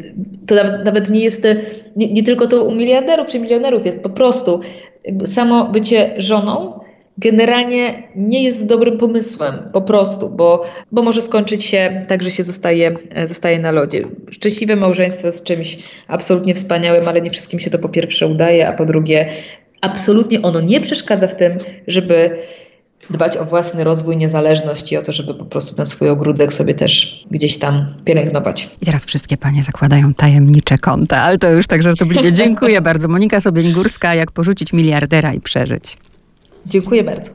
to 0.46 0.55
nawet, 0.55 0.84
nawet 0.84 1.11
nie 1.11 1.20
jest, 1.20 1.46
nie, 1.96 2.12
nie 2.12 2.22
tylko 2.22 2.46
to 2.46 2.64
u 2.64 2.74
miliarderów 2.74 3.26
czy 3.26 3.38
milionerów 3.38 3.86
jest, 3.86 4.03
po 4.03 4.11
prostu 4.11 4.61
samo 5.24 5.68
bycie 5.68 6.14
żoną 6.18 6.82
generalnie 7.19 8.03
nie 8.17 8.45
jest 8.45 8.67
dobrym 8.67 8.99
pomysłem, 8.99 9.55
po 9.73 9.83
prostu, 9.83 10.31
bo, 10.31 10.65
bo 10.93 11.03
może 11.03 11.23
skończyć 11.23 11.65
się 11.65 12.05
tak, 12.09 12.23
że 12.23 12.31
się 12.31 12.45
zostaje, 12.45 12.97
zostaje 13.25 13.59
na 13.59 13.73
lodzie. 13.73 14.05
Szczęśliwe 14.31 14.77
małżeństwo 14.77 15.27
jest 15.27 15.45
czymś 15.45 15.79
absolutnie 16.09 16.55
wspaniałym, 16.55 17.09
ale 17.09 17.21
nie 17.21 17.31
wszystkim 17.31 17.61
się 17.61 17.71
to 17.71 17.79
po 17.79 17.89
pierwsze 17.89 18.27
udaje, 18.27 18.69
a 18.69 18.73
po 18.73 18.85
drugie, 18.85 19.33
absolutnie 19.81 20.43
ono 20.43 20.61
nie 20.61 20.81
przeszkadza 20.81 21.29
w 21.29 21.37
tym, 21.37 21.59
żeby 21.87 22.39
dbać 23.11 23.37
o 23.37 23.45
własny 23.45 23.85
rozwój, 23.85 24.17
niezależność 24.17 24.93
i 24.93 24.97
o 24.97 25.03
to, 25.03 25.13
żeby 25.13 25.35
po 25.35 25.45
prostu 25.45 25.77
ten 25.77 25.87
swój 25.87 26.09
ogródek 26.09 26.53
sobie 26.53 26.75
też 26.75 27.25
gdzieś 27.31 27.59
tam 27.59 27.95
pielęgnować. 28.05 28.71
I 28.83 28.87
teraz 28.87 29.07
wszystkie 29.07 29.37
panie 29.37 29.63
zakładają 29.63 30.15
tajemnicze 30.15 30.79
konta, 30.79 31.23
ale 31.23 31.39
to 31.39 31.51
już 31.51 31.67
tak 31.67 31.83
żartobliwie. 31.83 32.33
Dziękuję 32.43 32.81
bardzo. 32.81 33.09
Monika 33.09 33.41
Sobień-Górska, 33.41 34.15
jak 34.15 34.31
porzucić 34.31 34.73
miliardera 34.73 35.35
i 35.35 35.41
przeżyć. 35.41 35.97
Dziękuję 36.67 37.05
bardzo. 37.05 37.31